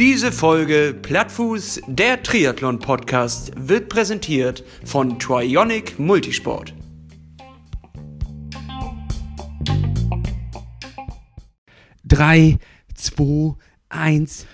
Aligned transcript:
Diese 0.00 0.32
Folge 0.32 0.94
Plattfuß, 1.02 1.82
der 1.86 2.22
Triathlon-Podcast, 2.22 3.52
wird 3.56 3.90
präsentiert 3.90 4.64
von 4.84 5.18
Trionic 5.18 5.98
Multisport. 5.98 6.74
Drei, 12.02 12.58
zwei, 12.94 13.54
eins. 13.90 14.46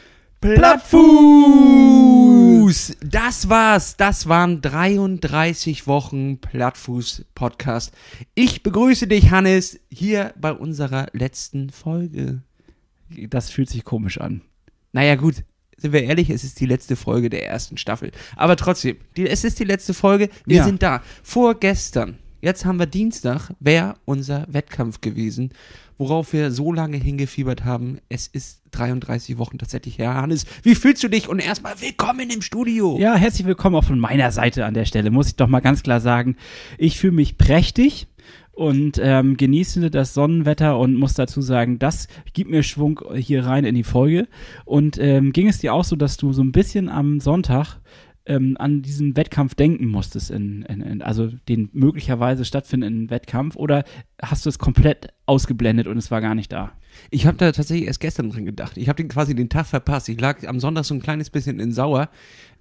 Plattfuß! 1.66 2.96
Das 3.04 3.48
war's. 3.48 3.96
Das 3.96 4.28
waren 4.28 4.60
33 4.60 5.86
Wochen 5.86 6.38
Plattfuß-Podcast. 6.38 7.92
Ich 8.34 8.62
begrüße 8.62 9.06
dich, 9.06 9.30
Hannes, 9.30 9.80
hier 9.90 10.34
bei 10.38 10.52
unserer 10.52 11.06
letzten 11.12 11.70
Folge. 11.70 12.42
Das 13.28 13.50
fühlt 13.50 13.70
sich 13.70 13.84
komisch 13.84 14.18
an. 14.20 14.42
Naja, 14.92 15.14
gut. 15.16 15.44
Sind 15.78 15.92
wir 15.92 16.02
ehrlich, 16.04 16.30
es 16.30 16.42
ist 16.44 16.58
die 16.60 16.66
letzte 16.66 16.96
Folge 16.96 17.28
der 17.28 17.46
ersten 17.46 17.76
Staffel. 17.76 18.10
Aber 18.34 18.56
trotzdem, 18.56 18.96
die, 19.16 19.28
es 19.28 19.44
ist 19.44 19.58
die 19.60 19.64
letzte 19.64 19.92
Folge. 19.94 20.30
Wir 20.46 20.56
Ja. 20.58 20.64
sind 20.64 20.82
da. 20.82 21.02
Vorgestern, 21.22 22.18
jetzt 22.40 22.64
haben 22.64 22.78
wir 22.78 22.86
Dienstag, 22.86 23.50
wäre 23.60 23.96
unser 24.06 24.46
Wettkampf 24.50 25.00
gewesen, 25.02 25.50
worauf 25.98 26.32
wir 26.32 26.50
so 26.50 26.72
lange 26.72 26.96
hingefiebert 26.96 27.64
haben. 27.64 27.98
Es 28.08 28.26
ist 28.26 28.62
33 28.72 29.38
Wochen 29.38 29.58
tatsächlich 29.58 29.98
her. 29.98 30.14
Hannes, 30.14 30.44
wie 30.62 30.74
fühlst 30.74 31.02
du 31.02 31.08
dich? 31.08 31.28
Und 31.28 31.38
erstmal 31.38 31.80
willkommen 31.80 32.30
im 32.30 32.42
Studio. 32.42 32.98
Ja, 32.98 33.14
herzlich 33.14 33.46
willkommen 33.46 33.76
auch 33.76 33.84
von 33.84 33.98
meiner 33.98 34.30
Seite 34.30 34.64
an 34.64 34.74
der 34.74 34.84
Stelle, 34.84 35.10
muss 35.10 35.28
ich 35.28 35.36
doch 35.36 35.48
mal 35.48 35.60
ganz 35.60 35.82
klar 35.82 36.00
sagen. 36.00 36.36
Ich 36.78 36.98
fühle 36.98 37.14
mich 37.14 37.38
prächtig 37.38 38.08
und 38.52 38.98
ähm, 39.02 39.36
genieße 39.36 39.90
das 39.90 40.14
Sonnenwetter 40.14 40.78
und 40.78 40.94
muss 40.94 41.12
dazu 41.12 41.42
sagen, 41.42 41.78
das 41.78 42.08
gibt 42.32 42.50
mir 42.50 42.62
Schwung 42.62 43.00
hier 43.14 43.44
rein 43.44 43.64
in 43.64 43.74
die 43.74 43.84
Folge. 43.84 44.28
Und 44.64 44.98
ähm, 44.98 45.32
ging 45.32 45.48
es 45.48 45.58
dir 45.58 45.74
auch 45.74 45.84
so, 45.84 45.94
dass 45.94 46.16
du 46.16 46.32
so 46.32 46.42
ein 46.42 46.52
bisschen 46.52 46.88
am 46.88 47.20
Sonntag 47.20 47.78
ähm, 48.26 48.56
an 48.58 48.82
diesen 48.82 49.16
Wettkampf 49.16 49.54
denken 49.54 49.86
musstest, 49.86 50.30
in, 50.30 50.62
in, 50.62 50.80
in, 50.80 51.02
also 51.02 51.30
den 51.48 51.68
möglicherweise 51.72 52.44
stattfindenden 52.44 53.10
Wettkampf, 53.10 53.56
oder 53.56 53.84
hast 54.20 54.44
du 54.44 54.50
es 54.50 54.58
komplett 54.58 55.12
ausgeblendet 55.26 55.86
und 55.86 55.96
es 55.96 56.10
war 56.10 56.20
gar 56.20 56.34
nicht 56.34 56.52
da? 56.52 56.72
Ich 57.10 57.26
habe 57.26 57.36
da 57.36 57.52
tatsächlich 57.52 57.86
erst 57.86 58.00
gestern 58.00 58.30
dran 58.30 58.44
gedacht. 58.44 58.76
Ich 58.76 58.88
habe 58.88 58.96
den 58.96 59.08
quasi 59.08 59.34
den 59.34 59.48
Tag 59.48 59.66
verpasst. 59.66 60.08
Ich 60.08 60.20
lag 60.20 60.46
am 60.46 60.60
Sonntag 60.60 60.84
so 60.84 60.94
ein 60.94 61.02
kleines 61.02 61.30
bisschen 61.30 61.60
in 61.60 61.72
Sauer, 61.72 62.08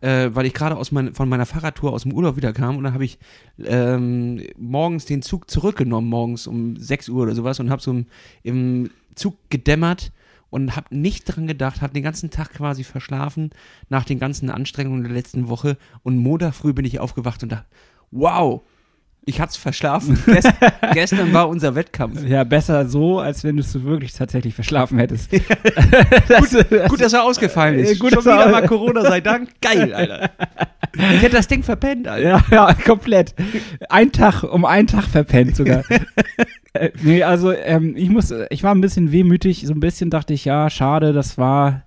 äh, 0.02 0.30
weil 0.34 0.46
ich 0.46 0.54
gerade 0.54 0.80
mein, 0.92 1.14
von 1.14 1.30
meiner 1.30 1.46
Fahrradtour 1.46 1.94
aus 1.94 2.04
dem 2.04 2.14
Urlaub 2.14 2.36
wieder 2.36 2.54
kam 2.54 2.78
und 2.78 2.84
dann 2.84 2.94
habe 2.94 3.06
ich 3.06 3.18
ähm, 3.64 4.42
morgens 4.58 5.06
den 5.06 5.22
Zug 5.22 5.50
zurückgenommen, 5.50 6.10
morgens 6.10 6.48
um 6.48 6.76
6 6.76 7.10
Uhr 7.10 7.24
oder 7.24 7.36
sowas 7.36 7.60
und 7.60 7.70
habe 7.70 7.82
so 7.82 7.92
im, 7.92 8.06
im 8.44 8.90
Zug 9.16 9.38
gedämmert 9.50 10.12
und 10.50 10.76
habe 10.76 10.96
nicht 10.96 11.26
dran 11.26 11.48
gedacht, 11.48 11.82
habe 11.82 11.94
den 11.94 12.04
ganzen 12.04 12.30
Tag 12.30 12.54
quasi 12.54 12.84
verschlafen 12.84 13.52
nach 13.90 14.06
den 14.06 14.20
ganzen 14.20 14.50
Anstrengungen 14.50 15.04
der 15.04 15.14
letzten 15.14 15.50
Woche 15.50 15.78
und 16.04 16.18
Montag 16.18 16.56
früh 16.56 16.74
bin 16.74 16.86
ich 16.86 17.00
aufgewacht 17.00 17.44
und 17.44 17.52
dachte, 17.52 17.66
wow, 18.12 18.62
ich 19.26 19.42
hatte 19.42 19.52
es 19.52 19.58
verschlafen. 19.58 20.22
Gest, 20.26 20.54
gestern 20.94 21.34
war 21.34 21.50
unser 21.50 21.74
Wettkampf. 21.76 22.24
Ja, 22.24 22.44
besser 22.44 22.88
so, 22.88 23.20
als 23.20 23.44
wenn 23.44 23.56
du 23.58 23.62
es 23.62 23.84
wirklich 23.84 24.14
tatsächlich 24.14 24.54
verschlafen 24.54 25.00
hättest. 25.00 25.32
Gut, 25.32 26.90
gut, 26.90 27.02
dass 27.02 27.14
er 27.14 27.24
ausgefallen 27.24 27.80
ist. 27.80 27.92
Äh, 27.92 27.96
gut, 27.96 28.14
Schon 28.14 28.24
dass 28.24 28.26
er 28.28 28.38
wieder 28.38 28.52
mal 28.52 28.68
Corona 28.68 29.02
sei 29.02 29.22
Dank. 29.22 29.50
Geil, 29.62 29.94
Alter. 29.94 30.30
Ich 30.94 31.22
hätte 31.22 31.36
das 31.36 31.48
Ding 31.48 31.64
verpennt, 31.64 32.08
Alter. 32.08 32.28
Ja, 32.28 32.44
ja, 32.52 32.74
komplett. 32.74 33.34
Ein 33.90 34.12
Tag, 34.12 34.44
um 34.44 34.64
einen 34.66 34.88
Tag 34.88 35.06
verpennt 35.06 35.56
sogar. 35.56 35.84
Äh, 36.76 36.92
nee, 37.04 37.24
also 37.24 37.52
ähm, 37.52 37.96
ich 37.98 38.10
muss, 38.10 38.34
ich 38.50 38.64
war 38.64 38.74
ein 38.74 38.82
bisschen 38.82 39.12
wehmütig, 39.12 39.64
so 39.66 39.74
ein 39.74 39.80
bisschen 39.80 40.10
dachte 40.10 40.34
ich, 40.34 40.46
ja, 40.46 40.70
schade, 40.70 41.14
das 41.14 41.38
war, 41.38 41.84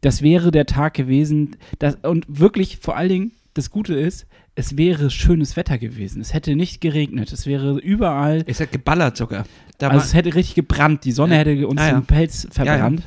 das 0.00 0.22
wäre 0.22 0.50
der 0.50 0.66
Tag 0.66 0.94
gewesen. 0.94 1.56
Das, 1.78 1.96
und 2.02 2.24
wirklich, 2.28 2.78
vor 2.80 2.96
allen 2.96 3.08
Dingen, 3.08 3.32
das 3.54 3.70
Gute 3.70 3.94
ist, 3.94 4.26
es 4.54 4.76
wäre 4.76 5.10
schönes 5.10 5.56
Wetter 5.56 5.78
gewesen. 5.78 6.20
Es 6.20 6.34
hätte 6.34 6.56
nicht 6.56 6.80
geregnet. 6.80 7.32
Es 7.32 7.46
wäre 7.46 7.78
überall, 7.78 8.42
Es 8.46 8.60
hat 8.60 8.72
geballert 8.72 9.16
sogar. 9.16 9.44
Da 9.78 9.88
also 9.88 10.04
es 10.04 10.14
hätte 10.14 10.34
richtig 10.34 10.56
gebrannt. 10.56 11.04
Die 11.04 11.12
Sonne 11.12 11.34
Ja. 11.34 11.40
hätte 11.40 11.66
uns 11.68 11.80
Ah, 11.80 11.88
ja. 11.88 11.94
den 11.94 12.06
Pelz 12.06 12.48
verbrannt. 12.50 13.02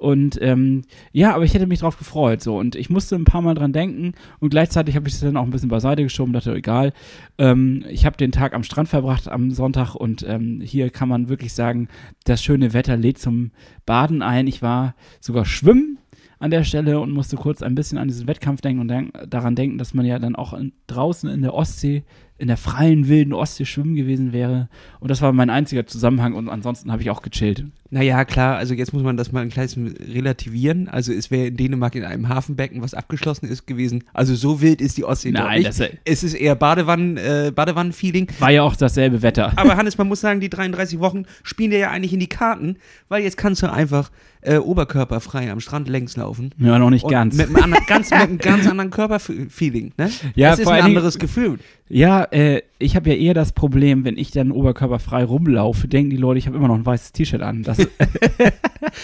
Und 0.00 0.38
ähm, 0.40 0.80
ja, 1.12 1.34
aber 1.34 1.44
ich 1.44 1.52
hätte 1.52 1.66
mich 1.66 1.80
drauf 1.80 1.98
gefreut. 1.98 2.40
So. 2.40 2.56
Und 2.56 2.74
ich 2.74 2.88
musste 2.88 3.16
ein 3.16 3.26
paar 3.26 3.42
Mal 3.42 3.54
dran 3.54 3.74
denken 3.74 4.14
und 4.38 4.48
gleichzeitig 4.48 4.96
habe 4.96 5.06
ich 5.06 5.14
es 5.14 5.20
dann 5.20 5.36
auch 5.36 5.42
ein 5.42 5.50
bisschen 5.50 5.68
beiseite 5.68 6.02
geschoben, 6.02 6.32
dachte, 6.32 6.54
egal. 6.54 6.94
Ähm, 7.36 7.84
ich 7.86 8.06
habe 8.06 8.16
den 8.16 8.32
Tag 8.32 8.54
am 8.54 8.62
Strand 8.62 8.88
verbracht 8.88 9.28
am 9.28 9.50
Sonntag 9.50 9.94
und 9.94 10.24
ähm, 10.26 10.62
hier 10.64 10.88
kann 10.88 11.10
man 11.10 11.28
wirklich 11.28 11.52
sagen, 11.52 11.88
das 12.24 12.42
schöne 12.42 12.72
Wetter 12.72 12.96
lädt 12.96 13.18
zum 13.18 13.50
Baden 13.84 14.22
ein. 14.22 14.46
Ich 14.46 14.62
war 14.62 14.94
sogar 15.20 15.44
schwimmen 15.44 15.98
an 16.38 16.50
der 16.50 16.64
Stelle 16.64 16.98
und 16.98 17.10
musste 17.10 17.36
kurz 17.36 17.62
ein 17.62 17.74
bisschen 17.74 17.98
an 17.98 18.08
diesen 18.08 18.26
Wettkampf 18.26 18.62
denken 18.62 18.80
und 18.80 18.88
denk, 18.88 19.12
daran 19.28 19.54
denken, 19.54 19.76
dass 19.76 19.92
man 19.92 20.06
ja 20.06 20.18
dann 20.18 20.34
auch 20.34 20.54
in, 20.54 20.72
draußen 20.86 21.28
in 21.28 21.42
der 21.42 21.52
Ostsee, 21.52 22.04
in 22.38 22.48
der 22.48 22.56
freien, 22.56 23.06
wilden 23.06 23.34
Ostsee 23.34 23.66
schwimmen 23.66 23.96
gewesen 23.96 24.32
wäre. 24.32 24.70
Und 24.98 25.10
das 25.10 25.20
war 25.20 25.34
mein 25.34 25.50
einziger 25.50 25.84
Zusammenhang 25.84 26.32
und 26.32 26.48
ansonsten 26.48 26.90
habe 26.90 27.02
ich 27.02 27.10
auch 27.10 27.20
gechillt. 27.20 27.66
Naja, 27.90 28.24
klar, 28.24 28.56
also 28.56 28.72
jetzt 28.74 28.92
muss 28.92 29.02
man 29.02 29.16
das 29.16 29.32
mal 29.32 29.40
ein 29.42 29.48
kleines 29.50 29.76
relativieren. 29.76 30.88
Also 30.88 31.12
es 31.12 31.30
wäre 31.30 31.48
in 31.48 31.56
Dänemark 31.56 31.94
in 31.94 32.04
einem 32.04 32.28
Hafenbecken, 32.28 32.82
was 32.82 32.94
abgeschlossen 32.94 33.46
ist, 33.48 33.66
gewesen. 33.66 34.04
Also 34.12 34.34
so 34.34 34.60
wild 34.60 34.80
ist 34.80 34.96
die 34.96 35.04
Ostsee 35.04 35.32
Nein, 35.32 35.58
nicht. 35.62 35.68
das- 35.68 35.82
es 36.04 36.22
ist 36.22 36.34
eher 36.34 36.54
Badewannen, 36.54 37.16
äh, 37.16 37.52
Badewannen-Feeling. 37.54 38.28
War 38.38 38.50
ja 38.50 38.62
auch 38.62 38.76
dasselbe 38.76 39.22
Wetter. 39.22 39.52
Aber 39.56 39.76
Hannes, 39.76 39.98
man 39.98 40.08
muss 40.08 40.20
sagen, 40.20 40.40
die 40.40 40.50
33 40.50 41.00
Wochen 41.00 41.24
spielen 41.42 41.70
dir 41.70 41.78
ja 41.78 41.90
eigentlich 41.90 42.12
in 42.12 42.20
die 42.20 42.28
Karten, 42.28 42.76
weil 43.08 43.22
jetzt 43.22 43.36
kannst 43.36 43.62
du 43.62 43.70
einfach 43.72 44.10
äh, 44.42 44.56
oberkörperfrei 44.56 45.50
am 45.50 45.60
Strand 45.60 45.88
längs 45.88 46.16
laufen. 46.16 46.54
Ja, 46.58 46.78
noch 46.78 46.88
nicht 46.90 47.06
ganz. 47.08 47.36
Mit 47.36 47.48
einem, 47.48 47.56
anderen, 47.56 47.84
ganz, 47.86 48.10
mit 48.10 48.20
einem 48.20 48.38
ganz 48.38 48.66
anderen 48.66 48.90
Körperfeeling, 48.90 49.92
ne? 49.98 50.10
Ja, 50.34 50.50
das 50.50 50.60
ist 50.60 50.66
ein 50.66 50.72
allen 50.72 50.84
Dingen- 50.86 50.96
anderes 50.96 51.18
Gefühl. 51.18 51.58
Ja, 51.92 52.22
äh, 52.30 52.62
ich 52.78 52.94
habe 52.94 53.10
ja 53.10 53.16
eher 53.16 53.34
das 53.34 53.50
Problem, 53.52 54.04
wenn 54.04 54.16
ich 54.16 54.30
dann 54.30 54.52
oberkörperfrei 54.52 55.24
rumlaufe, 55.24 55.88
denken 55.88 56.10
die 56.10 56.16
Leute, 56.16 56.38
ich 56.38 56.46
habe 56.46 56.56
immer 56.56 56.68
noch 56.68 56.76
ein 56.76 56.86
weißes 56.86 57.10
T-Shirt 57.12 57.42
an. 57.42 57.64
Das, 57.64 57.79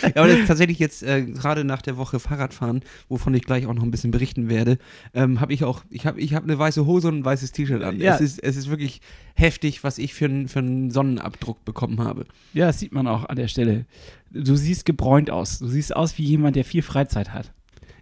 Ja, 0.02 0.22
aber 0.22 0.28
das 0.28 0.38
ist 0.40 0.46
tatsächlich 0.48 0.78
jetzt 0.78 1.02
äh, 1.02 1.22
gerade 1.24 1.64
nach 1.64 1.82
der 1.82 1.96
Woche 1.96 2.18
Fahrradfahren, 2.18 2.80
wovon 3.08 3.34
ich 3.34 3.42
gleich 3.44 3.66
auch 3.66 3.74
noch 3.74 3.82
ein 3.82 3.90
bisschen 3.90 4.10
berichten 4.10 4.48
werde, 4.48 4.78
ähm, 5.14 5.40
habe 5.40 5.52
ich 5.52 5.64
auch, 5.64 5.84
ich 5.90 6.06
habe 6.06 6.20
ich 6.20 6.34
hab 6.34 6.44
eine 6.44 6.58
weiße 6.58 6.86
Hose 6.86 7.08
und 7.08 7.18
ein 7.18 7.24
weißes 7.24 7.52
T-Shirt 7.52 7.82
an. 7.82 7.98
Ja. 8.00 8.14
Es, 8.14 8.20
ist, 8.20 8.42
es 8.42 8.56
ist 8.56 8.68
wirklich 8.70 9.00
heftig, 9.34 9.84
was 9.84 9.98
ich 9.98 10.14
für, 10.14 10.24
einen- 10.26 10.48
für 10.48 10.60
einen 10.60 10.90
Sonnenabdruck 10.90 11.64
bekommen 11.64 12.00
habe. 12.00 12.24
ja, 12.52 12.66
das 12.68 12.80
sieht 12.80 12.92
man 12.92 13.06
auch 13.06 13.24
an 13.26 13.36
der 13.36 13.48
Stelle. 13.48 13.84
Du 14.30 14.56
siehst 14.56 14.84
gebräunt 14.86 15.30
aus. 15.30 15.58
Du 15.60 15.68
siehst 15.68 15.94
aus 15.94 16.16
wie 16.18 16.24
jemand, 16.24 16.56
der 16.56 16.64
viel 16.64 16.82
Freizeit 16.82 17.32
hat. 17.32 17.52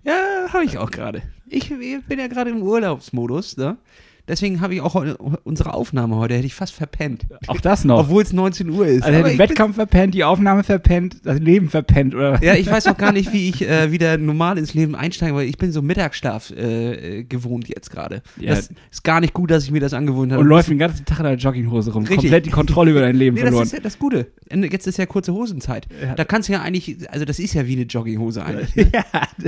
Ja, 0.04 0.14
habe 0.52 0.64
ich 0.64 0.78
auch 0.78 0.90
gerade. 0.90 1.22
Ich, 1.48 1.70
ich 1.70 2.04
bin 2.04 2.18
ja 2.18 2.26
gerade 2.28 2.50
im 2.50 2.62
Urlaubsmodus, 2.62 3.56
ne? 3.56 3.76
Deswegen 4.26 4.60
habe 4.62 4.74
ich 4.74 4.80
auch 4.80 4.96
unsere 5.44 5.74
Aufnahme 5.74 6.16
heute, 6.16 6.34
hätte 6.34 6.46
ich 6.46 6.54
fast 6.54 6.72
verpennt. 6.72 7.26
Auch 7.46 7.60
das 7.60 7.84
noch. 7.84 8.00
Obwohl 8.00 8.22
es 8.22 8.32
19 8.32 8.70
Uhr 8.70 8.86
ist. 8.86 9.02
also 9.02 9.22
den 9.22 9.38
Wettkampf 9.38 9.74
verpennt, 9.74 10.14
die 10.14 10.24
Aufnahme 10.24 10.64
verpennt, 10.64 11.18
das 11.24 11.40
Leben 11.40 11.68
verpennt, 11.68 12.14
oder? 12.14 12.42
Ja, 12.42 12.54
ich 12.54 12.66
weiß 12.70 12.86
auch 12.86 12.96
gar 12.96 13.12
nicht, 13.12 13.32
wie 13.34 13.50
ich 13.50 13.68
äh, 13.68 13.92
wieder 13.92 14.16
normal 14.16 14.56
ins 14.56 14.72
Leben 14.72 14.94
einsteige, 14.94 15.34
weil 15.34 15.46
ich 15.46 15.58
bin 15.58 15.72
so 15.72 15.82
Mittagsschlaf 15.82 16.50
äh, 16.52 17.24
gewohnt 17.24 17.68
jetzt 17.68 17.90
gerade. 17.90 18.22
Ja. 18.38 18.54
Das 18.54 18.70
ist 18.90 19.04
gar 19.04 19.20
nicht 19.20 19.34
gut, 19.34 19.50
dass 19.50 19.64
ich 19.64 19.70
mir 19.70 19.80
das 19.80 19.92
angewöhnt 19.92 20.32
habe. 20.32 20.40
Und 20.40 20.48
läuft 20.48 20.70
den 20.70 20.78
ganzen 20.78 21.04
Tag 21.04 21.18
in 21.18 21.24
der 21.24 21.34
Jogginghose 21.34 21.92
rum. 21.92 22.04
Richtig. 22.04 22.18
Komplett 22.18 22.46
die 22.46 22.50
Kontrolle 22.50 22.92
über 22.92 23.00
dein 23.00 23.16
Leben 23.16 23.34
Nee, 23.34 23.42
das 23.42 23.48
verloren. 23.50 23.66
ist 23.66 23.72
ja 23.72 23.80
das 23.80 23.98
Gute. 23.98 24.28
Jetzt 24.50 24.86
ist 24.86 24.96
ja 24.96 25.06
kurze 25.06 25.34
Hosenzeit. 25.34 25.86
Ja. 26.02 26.14
Da 26.14 26.24
kannst 26.24 26.48
du 26.48 26.54
ja 26.54 26.62
eigentlich, 26.62 27.10
also 27.10 27.24
das 27.24 27.38
ist 27.38 27.54
ja 27.54 27.66
wie 27.66 27.74
eine 27.74 27.82
Jogginghose 27.82 28.44
eigentlich. 28.44 28.74
Ne? 28.74 28.90
ja, 28.94 29.04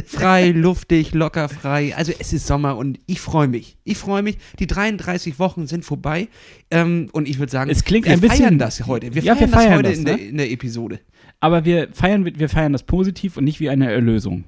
Frei, 0.07 0.51
luftig, 0.51 1.15
locker 1.15 1.49
frei. 1.49 1.95
Also 1.97 2.13
es 2.19 2.33
ist 2.33 2.47
Sommer 2.47 2.77
und 2.77 2.99
ich 3.07 3.21
freue 3.21 3.49
mich. 3.49 3.79
Ich 3.85 3.99
freue 3.99 4.23
mich. 4.23 4.37
Die 4.59 4.66
33 4.66 5.38
Wochen 5.38 5.66
sind 5.66 5.84
vorbei. 5.84 6.28
Ähm, 6.71 7.09
und 7.12 7.28
ich 7.28 7.38
würde 7.38 7.50
sagen, 7.53 7.71
Es 7.71 7.84
klingt 7.84 8.06
wir 8.06 8.12
ein 8.12 8.21
bisschen- 8.21 8.38
feiern 8.38 8.59
das 8.59 8.87
heute. 8.87 9.15
Wir 9.15 9.22
Ja, 9.22 9.34
feiern 9.37 9.50
wir 9.50 9.56
feiern 9.59 9.69
das 9.71 9.77
heute 9.78 9.88
das, 9.91 9.99
in, 9.99 10.04
ne? 10.04 10.16
der, 10.16 10.28
in 10.28 10.37
der 10.38 10.51
Episode. 10.51 11.01
aber 11.41 11.65
wir 11.65 11.89
feiern, 11.92 12.24
wir 12.39 12.48
feiern 12.48 12.72
das 12.72 12.83
positiv 12.83 13.36
und 13.36 13.45
nicht 13.45 13.60
wie 13.60 13.68
eine 13.71 13.91
Erlösung. 13.92 14.45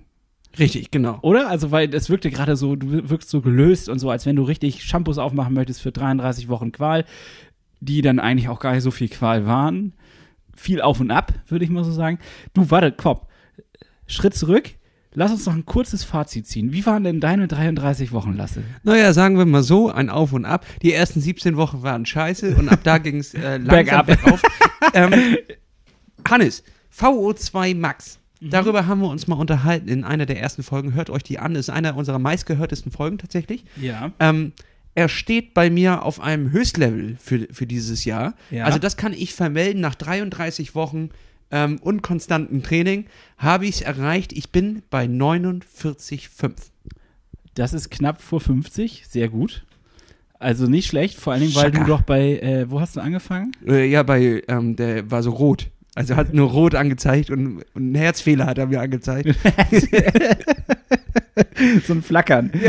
Richtig, 0.58 0.90
genau. 0.90 1.18
Oder? 1.22 1.48
Also, 1.48 1.70
weil 1.70 1.88
das 1.88 2.08
wirkte 2.10 2.30
gerade 2.30 2.56
so, 2.56 2.74
du 2.74 3.08
wirkst 3.10 3.28
so 3.30 3.40
gelöst 3.42 3.88
und 3.88 3.98
so, 3.98 4.10
als 4.10 4.26
wenn 4.26 4.34
du 4.34 4.42
richtig 4.42 4.82
Shampoos 4.82 5.18
aufmachen 5.18 5.54
möchtest 5.54 5.82
für 5.82 5.92
33 5.92 6.48
Wochen 6.48 6.72
Qual, 6.72 7.04
die 7.80 8.00
dann 8.02 8.18
eigentlich 8.18 8.48
auch 8.48 8.58
gar 8.58 8.72
nicht 8.74 8.82
so 8.82 8.90
viel 8.90 9.08
Qual 9.08 9.46
waren. 9.46 9.92
Viel 10.56 10.80
auf 10.80 10.98
und 10.98 11.12
ab, 11.12 11.32
würde 11.46 11.64
ich 11.64 11.70
mal 11.70 11.84
so 11.84 11.92
sagen. 11.92 12.18
Du, 12.54 12.70
warte, 12.70 12.90
Kopf. 12.90 13.26
Schritt 14.06 14.34
zurück. 14.34 14.70
Lass 15.14 15.30
uns 15.30 15.46
noch 15.46 15.54
ein 15.54 15.64
kurzes 15.64 16.04
Fazit 16.04 16.46
ziehen. 16.46 16.72
Wie 16.72 16.84
waren 16.84 17.04
denn 17.04 17.20
deine 17.20 17.48
33 17.48 18.12
Wochen, 18.12 18.34
Lasse? 18.34 18.62
Naja, 18.82 19.12
sagen 19.12 19.38
wir 19.38 19.46
mal 19.46 19.62
so, 19.62 19.90
ein 19.90 20.10
Auf 20.10 20.32
und 20.32 20.44
Ab. 20.44 20.66
Die 20.82 20.92
ersten 20.92 21.20
17 21.20 21.56
Wochen 21.56 21.82
waren 21.82 22.04
scheiße 22.04 22.56
und 22.56 22.68
ab 22.68 22.80
da 22.84 22.98
ging 22.98 23.18
es 23.18 23.34
äh, 23.34 23.56
langsam 23.62 24.06
bergauf. 24.06 24.42
ähm, 24.94 25.36
Hannes, 26.28 26.62
VO2 26.96 27.74
Max. 27.74 28.18
Darüber 28.40 28.86
haben 28.86 29.00
wir 29.00 29.08
uns 29.08 29.26
mal 29.26 29.36
unterhalten 29.36 29.88
in 29.88 30.04
einer 30.04 30.26
der 30.26 30.40
ersten 30.40 30.62
Folgen. 30.62 30.94
Hört 30.94 31.10
euch 31.10 31.22
die 31.22 31.38
an. 31.38 31.56
Ist 31.56 31.70
einer 31.70 31.96
unserer 31.96 32.18
meistgehörtesten 32.18 32.92
Folgen 32.92 33.18
tatsächlich. 33.18 33.64
Ja. 33.80 34.12
Ähm, 34.20 34.52
er 34.94 35.08
steht 35.08 35.54
bei 35.54 35.70
mir 35.70 36.02
auf 36.04 36.20
einem 36.20 36.50
Höchstlevel 36.52 37.16
für, 37.20 37.48
für 37.50 37.66
dieses 37.66 38.04
Jahr. 38.04 38.34
Ja. 38.50 38.64
Also 38.64 38.78
das 38.78 38.96
kann 38.96 39.12
ich 39.12 39.34
vermelden 39.34 39.80
nach 39.80 39.94
33 39.94 40.74
Wochen 40.74 41.10
ähm, 41.50 41.78
und 41.80 42.02
konstantem 42.02 42.62
Training 42.62 43.06
habe 43.36 43.66
ich 43.66 43.76
es 43.76 43.80
erreicht. 43.82 44.32
Ich 44.32 44.50
bin 44.50 44.82
bei 44.90 45.04
49,5. 45.04 46.52
Das 47.54 47.72
ist 47.72 47.90
knapp 47.90 48.20
vor 48.20 48.40
50, 48.40 49.04
sehr 49.08 49.28
gut. 49.28 49.64
Also 50.38 50.66
nicht 50.66 50.86
schlecht, 50.86 51.18
vor 51.18 51.32
allen 51.32 51.42
Dingen, 51.42 51.54
weil 51.56 51.72
Schaka. 51.72 51.78
du 51.80 51.86
doch 51.86 52.02
bei, 52.02 52.38
äh, 52.38 52.70
wo 52.70 52.80
hast 52.80 52.94
du 52.96 53.00
angefangen? 53.00 53.52
Äh, 53.66 53.90
ja, 53.90 54.04
bei, 54.04 54.42
ähm, 54.46 54.76
der 54.76 55.10
war 55.10 55.22
so 55.22 55.30
rot. 55.30 55.68
Also 55.94 56.14
hat 56.14 56.32
nur 56.32 56.50
rot 56.50 56.76
angezeigt 56.76 57.30
und, 57.30 57.64
und 57.74 57.82
einen 57.82 57.94
Herzfehler 57.96 58.46
hat 58.46 58.58
er 58.58 58.66
mir 58.68 58.80
angezeigt. 58.80 59.28
so 61.86 61.94
ein 61.94 62.02
Flackern. 62.02 62.52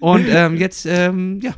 Und 0.00 0.26
ähm, 0.28 0.56
jetzt, 0.56 0.84
ähm, 0.84 1.40
ja. 1.42 1.54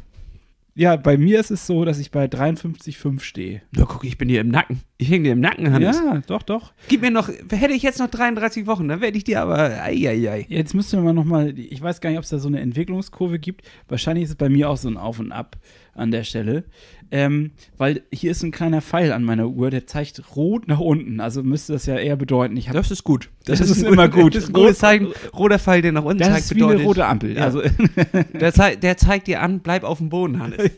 Ja, 0.76 0.96
bei 0.96 1.16
mir 1.16 1.38
ist 1.38 1.52
es 1.52 1.66
so, 1.66 1.84
dass 1.84 2.00
ich 2.00 2.10
bei 2.10 2.24
53,5 2.24 3.20
stehe. 3.20 3.62
Ja, 3.76 3.84
guck, 3.84 4.04
ich 4.04 4.18
bin 4.18 4.26
dir 4.26 4.40
im 4.40 4.48
Nacken. 4.48 4.80
Ich 4.98 5.08
hänge 5.08 5.24
dir 5.24 5.32
im 5.32 5.40
Nacken, 5.40 5.72
Hannes. 5.72 5.96
Ja, 5.96 6.20
doch, 6.26 6.42
doch. 6.42 6.72
Gib 6.88 7.02
mir 7.02 7.12
noch, 7.12 7.28
hätte 7.28 7.74
ich 7.74 7.82
jetzt 7.82 8.00
noch 8.00 8.08
33 8.08 8.66
Wochen, 8.66 8.88
dann 8.88 9.00
werde 9.00 9.16
ich 9.16 9.24
dir 9.24 9.40
aber, 9.40 9.82
eieiei. 9.82 10.46
Jetzt 10.48 10.74
müssten 10.74 10.96
wir 10.96 11.04
mal 11.04 11.12
nochmal, 11.12 11.56
ich 11.56 11.80
weiß 11.80 12.00
gar 12.00 12.10
nicht, 12.10 12.18
ob 12.18 12.24
es 12.24 12.30
da 12.30 12.38
so 12.38 12.48
eine 12.48 12.60
Entwicklungskurve 12.60 13.38
gibt. 13.38 13.62
Wahrscheinlich 13.88 14.24
ist 14.24 14.30
es 14.30 14.36
bei 14.36 14.48
mir 14.48 14.68
auch 14.68 14.76
so 14.76 14.88
ein 14.88 14.96
Auf 14.96 15.20
und 15.20 15.30
Ab 15.30 15.56
an 15.94 16.10
der 16.10 16.24
Stelle. 16.24 16.64
Ähm, 17.10 17.52
weil 17.76 18.02
hier 18.12 18.32
ist 18.32 18.42
ein 18.42 18.50
kleiner 18.50 18.80
Pfeil 18.82 19.12
an 19.12 19.22
meiner 19.22 19.46
Uhr, 19.48 19.70
der 19.70 19.86
zeigt 19.86 20.34
rot 20.34 20.66
nach 20.66 20.80
unten. 20.80 21.20
Also 21.20 21.42
müsste 21.44 21.74
das 21.74 21.86
ja 21.86 21.96
eher 21.96 22.16
bedeuten, 22.16 22.56
ich 22.56 22.68
habe. 22.68 22.78
Das 22.78 22.90
ist 22.90 23.04
gut. 23.04 23.30
Das 23.44 23.60
ist 23.70 23.82
immer 23.82 24.08
gut. 24.08 24.34
Das 24.34 24.44
ist 24.44 24.52
gutes 24.52 24.78
Zeichen. 24.78 25.08
Roter 25.32 25.58
Pfeil, 25.60 25.82
der 25.82 25.92
nach 25.92 26.04
unten 26.04 26.18
Das 26.18 26.28
zeigt, 26.28 26.40
ist 26.40 26.54
wie 26.56 26.62
eine 26.62 26.72
bedeutet. 26.72 26.86
rote 26.88 27.06
Ampel. 27.06 27.36
Ja. 27.36 27.44
Also, 27.44 27.62
Der, 28.40 28.52
zei 28.52 28.74
der 28.76 28.96
zeigt 28.96 29.28
dir 29.28 29.42
an, 29.42 29.60
bleib 29.60 29.84
auf 29.84 29.98
dem 29.98 30.08
Boden, 30.08 30.40
Hannes. 30.42 30.70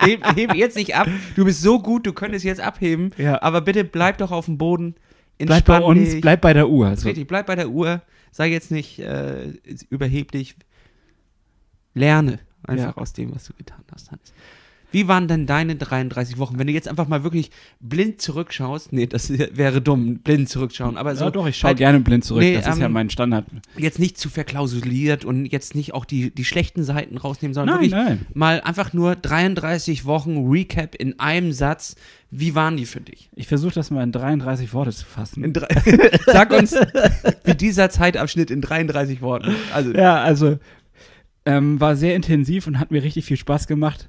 heb, 0.00 0.36
heb 0.36 0.54
jetzt 0.54 0.76
nicht 0.76 0.94
ab. 0.96 1.08
Du 1.34 1.44
bist 1.44 1.62
so 1.62 1.78
gut, 1.80 2.06
du 2.06 2.12
könntest 2.12 2.44
jetzt 2.44 2.60
abheben. 2.60 3.12
Ja. 3.16 3.40
Aber 3.42 3.62
bitte 3.62 3.84
bleib 3.84 4.18
doch 4.18 4.32
auf 4.32 4.44
dem 4.46 4.58
Boden. 4.58 4.96
bleib 5.38 5.64
bei 5.64 5.80
uns, 5.80 6.10
dich. 6.10 6.20
bleib 6.20 6.40
bei 6.42 6.52
der 6.52 6.68
Uhr. 6.68 6.88
Also, 6.88 7.08
Richtig, 7.08 7.26
bleib 7.26 7.46
bei 7.46 7.56
der 7.56 7.70
Uhr. 7.70 8.02
Sei 8.32 8.48
jetzt 8.50 8.70
nicht 8.70 8.98
äh, 8.98 9.52
überheblich. 9.88 10.56
Lerne 11.94 12.38
einfach 12.64 12.96
aus 12.96 13.12
dem, 13.12 13.34
was 13.34 13.44
du 13.44 13.52
getan 13.54 13.84
hast, 13.92 14.10
Hannes. 14.10 14.32
Wie 14.92 15.08
waren 15.08 15.26
denn 15.26 15.46
deine 15.46 15.74
33 15.74 16.38
Wochen? 16.38 16.58
Wenn 16.58 16.66
du 16.66 16.72
jetzt 16.72 16.86
einfach 16.86 17.08
mal 17.08 17.24
wirklich 17.24 17.50
blind 17.80 18.20
zurückschaust, 18.20 18.92
nee, 18.92 19.06
das 19.06 19.30
wäre 19.56 19.80
dumm, 19.80 20.18
blind 20.18 20.50
zurückschauen, 20.50 20.98
aber 20.98 21.16
so 21.16 21.24
ja, 21.24 21.30
doch, 21.30 21.46
ich 21.46 21.56
schaue 21.56 21.68
halt 21.68 21.78
gerne 21.78 22.00
blind 22.00 22.24
zurück. 22.24 22.42
Nee, 22.42 22.56
das 22.56 22.68
ist 22.68 22.78
ja 22.78 22.86
ähm, 22.86 22.92
mein 22.92 23.10
Standard. 23.10 23.46
jetzt 23.76 23.98
nicht 23.98 24.18
zu 24.18 24.28
verklausuliert 24.28 25.24
und 25.24 25.46
jetzt 25.46 25.74
nicht 25.74 25.94
auch 25.94 26.04
die, 26.04 26.30
die 26.32 26.44
schlechten 26.44 26.84
Seiten 26.84 27.16
rausnehmen, 27.16 27.54
sondern 27.54 27.76
Nein, 27.76 27.90
wirklich 27.90 28.04
nein. 28.04 28.26
mal 28.34 28.60
einfach 28.60 28.92
nur 28.92 29.16
33 29.16 30.04
Wochen 30.04 30.46
Recap 30.50 30.94
in 30.94 31.18
einem 31.18 31.52
Satz. 31.52 31.96
Wie 32.30 32.54
waren 32.54 32.76
die 32.76 32.86
für 32.86 33.00
dich? 33.00 33.28
Ich 33.34 33.46
versuche 33.46 33.74
das 33.74 33.90
mal 33.90 34.02
in 34.02 34.12
33 34.12 34.72
Worte 34.72 34.92
zu 34.92 35.04
fassen. 35.06 35.52
Sag 36.26 36.50
uns, 36.50 36.74
wie 37.44 37.54
dieser 37.54 37.90
Zeitabschnitt 37.90 38.50
in 38.50 38.60
33 38.60 39.20
Worten. 39.22 39.54
Also, 39.72 39.92
Ja, 39.92 40.22
also 40.22 40.58
ähm, 41.44 41.80
war 41.80 41.96
sehr 41.96 42.14
intensiv 42.14 42.66
und 42.66 42.78
hat 42.78 42.90
mir 42.90 43.02
richtig 43.02 43.24
viel 43.24 43.36
Spaß 43.36 43.66
gemacht. 43.66 44.08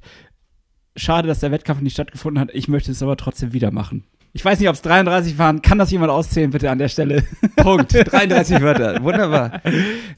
Schade, 0.96 1.28
dass 1.28 1.40
der 1.40 1.52
Wettkampf 1.52 1.82
nicht 1.82 1.94
stattgefunden 1.94 2.40
hat. 2.40 2.52
Ich 2.54 2.68
möchte 2.68 2.92
es 2.92 3.02
aber 3.02 3.18
trotzdem 3.18 3.54
wieder 3.54 3.72
machen. 3.72 4.04
Ich 4.36 4.44
weiß 4.44 4.60
nicht, 4.60 4.68
ob 4.68 4.74
es 4.74 4.82
33 4.82 5.38
waren. 5.38 5.62
Kann 5.62 5.78
das 5.78 5.92
jemand 5.92 6.12
auszählen, 6.12 6.50
bitte 6.50 6.72
an 6.72 6.80
der 6.80 6.88
Stelle? 6.88 7.24
Punkt. 7.56 7.94
33 8.12 8.62
Wörter. 8.62 9.04
Wunderbar. 9.04 9.62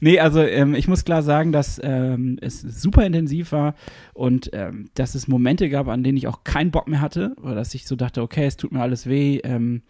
nee, 0.00 0.18
also 0.18 0.40
ähm, 0.40 0.74
ich 0.74 0.88
muss 0.88 1.04
klar 1.04 1.22
sagen, 1.22 1.52
dass 1.52 1.78
ähm, 1.84 2.38
es 2.40 2.62
super 2.62 3.04
intensiv 3.04 3.52
war 3.52 3.74
und 4.14 4.48
ähm, 4.54 4.88
dass 4.94 5.14
es 5.14 5.28
Momente 5.28 5.68
gab, 5.68 5.88
an 5.88 6.02
denen 6.02 6.16
ich 6.16 6.28
auch 6.28 6.44
keinen 6.44 6.70
Bock 6.70 6.88
mehr 6.88 7.02
hatte 7.02 7.36
oder 7.42 7.54
dass 7.54 7.74
ich 7.74 7.86
so 7.86 7.94
dachte, 7.94 8.22
okay, 8.22 8.46
es 8.46 8.56
tut 8.56 8.72
mir 8.72 8.80
alles 8.80 9.06
weh. 9.06 9.38
Ähm, 9.44 9.82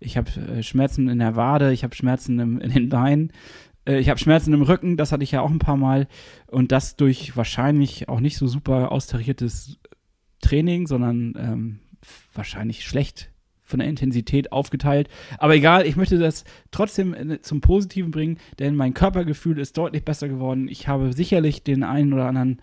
ich 0.00 0.16
habe 0.16 0.30
äh, 0.30 0.62
Schmerzen 0.62 1.10
in 1.10 1.18
der 1.18 1.36
Wade, 1.36 1.70
ich 1.74 1.84
habe 1.84 1.94
Schmerzen 1.94 2.38
im, 2.38 2.60
in 2.60 2.70
den 2.70 2.88
Beinen. 2.88 3.32
Äh, 3.86 3.98
Ich 3.98 4.08
habe 4.08 4.18
Schmerzen 4.18 4.52
im 4.52 4.62
Rücken, 4.62 4.96
das 4.96 5.12
hatte 5.12 5.24
ich 5.24 5.32
ja 5.32 5.40
auch 5.40 5.50
ein 5.50 5.58
paar 5.58 5.76
Mal. 5.76 6.08
Und 6.46 6.72
das 6.72 6.96
durch 6.96 7.36
wahrscheinlich 7.36 8.08
auch 8.08 8.20
nicht 8.20 8.36
so 8.36 8.46
super 8.46 8.92
austariertes 8.92 9.78
Training, 10.40 10.86
sondern 10.86 11.34
ähm, 11.38 11.78
wahrscheinlich 12.34 12.84
schlecht 12.84 13.30
von 13.62 13.78
der 13.78 13.88
Intensität 13.88 14.52
aufgeteilt. 14.52 15.08
Aber 15.38 15.54
egal, 15.54 15.86
ich 15.86 15.96
möchte 15.96 16.18
das 16.18 16.44
trotzdem 16.70 17.14
äh, 17.14 17.40
zum 17.40 17.60
Positiven 17.60 18.10
bringen, 18.10 18.38
denn 18.58 18.76
mein 18.76 18.94
Körpergefühl 18.94 19.58
ist 19.58 19.78
deutlich 19.78 20.04
besser 20.04 20.28
geworden. 20.28 20.68
Ich 20.68 20.86
habe 20.86 21.12
sicherlich 21.12 21.62
den 21.62 21.82
einen 21.82 22.12
oder 22.12 22.26
anderen, 22.26 22.60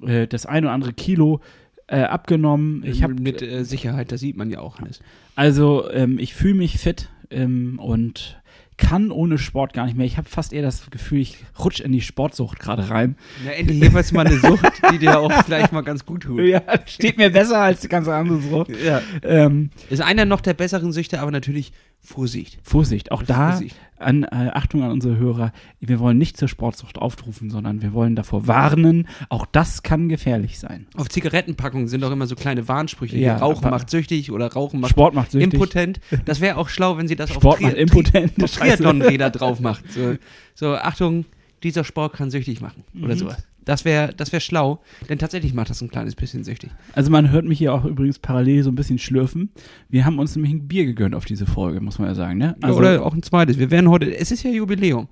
äh, 0.00 0.26
das 0.28 0.46
ein 0.46 0.64
oder 0.64 0.72
andere 0.72 0.92
Kilo 0.92 1.40
äh, 1.88 2.02
abgenommen. 2.02 2.84
Ich 2.84 3.02
habe 3.02 3.14
mit 3.14 3.42
äh, 3.42 3.64
Sicherheit, 3.64 4.12
das 4.12 4.20
sieht 4.20 4.36
man 4.36 4.50
ja 4.50 4.60
auch, 4.60 4.78
Hannes. 4.78 5.00
also 5.34 5.90
ähm, 5.90 6.18
ich 6.18 6.34
fühle 6.34 6.54
mich 6.54 6.78
fit 6.78 7.08
ähm, 7.30 7.78
und 7.80 8.40
kann 8.76 9.10
ohne 9.10 9.38
Sport 9.38 9.72
gar 9.72 9.86
nicht 9.86 9.96
mehr. 9.96 10.06
Ich 10.06 10.18
habe 10.18 10.28
fast 10.28 10.52
eher 10.52 10.62
das 10.62 10.90
Gefühl, 10.90 11.20
ich 11.20 11.38
rutsche 11.58 11.82
in 11.82 11.92
die 11.92 12.02
Sportsucht 12.02 12.58
gerade 12.58 12.90
rein. 12.90 13.16
Na, 13.44 13.52
endlich 13.52 13.80
jeweils 13.80 14.12
mal 14.12 14.26
eine 14.26 14.38
Sucht, 14.38 14.82
die 14.92 14.98
dir 14.98 15.18
auch 15.18 15.32
vielleicht 15.44 15.72
mal 15.72 15.82
ganz 15.82 16.04
gut 16.04 16.24
tut. 16.24 16.40
Ja, 16.40 16.62
steht 16.86 17.16
mir 17.16 17.30
besser 17.30 17.58
als 17.60 17.80
die 17.80 17.88
ganze 17.88 18.14
andere 18.14 18.40
Sucht. 18.40 18.70
Ja. 18.84 19.00
Ähm, 19.22 19.70
Ist 19.88 20.02
einer 20.02 20.24
noch 20.24 20.40
der 20.40 20.54
besseren 20.54 20.92
Süchte, 20.92 21.20
aber 21.20 21.30
natürlich 21.30 21.72
Vorsicht. 22.06 22.58
Vorsicht, 22.62 23.10
auch 23.12 23.22
da 23.22 23.50
Vorsicht. 23.52 23.76
an 23.98 24.22
äh, 24.24 24.50
Achtung 24.54 24.82
an 24.82 24.90
unsere 24.92 25.16
Hörer. 25.16 25.52
Wir 25.80 25.98
wollen 25.98 26.16
nicht 26.18 26.36
zur 26.36 26.46
Sportsucht 26.48 26.98
aufrufen, 26.98 27.50
sondern 27.50 27.82
wir 27.82 27.92
wollen 27.92 28.14
davor 28.16 28.46
warnen. 28.46 29.08
Auch 29.28 29.44
das 29.44 29.82
kann 29.82 30.08
gefährlich 30.08 30.58
sein. 30.58 30.86
Auf 30.96 31.08
Zigarettenpackungen 31.08 31.88
sind 31.88 32.04
auch 32.04 32.10
immer 32.12 32.26
so 32.26 32.36
kleine 32.36 32.68
Warnsprüche. 32.68 33.16
Ja, 33.18 33.36
Rauchen 33.38 33.68
macht 33.70 33.90
süchtig 33.90 34.30
oder 34.30 34.52
Rauchen 34.52 34.80
macht 34.80 34.92
Sport 34.92 35.14
macht 35.14 35.32
süchtig. 35.32 35.52
impotent. 35.54 36.00
Das 36.24 36.40
wäre 36.40 36.56
auch 36.56 36.68
schlau, 36.68 36.96
wenn 36.96 37.08
sie 37.08 37.16
das 37.16 37.30
Sport 37.30 37.56
auf, 37.56 37.60
macht 37.60 37.74
impotent. 37.74 38.42
auf 38.42 38.50
Triathlonräder 38.56 39.30
drauf 39.30 39.60
macht. 39.60 39.90
So, 39.92 40.14
so, 40.54 40.76
Achtung, 40.76 41.24
dieser 41.64 41.82
Sport 41.84 42.12
kann 42.14 42.30
süchtig 42.30 42.60
machen 42.60 42.84
oder 43.02 43.14
Mhm. 43.14 43.18
sowas. 43.18 43.46
Das 43.66 43.84
wäre 43.84 44.14
das 44.14 44.32
wär 44.32 44.40
schlau, 44.40 44.80
denn 45.08 45.18
tatsächlich 45.18 45.52
macht 45.52 45.68
das 45.70 45.82
ein 45.82 45.90
kleines 45.90 46.14
bisschen 46.14 46.44
süchtig. 46.44 46.70
Also 46.92 47.10
man 47.10 47.30
hört 47.30 47.44
mich 47.44 47.58
hier 47.58 47.74
auch 47.74 47.84
übrigens 47.84 48.20
parallel 48.20 48.62
so 48.62 48.70
ein 48.70 48.76
bisschen 48.76 48.98
schlürfen. 48.98 49.50
Wir 49.88 50.06
haben 50.06 50.18
uns 50.20 50.34
nämlich 50.36 50.54
ein 50.54 50.68
Bier 50.68 50.86
gegönnt 50.86 51.16
auf 51.16 51.24
diese 51.24 51.46
Folge, 51.46 51.80
muss 51.80 51.98
man 51.98 52.08
ja 52.08 52.14
sagen. 52.14 52.38
Ne? 52.38 52.56
Also, 52.62 52.78
oder 52.78 53.04
auch 53.04 53.12
ein 53.12 53.24
zweites. 53.24 53.58
Wir 53.58 53.72
werden 53.72 53.90
heute, 53.90 54.16
es 54.16 54.30
ist 54.30 54.44
ja 54.44 54.50
Jubiläum. 54.50 55.08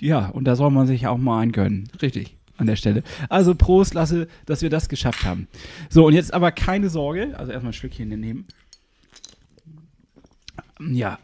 ja, 0.00 0.28
und 0.30 0.44
da 0.44 0.56
soll 0.56 0.70
man 0.70 0.86
sich 0.86 1.06
auch 1.06 1.18
mal 1.18 1.40
einen 1.40 1.52
gönnen. 1.52 1.88
Richtig. 2.00 2.38
an 2.56 2.66
der 2.66 2.76
Stelle. 2.76 3.02
Also 3.28 3.54
Prost, 3.54 3.92
Lasse, 3.92 4.26
dass 4.46 4.62
wir 4.62 4.70
das 4.70 4.88
geschafft 4.88 5.24
haben. 5.26 5.46
So, 5.90 6.06
und 6.06 6.14
jetzt 6.14 6.32
aber 6.32 6.52
keine 6.52 6.88
Sorge. 6.88 7.38
Also 7.38 7.52
erstmal 7.52 7.70
ein 7.72 7.74
Stückchen 7.74 8.08
nehmen. 8.08 8.46
Ja. 10.80 11.18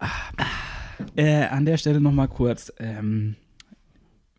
Äh, 1.14 1.44
an 1.44 1.64
der 1.64 1.78
Stelle 1.78 2.00
nochmal 2.00 2.28
kurz. 2.28 2.72
Ähm, 2.78 3.36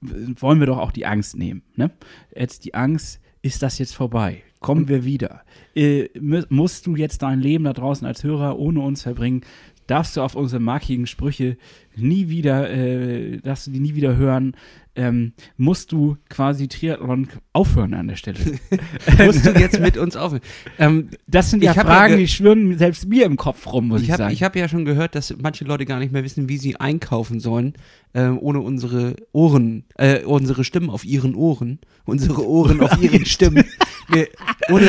wollen 0.01 0.59
wir 0.59 0.67
doch 0.67 0.77
auch 0.77 0.91
die 0.91 1.05
Angst 1.05 1.37
nehmen. 1.37 1.63
Ne? 1.75 1.91
Jetzt 2.35 2.65
die 2.65 2.73
Angst, 2.73 3.19
ist 3.41 3.61
das 3.63 3.79
jetzt 3.79 3.95
vorbei? 3.95 4.43
Kommen 4.59 4.87
wir 4.87 5.05
wieder? 5.05 5.41
Äh, 5.75 6.09
mu- 6.19 6.43
musst 6.49 6.87
du 6.87 6.95
jetzt 6.95 7.21
dein 7.21 7.39
Leben 7.39 7.63
da 7.65 7.73
draußen 7.73 8.07
als 8.07 8.23
Hörer 8.23 8.57
ohne 8.57 8.81
uns 8.81 9.03
verbringen? 9.03 9.41
Darfst 9.87 10.15
du 10.17 10.21
auf 10.21 10.35
unsere 10.35 10.61
markigen 10.61 11.07
Sprüche 11.07 11.57
nie 11.95 12.29
wieder, 12.29 12.69
äh, 12.69 13.37
darfst 13.39 13.67
du 13.67 13.71
die 13.71 13.79
nie 13.79 13.95
wieder 13.95 14.15
hören? 14.17 14.55
Ähm, 14.95 15.33
musst 15.57 15.91
du 15.91 16.17
quasi 16.27 16.67
Triathlon 16.67 17.27
aufhören 17.53 17.93
an 17.93 18.07
der 18.07 18.15
Stelle? 18.15 18.39
Musst 19.25 19.45
du 19.45 19.51
jetzt 19.51 19.79
mit 19.79 19.95
uns 19.95 20.15
aufhören? 20.15 20.41
Ähm, 20.79 21.09
Das 21.27 21.51
sind 21.51 21.61
ja 21.63 21.73
ja 21.73 21.83
Fragen, 21.83 22.13
ge- 22.15 22.23
die 22.23 22.27
schwirren 22.27 22.75
selbst 22.79 23.07
mir 23.07 23.25
im 23.27 23.37
Kopf 23.37 23.71
rum, 23.71 23.89
muss 23.89 24.01
ich, 24.01 24.07
ich 24.07 24.11
habe 24.13 24.23
sagen. 24.23 24.33
ich 24.33 24.41
hab 24.41 24.55
ja 24.55 24.67
schon 24.67 24.85
gehört, 24.85 25.13
dass 25.13 25.35
manche 25.39 25.65
Leute 25.65 25.85
gar 25.85 25.99
nicht 25.99 26.11
mehr 26.11 26.23
wissen, 26.23 26.49
wie 26.49 26.57
sie 26.57 26.77
einkaufen 26.79 27.39
sollen, 27.39 27.73
ähm, 28.15 28.39
ohne 28.39 28.59
unsere 28.59 29.15
Ohren, 29.33 29.83
äh, 29.99 30.23
unsere 30.23 30.63
Stimmen 30.63 30.89
auf 30.89 31.05
ihren 31.05 31.35
Ohren, 31.35 31.77
unsere 32.05 32.43
Ohren 32.47 32.81
auf 32.81 32.99
ihren 33.01 33.27
Stimmen, 33.27 33.65
nee, 34.11 34.25
ohne 34.71 34.87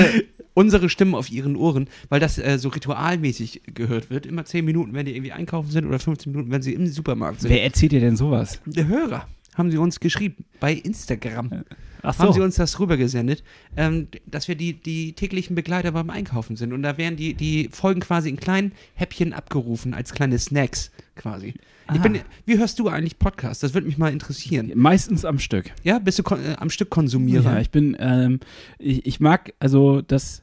unsere 0.59 0.89
Stimmen 0.89 1.15
auf 1.15 1.31
ihren 1.31 1.55
Ohren, 1.55 1.89
weil 2.09 2.19
das 2.19 2.37
äh, 2.37 2.59
so 2.59 2.69
ritualmäßig 2.71 3.63
gehört 3.75 4.11
wird. 4.11 4.27
Immer 4.27 4.45
10 4.45 4.65
Minuten, 4.65 4.93
wenn 4.93 5.07
die 5.07 5.15
irgendwie 5.15 5.31
einkaufen 5.31 5.71
sind 5.71 5.87
oder 5.87 6.01
15 6.01 6.33
Minuten, 6.33 6.51
wenn 6.51 6.63
sie 6.63 6.75
im 6.75 6.89
Supermarkt 6.89 7.43
sind. 7.43 7.51
Wer 7.51 7.63
erzählt 7.63 7.93
dir 7.93 8.01
denn 8.01 8.17
sowas? 8.17 8.61
Der 8.67 8.89
Hörer 8.89 9.29
haben 9.55 9.71
sie 9.71 9.79
uns 9.79 10.01
geschrieben 10.01 10.45
bei 10.59 10.73
Instagram. 10.73 11.65
Ach 12.03 12.19
haben 12.19 12.33
sie 12.33 12.41
uns 12.41 12.57
das 12.57 12.79
rübergesendet, 12.81 13.45
ähm, 13.77 14.09
dass 14.27 14.49
wir 14.49 14.57
die, 14.57 14.73
die 14.73 15.13
täglichen 15.13 15.55
Begleiter 15.55 15.93
beim 15.93 16.11
Einkaufen 16.11 16.57
sind. 16.57 16.73
Und 16.73 16.83
da 16.83 16.99
werden 16.99 17.17
die, 17.17 17.35
die 17.35 17.69
Folgen 17.73 18.01
quasi 18.01 18.29
in 18.29 18.37
kleinen 18.37 18.73
Häppchen 18.95 19.33
abgerufen, 19.33 19.95
als 19.95 20.13
kleine 20.13 20.39
Snacks 20.39 20.91
quasi. 21.19 21.49
Ich 21.93 21.99
Ah. 21.99 22.03
bin, 22.03 22.19
wie 22.47 22.59
hörst 22.59 22.79
du 22.79 22.89
eigentlich 22.89 23.19
Podcasts? 23.19 23.61
Das 23.61 23.75
würde 23.75 23.87
mich 23.87 23.99
mal 23.99 24.13
interessieren. 24.13 24.73
Meistens 24.75 25.25
am 25.25 25.39
Stück. 25.39 25.73
Ja, 25.85 25.99
bist 25.99 26.19
du 26.19 26.23
äh, 26.35 26.55
am 26.59 26.71
Stück 26.71 26.89
Konsumierer? 26.91 27.55
Ja, 27.55 27.61
ich 27.61 27.71
bin, 27.71 27.97
ähm, 28.01 28.41
ich, 28.79 29.05
ich 29.07 29.21
mag, 29.21 29.53
also 29.59 30.01
das 30.01 30.43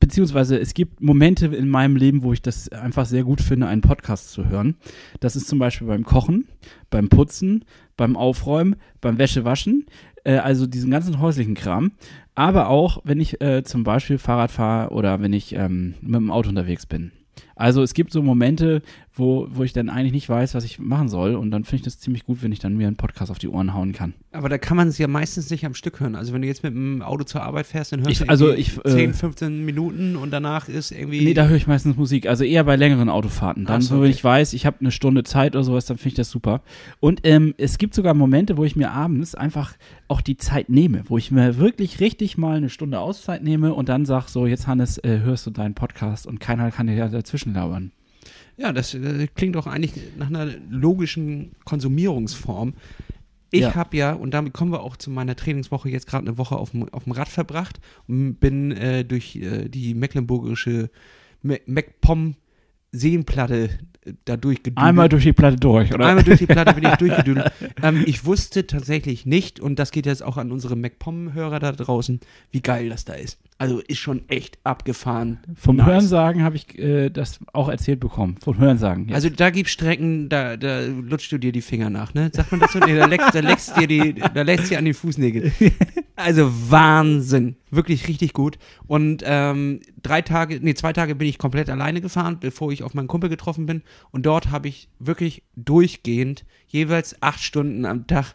beziehungsweise 0.00 0.58
es 0.58 0.74
gibt 0.74 1.00
Momente 1.00 1.46
in 1.46 1.68
meinem 1.68 1.94
Leben, 1.96 2.22
wo 2.24 2.32
ich 2.32 2.42
das 2.42 2.68
einfach 2.70 3.06
sehr 3.06 3.22
gut 3.22 3.40
finde, 3.40 3.68
einen 3.68 3.82
Podcast 3.82 4.32
zu 4.32 4.48
hören. 4.48 4.74
Das 5.20 5.36
ist 5.36 5.46
zum 5.46 5.58
Beispiel 5.60 5.86
beim 5.86 6.02
Kochen, 6.02 6.48
beim 6.90 7.08
Putzen, 7.08 7.64
beim 7.96 8.16
Aufräumen, 8.16 8.74
beim 9.00 9.18
Wäschewaschen, 9.18 9.86
äh, 10.24 10.38
also 10.38 10.66
diesen 10.66 10.90
ganzen 10.90 11.20
häuslichen 11.20 11.54
Kram. 11.54 11.92
Aber 12.34 12.68
auch, 12.68 13.00
wenn 13.04 13.20
ich 13.20 13.40
äh, 13.40 13.62
zum 13.62 13.84
Beispiel 13.84 14.18
Fahrrad 14.18 14.50
fahre 14.50 14.90
oder 14.92 15.20
wenn 15.20 15.32
ich 15.32 15.54
ähm, 15.54 15.94
mit 16.00 16.16
dem 16.16 16.30
Auto 16.32 16.48
unterwegs 16.48 16.84
bin. 16.86 17.12
Also 17.54 17.82
es 17.82 17.94
gibt 17.94 18.12
so 18.12 18.22
Momente, 18.22 18.82
wo, 19.14 19.46
wo 19.50 19.62
ich 19.62 19.72
dann 19.72 19.90
eigentlich 19.90 20.12
nicht 20.12 20.28
weiß, 20.28 20.54
was 20.54 20.64
ich 20.64 20.78
machen 20.78 21.08
soll. 21.08 21.34
Und 21.34 21.50
dann 21.50 21.64
finde 21.64 21.76
ich 21.76 21.82
das 21.82 21.98
ziemlich 21.98 22.24
gut, 22.24 22.42
wenn 22.42 22.50
ich 22.52 22.60
dann 22.60 22.76
mir 22.76 22.86
einen 22.86 22.96
Podcast 22.96 23.30
auf 23.30 23.38
die 23.38 23.48
Ohren 23.48 23.74
hauen 23.74 23.92
kann. 23.92 24.14
Aber 24.32 24.48
da 24.48 24.56
kann 24.56 24.76
man 24.76 24.88
es 24.88 24.96
ja 24.96 25.06
meistens 25.06 25.50
nicht 25.50 25.66
am 25.66 25.74
Stück 25.74 26.00
hören. 26.00 26.14
Also 26.14 26.32
wenn 26.32 26.40
du 26.40 26.48
jetzt 26.48 26.62
mit 26.62 26.72
dem 26.74 27.02
Auto 27.02 27.24
zur 27.24 27.42
Arbeit 27.42 27.66
fährst, 27.66 27.92
dann 27.92 28.00
hörst 28.00 28.12
Ich- 28.12 28.18
du 28.20 28.28
also 28.28 28.52
ich, 28.52 28.78
äh, 28.84 28.90
10, 28.90 29.12
15 29.14 29.64
Minuten 29.66 30.16
und 30.16 30.30
danach 30.30 30.68
ist 30.68 30.92
irgendwie. 30.92 31.22
Nee, 31.24 31.34
da 31.34 31.46
höre 31.46 31.56
ich 31.56 31.66
meistens 31.66 31.96
Musik. 31.96 32.26
Also 32.26 32.44
eher 32.44 32.64
bei 32.64 32.76
längeren 32.76 33.10
Autofahrten. 33.10 33.66
Dann, 33.66 33.82
so, 33.82 33.88
so, 33.88 33.94
wenn 33.96 34.02
okay. 34.08 34.10
ich 34.10 34.24
weiß, 34.24 34.54
ich 34.54 34.64
habe 34.64 34.78
eine 34.80 34.90
Stunde 34.90 35.24
Zeit 35.24 35.54
oder 35.54 35.64
sowas, 35.64 35.84
dann 35.84 35.98
finde 35.98 36.08
ich 36.08 36.14
das 36.14 36.30
super. 36.30 36.62
Und 37.00 37.20
ähm, 37.24 37.54
es 37.58 37.76
gibt 37.76 37.94
sogar 37.94 38.14
Momente, 38.14 38.56
wo 38.56 38.64
ich 38.64 38.76
mir 38.76 38.92
abends 38.92 39.34
einfach 39.34 39.74
auch 40.08 40.22
die 40.22 40.38
Zeit 40.38 40.70
nehme, 40.70 41.02
wo 41.06 41.18
ich 41.18 41.30
mir 41.30 41.58
wirklich 41.58 42.00
richtig 42.00 42.38
mal 42.38 42.56
eine 42.56 42.70
Stunde 42.70 42.98
Auszeit 42.98 43.42
nehme 43.42 43.74
und 43.74 43.88
dann 43.90 44.06
sag 44.06 44.28
so, 44.28 44.46
jetzt 44.46 44.66
Hannes, 44.66 44.96
äh, 44.98 45.20
hörst 45.20 45.46
du 45.46 45.50
deinen 45.50 45.74
Podcast 45.74 46.26
und 46.26 46.40
keiner 46.40 46.70
kann 46.70 46.86
dir 46.86 47.08
dazwischen 47.08 47.52
labern. 47.52 47.92
Ja, 48.56 48.72
das 48.72 48.94
äh, 48.94 49.26
klingt 49.34 49.56
doch 49.56 49.66
eigentlich 49.66 49.92
nach 50.18 50.28
einer 50.28 50.46
logischen 50.70 51.52
Konsumierungsform. 51.64 52.74
Ich 53.50 53.60
Ja. 53.60 53.74
habe 53.74 53.96
ja, 53.96 54.12
und 54.14 54.32
damit 54.32 54.54
kommen 54.54 54.72
wir 54.72 54.82
auch 54.82 54.96
zu 54.96 55.10
meiner 55.10 55.36
Trainingswoche, 55.36 55.90
jetzt 55.90 56.06
gerade 56.06 56.26
eine 56.26 56.38
Woche 56.38 56.56
auf 56.56 56.70
dem, 56.70 56.88
auf 56.88 57.04
dem 57.04 57.12
Rad 57.12 57.28
verbracht 57.28 57.80
und 58.08 58.36
bin 58.36 58.72
äh, 58.72 59.04
durch 59.04 59.36
äh, 59.36 59.68
die 59.68 59.94
mecklenburgische 59.94 60.90
Me 61.42 61.60
MacPom 61.66 62.34
Seenplatte 62.92 63.70
da 64.24 64.36
durchgedüdelt. 64.36 64.84
Einmal 64.84 65.08
durch 65.08 65.22
die 65.22 65.32
Platte 65.32 65.56
durch, 65.56 65.94
oder? 65.94 66.06
Einmal 66.06 66.24
durch 66.24 66.38
die 66.38 66.46
Platte 66.46 66.74
bin 66.74 66.84
ich 66.84 66.96
durchgedüdelt. 66.96 67.52
ähm, 67.82 68.02
ich 68.06 68.24
wusste 68.24 68.66
tatsächlich 68.66 69.26
nicht, 69.26 69.60
und 69.60 69.78
das 69.78 69.92
geht 69.92 70.06
jetzt 70.06 70.22
auch 70.22 70.36
an 70.36 70.50
unsere 70.50 70.74
MacPom-Hörer 70.76 71.60
da 71.60 71.72
draußen, 71.72 72.20
wie 72.50 72.60
geil 72.60 72.88
das 72.88 73.04
da 73.04 73.14
ist. 73.14 73.38
Also 73.58 73.78
ist 73.78 73.98
schon 73.98 74.28
echt 74.28 74.58
abgefahren. 74.64 75.38
Vom 75.54 75.76
Nice. 75.76 75.86
Hörensagen 75.86 76.42
habe 76.42 76.56
ich 76.56 76.76
äh, 76.78 77.10
das 77.10 77.38
auch 77.52 77.68
erzählt 77.68 78.00
bekommen. 78.00 78.36
Vom 78.42 78.58
Hörensagen. 78.58 79.08
Ja. 79.08 79.14
Also 79.14 79.28
da 79.28 79.50
gibt 79.50 79.68
Strecken, 79.68 80.28
da, 80.28 80.56
da 80.56 80.80
lutscht 80.80 81.30
du 81.30 81.38
dir 81.38 81.52
die 81.52 81.62
Finger 81.62 81.88
nach, 81.88 82.12
ne? 82.12 82.30
Sagt 82.32 82.50
man 82.50 82.60
das 82.60 82.72
so? 82.72 82.80
Nee, 82.80 82.96
da 82.96 83.06
leckst, 83.06 83.34
da 83.34 83.38
leckst 83.40 83.76
dir 83.76 83.86
die, 83.86 84.14
da 84.14 84.42
leckst 84.42 84.70
dir 84.70 84.78
an 84.78 84.84
die 84.84 84.94
Fußnägel. 84.94 85.52
Also 86.14 86.50
Wahnsinn. 86.70 87.56
Wirklich 87.70 88.06
richtig 88.06 88.34
gut. 88.34 88.58
Und 88.86 89.22
ähm, 89.24 89.80
drei 90.02 90.20
Tage, 90.20 90.60
nee, 90.60 90.74
zwei 90.74 90.92
Tage 90.92 91.14
bin 91.14 91.26
ich 91.26 91.38
komplett 91.38 91.70
alleine 91.70 92.00
gefahren, 92.00 92.38
bevor 92.38 92.70
ich 92.70 92.82
auf 92.82 92.94
meinen 92.94 93.08
Kumpel 93.08 93.30
getroffen 93.30 93.66
bin. 93.66 93.82
Und 94.10 94.26
dort 94.26 94.50
habe 94.50 94.68
ich 94.68 94.88
wirklich 94.98 95.42
durchgehend 95.56 96.44
jeweils 96.68 97.20
acht 97.22 97.40
Stunden 97.40 97.86
am 97.86 98.06
Tag 98.06 98.34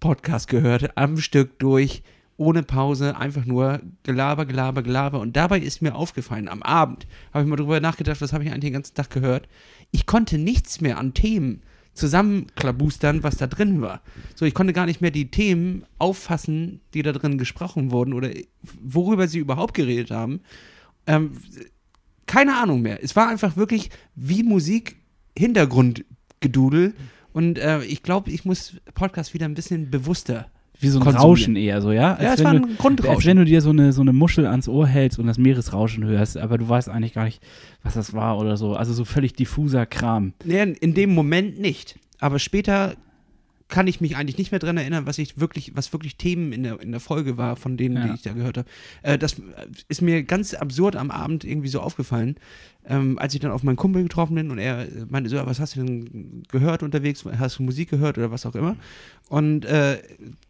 Podcast 0.00 0.48
gehört, 0.48 0.96
am 0.96 1.16
Stück 1.18 1.60
durch, 1.60 2.02
ohne 2.36 2.64
Pause, 2.64 3.16
einfach 3.16 3.44
nur 3.44 3.80
Gelaber, 4.02 4.46
Gelaber, 4.46 4.82
Gelaber. 4.82 5.20
Und 5.20 5.36
dabei 5.36 5.60
ist 5.60 5.80
mir 5.80 5.94
aufgefallen, 5.94 6.48
am 6.48 6.62
Abend 6.62 7.06
habe 7.32 7.44
ich 7.44 7.48
mal 7.48 7.56
drüber 7.56 7.78
nachgedacht, 7.78 8.20
was 8.20 8.32
habe 8.32 8.42
ich 8.42 8.50
eigentlich 8.50 8.64
den 8.64 8.72
ganzen 8.72 8.94
Tag 8.94 9.10
gehört. 9.10 9.48
Ich 9.92 10.06
konnte 10.06 10.38
nichts 10.38 10.80
mehr 10.80 10.98
an 10.98 11.14
Themen 11.14 11.62
zusammenklabustern, 11.94 13.22
was 13.22 13.36
da 13.36 13.46
drin 13.46 13.80
war. 13.80 14.00
So, 14.34 14.44
ich 14.44 14.54
konnte 14.54 14.72
gar 14.72 14.86
nicht 14.86 15.00
mehr 15.00 15.10
die 15.10 15.30
Themen 15.30 15.84
auffassen, 15.98 16.80
die 16.94 17.02
da 17.02 17.12
drin 17.12 17.38
gesprochen 17.38 17.90
wurden 17.90 18.14
oder 18.14 18.30
worüber 18.80 19.28
sie 19.28 19.38
überhaupt 19.38 19.74
geredet 19.74 20.10
haben. 20.10 20.40
Ähm, 21.06 21.32
keine 22.26 22.56
Ahnung 22.56 22.82
mehr. 22.82 23.02
Es 23.02 23.14
war 23.16 23.28
einfach 23.28 23.56
wirklich 23.56 23.90
wie 24.14 24.42
Musik 24.42 24.96
Hintergrundgedudel. 25.36 26.94
Und 27.32 27.58
äh, 27.58 27.82
ich 27.84 28.02
glaube, 28.02 28.30
ich 28.30 28.44
muss 28.44 28.76
Podcast 28.94 29.34
wieder 29.34 29.46
ein 29.46 29.54
bisschen 29.54 29.90
bewusster. 29.90 30.50
Wie 30.82 30.88
so 30.88 30.98
ein 30.98 31.04
konsumieren. 31.04 31.28
Rauschen 31.30 31.56
eher 31.56 31.80
so, 31.80 31.92
ja? 31.92 32.18
Ja, 32.20 32.30
Als 32.30 32.40
es 32.40 32.44
war 32.44 32.52
ein 32.52 32.62
du, 32.62 32.74
Grundrauschen. 32.76 33.14
Als 33.16 33.24
wenn 33.24 33.36
du 33.38 33.44
dir 33.44 33.60
so 33.60 33.70
eine, 33.70 33.92
so 33.92 34.02
eine 34.02 34.12
Muschel 34.12 34.46
ans 34.46 34.68
Ohr 34.68 34.86
hältst 34.86 35.18
und 35.18 35.26
das 35.26 35.38
Meeresrauschen 35.38 36.04
hörst, 36.04 36.36
aber 36.36 36.58
du 36.58 36.68
weißt 36.68 36.88
eigentlich 36.88 37.14
gar 37.14 37.24
nicht, 37.24 37.40
was 37.82 37.94
das 37.94 38.12
war 38.12 38.38
oder 38.38 38.56
so. 38.56 38.74
Also 38.74 38.92
so 38.92 39.04
völlig 39.04 39.32
diffuser 39.34 39.86
Kram. 39.86 40.32
Nee, 40.44 40.62
in 40.80 40.94
dem 40.94 41.14
Moment 41.14 41.58
nicht. 41.60 41.98
Aber 42.20 42.38
später 42.38 42.94
kann 43.68 43.86
ich 43.86 44.02
mich 44.02 44.16
eigentlich 44.18 44.36
nicht 44.36 44.50
mehr 44.50 44.58
dran 44.58 44.76
erinnern, 44.76 45.06
was 45.06 45.16
ich 45.16 45.40
wirklich, 45.40 45.72
was 45.74 45.94
wirklich 45.94 46.16
Themen 46.16 46.52
in 46.52 46.62
der, 46.62 46.78
in 46.82 46.90
der 46.90 47.00
Folge 47.00 47.38
war, 47.38 47.56
von 47.56 47.78
denen, 47.78 47.96
Ja. 47.96 48.06
die 48.08 48.14
ich 48.16 48.22
da 48.22 48.32
gehört 48.34 48.58
habe. 48.58 48.68
Äh, 49.02 49.16
das 49.16 49.36
ist 49.88 50.02
mir 50.02 50.24
ganz 50.24 50.52
absurd 50.52 50.94
am 50.94 51.10
Abend 51.10 51.42
irgendwie 51.44 51.68
so 51.68 51.80
aufgefallen, 51.80 52.36
ähm, 52.86 53.18
als 53.18 53.32
ich 53.32 53.40
dann 53.40 53.50
auf 53.50 53.62
meinen 53.62 53.76
Kumpel 53.76 54.02
getroffen 54.02 54.34
bin 54.34 54.50
und 54.50 54.58
er 54.58 54.86
meinte 55.08 55.30
so, 55.30 55.36
"Ja, 55.36 55.46
was 55.46 55.58
hast 55.58 55.74
du 55.76 55.80
denn 55.84 56.42
gehört 56.50 56.82
unterwegs? 56.82 57.24
Hast 57.38 57.58
du 57.58 57.62
Musik 57.62 57.88
gehört 57.88 58.18
oder 58.18 58.30
was 58.30 58.44
auch 58.44 58.54
immer? 58.56 58.76
Und 59.30 59.64
äh, 59.64 60.02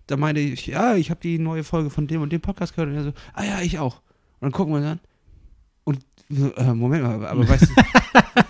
da 0.06 0.16
meinte 0.16 0.40
ich, 0.40 0.66
ja, 0.66 0.94
ich 0.96 1.10
habe 1.10 1.20
die 1.20 1.38
neue 1.38 1.64
Folge 1.64 1.90
von 1.90 2.06
dem 2.06 2.22
und 2.22 2.32
dem 2.32 2.40
Podcast 2.40 2.74
gehört 2.74 2.90
und 2.90 2.96
er 2.96 3.04
so, 3.04 3.12
ah 3.34 3.44
ja, 3.44 3.60
ich 3.60 3.78
auch. 3.78 3.96
Und 4.40 4.46
dann 4.46 4.52
gucken 4.52 4.74
wir 4.74 4.78
uns 4.78 4.86
an 4.86 5.00
und 5.84 6.04
äh, 6.56 6.74
Moment 6.74 7.02
mal, 7.02 7.26
aber 7.26 7.48
weißt 7.48 7.68
du, 7.68 7.74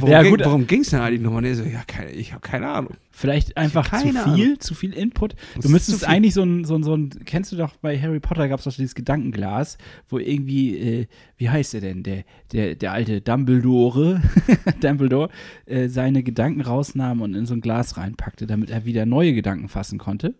worum, 0.00 0.10
Ja, 0.10 0.22
ging, 0.22 0.30
gut. 0.30 0.44
worum 0.44 0.66
ging 0.66 0.80
es 0.80 0.90
denn 0.90 1.00
eigentlich 1.00 1.20
nochmal? 1.20 1.44
Er 1.44 1.54
so, 1.54 1.64
ja, 1.64 1.82
keine, 1.86 2.10
ich 2.10 2.32
habe 2.32 2.40
keine 2.40 2.68
Ahnung. 2.68 2.94
Vielleicht 3.10 3.56
einfach 3.56 3.90
zu 3.90 4.08
viel, 4.08 4.16
Ahnung. 4.16 4.60
zu 4.60 4.74
viel 4.74 4.92
Input. 4.94 5.34
Das 5.54 5.64
Du 5.64 5.70
müsstest 5.70 6.08
eigentlich 6.08 6.34
so 6.34 6.42
ein, 6.42 6.64
so 6.64 6.74
ein, 6.74 6.82
so 6.82 6.94
ein, 6.96 7.10
kennst 7.24 7.52
du 7.52 7.56
doch 7.56 7.76
bei 7.76 8.00
Harry 8.00 8.20
Potter 8.20 8.48
gab 8.48 8.58
es 8.58 8.64
doch 8.64 8.72
dieses 8.74 8.94
Gedankenglas, 8.94 9.78
wo 10.08 10.18
irgendwie, 10.18 10.76
äh, 10.78 11.06
wie 11.36 11.50
heißt 11.50 11.74
der 11.74 11.80
denn, 11.82 12.02
der, 12.02 12.24
der, 12.52 12.74
der 12.74 12.92
alte 12.92 13.20
Dumbledore, 13.20 14.22
Dumbledore, 14.80 15.28
äh, 15.66 15.88
seine 15.88 16.22
Gedanken 16.22 16.62
rausnahm 16.62 17.20
und 17.20 17.34
in 17.34 17.46
so 17.46 17.54
ein 17.54 17.60
Glas 17.60 17.96
reinpackte, 17.96 18.46
damit 18.46 18.70
er 18.70 18.84
wieder 18.84 19.06
neue 19.06 19.34
Gedanken 19.34 19.68
fassen 19.68 19.98
konnte. 19.98 20.34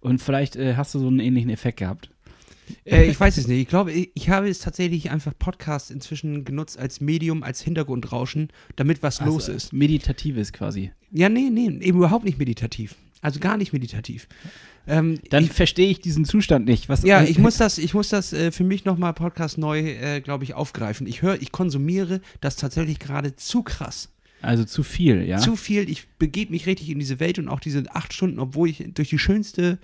Und 0.00 0.20
vielleicht 0.20 0.56
äh, 0.56 0.74
hast 0.76 0.94
du 0.94 0.98
so 0.98 1.06
einen 1.06 1.20
ähnlichen 1.20 1.50
Effekt 1.50 1.78
gehabt. 1.78 2.10
Äh, 2.84 3.04
ich 3.04 3.18
weiß 3.18 3.36
es 3.36 3.46
nicht. 3.46 3.60
Ich 3.60 3.68
glaube, 3.68 3.92
ich, 3.92 4.28
habe 4.28 4.48
es 4.48 4.60
tatsächlich 4.60 5.10
einfach 5.10 5.32
Podcast 5.38 5.90
inzwischen 5.90 6.44
genutzt 6.44 6.78
als 6.78 7.00
Medium, 7.00 7.42
als 7.42 7.60
Hintergrundrauschen, 7.60 8.48
damit 8.76 9.02
was 9.02 9.20
los 9.20 9.44
Also, 9.44 9.52
ist. 9.52 9.72
Meditatives 9.72 10.52
quasi. 10.52 10.92
Ja, 11.12 11.28
nee, 11.28 11.50
nee, 11.50 11.66
eben 11.66 11.98
überhaupt 11.98 12.24
nicht 12.24 12.38
meditativ. 12.38 12.94
Also 13.20 13.40
gar 13.40 13.56
nicht 13.56 13.72
meditativ. 13.72 14.28
Ähm, 14.86 15.18
Dann 15.30 15.46
verstehe 15.46 15.88
ich 15.88 16.00
diesen 16.00 16.24
Zustand 16.24 16.66
nicht. 16.66 16.88
Was, 16.88 17.02
ja, 17.02 17.22
ich 17.24 17.38
muss 17.38 17.56
das, 17.56 17.78
ich 17.78 17.94
muss 17.94 18.08
das 18.08 18.32
äh, 18.32 18.52
für 18.52 18.62
mich 18.62 18.84
nochmal 18.84 19.14
Podcast 19.14 19.58
neu, 19.58 19.80
äh, 19.80 20.20
glaube 20.20 20.44
ich, 20.44 20.54
aufgreifen. 20.54 21.06
Ich 21.06 21.22
höre, 21.22 21.40
ich 21.42 21.50
konsumiere 21.50 22.20
das 22.40 22.56
tatsächlich 22.56 22.98
gerade 22.98 23.34
zu 23.34 23.62
krass. 23.62 24.10
Also 24.42 24.64
zu 24.64 24.82
viel, 24.82 25.22
ja. 25.22 25.38
Zu 25.38 25.56
viel. 25.56 25.88
Ich 25.90 26.06
begebe 26.18 26.52
mich 26.52 26.66
richtig 26.66 26.90
in 26.90 26.98
diese 26.98 27.18
Welt 27.18 27.38
und 27.38 27.48
auch 27.48 27.58
diese 27.58 27.82
acht 27.94 28.12
Stunden, 28.12 28.38
obwohl 28.38 28.68
ich 28.68 28.84
durch 28.94 29.08
die 29.08 29.18
schönste 29.18 29.78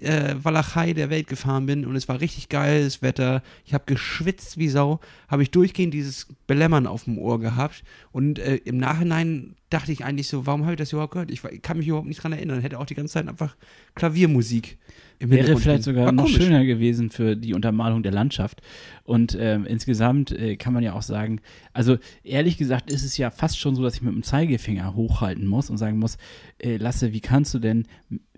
äh, 0.00 0.34
Walachei 0.42 0.92
der 0.92 1.10
Welt 1.10 1.26
gefahren 1.26 1.66
bin 1.66 1.86
und 1.86 1.96
es 1.96 2.08
war 2.08 2.20
richtig 2.20 2.48
geiles 2.48 3.02
Wetter. 3.02 3.42
Ich 3.64 3.74
habe 3.74 3.84
geschwitzt 3.86 4.58
wie 4.58 4.68
Sau, 4.68 5.00
habe 5.28 5.42
ich 5.42 5.50
durchgehend 5.50 5.94
dieses 5.94 6.26
Belämmern 6.46 6.86
auf 6.86 7.04
dem 7.04 7.18
Ohr 7.18 7.40
gehabt 7.40 7.82
und 8.12 8.38
äh, 8.38 8.56
im 8.56 8.78
Nachhinein 8.78 9.56
dachte 9.70 9.92
ich 9.92 10.04
eigentlich 10.04 10.28
so, 10.28 10.46
warum 10.46 10.62
habe 10.62 10.72
ich 10.72 10.78
das 10.78 10.92
überhaupt 10.92 11.12
gehört? 11.12 11.30
Ich, 11.30 11.42
kann 11.62 11.78
mich 11.78 11.88
überhaupt 11.88 12.08
nicht 12.08 12.22
dran 12.22 12.32
erinnern. 12.32 12.60
Hätte 12.60 12.78
auch 12.78 12.86
die 12.86 12.94
ganze 12.94 13.14
Zeit 13.14 13.28
einfach 13.28 13.56
Klaviermusik 13.94 14.78
im 15.18 15.30
Wäre 15.30 15.56
vielleicht 15.56 15.84
sogar 15.84 16.12
noch 16.12 16.28
schöner 16.28 16.64
gewesen 16.64 17.10
für 17.10 17.36
die 17.36 17.54
Untermalung 17.54 18.02
der 18.02 18.12
Landschaft. 18.12 18.60
Und 19.04 19.36
ähm, 19.40 19.64
insgesamt 19.64 20.30
äh, 20.30 20.56
kann 20.56 20.74
man 20.74 20.82
ja 20.82 20.92
auch 20.92 21.02
sagen, 21.02 21.40
also 21.72 21.96
ehrlich 22.22 22.58
gesagt 22.58 22.90
ist 22.90 23.04
es 23.04 23.16
ja 23.16 23.30
fast 23.30 23.58
schon 23.58 23.74
so, 23.74 23.82
dass 23.82 23.94
ich 23.94 24.02
mit 24.02 24.14
dem 24.14 24.22
Zeigefinger 24.22 24.94
hochhalten 24.94 25.46
muss 25.46 25.70
und 25.70 25.78
sagen 25.78 25.98
muss, 25.98 26.18
äh, 26.58 26.76
Lasse, 26.76 27.12
wie 27.12 27.20
kannst 27.20 27.54
du 27.54 27.58
denn 27.58 27.86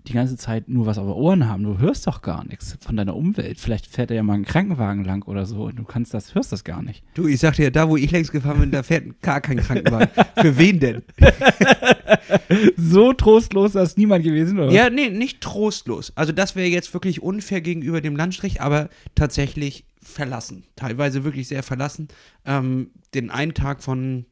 die 0.07 0.13
ganze 0.13 0.37
Zeit 0.37 0.69
nur 0.69 0.85
was 0.85 0.97
auf 0.97 1.05
den 1.05 1.13
Ohren 1.13 1.47
haben? 1.47 1.63
Du 1.63 1.79
hörst 1.79 2.07
doch 2.07 2.21
gar 2.21 2.45
nichts 2.45 2.77
von 2.79 2.95
deiner 2.95 3.15
Umwelt. 3.15 3.59
Vielleicht 3.59 3.85
fährt 3.85 4.09
da 4.09 4.15
ja 4.15 4.23
mal 4.23 4.33
ein 4.33 4.45
Krankenwagen 4.45 5.03
lang 5.03 5.23
oder 5.23 5.45
so 5.45 5.65
und 5.65 5.77
du 5.77 5.83
kannst 5.83 6.13
das, 6.13 6.33
hörst 6.33 6.51
das 6.51 6.63
gar 6.63 6.81
nicht. 6.81 7.03
Du, 7.13 7.27
ich 7.27 7.39
sagte 7.39 7.63
ja, 7.63 7.69
da 7.69 7.89
wo 7.89 7.97
ich 7.97 8.09
längst 8.11 8.31
gefahren 8.31 8.59
bin, 8.59 8.71
da 8.71 8.83
fährt 8.83 9.21
gar 9.21 9.41
kein 9.41 9.57
Krankenwagen. 9.57 10.09
Für 10.41 10.57
wen 10.57 10.79
denn? 10.79 11.03
So 12.77 13.13
trostlos 13.13 13.75
ist 13.75 13.97
niemand 13.97 14.23
gewesen, 14.23 14.59
oder? 14.59 14.71
Ja, 14.71 14.89
nee, 14.89 15.09
nicht 15.09 15.41
trostlos. 15.41 16.11
Also 16.15 16.31
das 16.31 16.55
wäre 16.55 16.67
jetzt 16.67 16.93
wirklich 16.93 17.21
unfair 17.21 17.61
gegenüber 17.61 18.01
dem 18.01 18.15
Landstrich, 18.15 18.61
aber 18.61 18.89
tatsächlich 19.15 19.85
verlassen. 20.01 20.63
Teilweise 20.75 21.23
wirklich 21.23 21.47
sehr 21.47 21.63
verlassen. 21.63 22.07
Ähm, 22.45 22.91
den 23.13 23.29
einen 23.29 23.53
Tag 23.53 23.83
von 23.83 24.25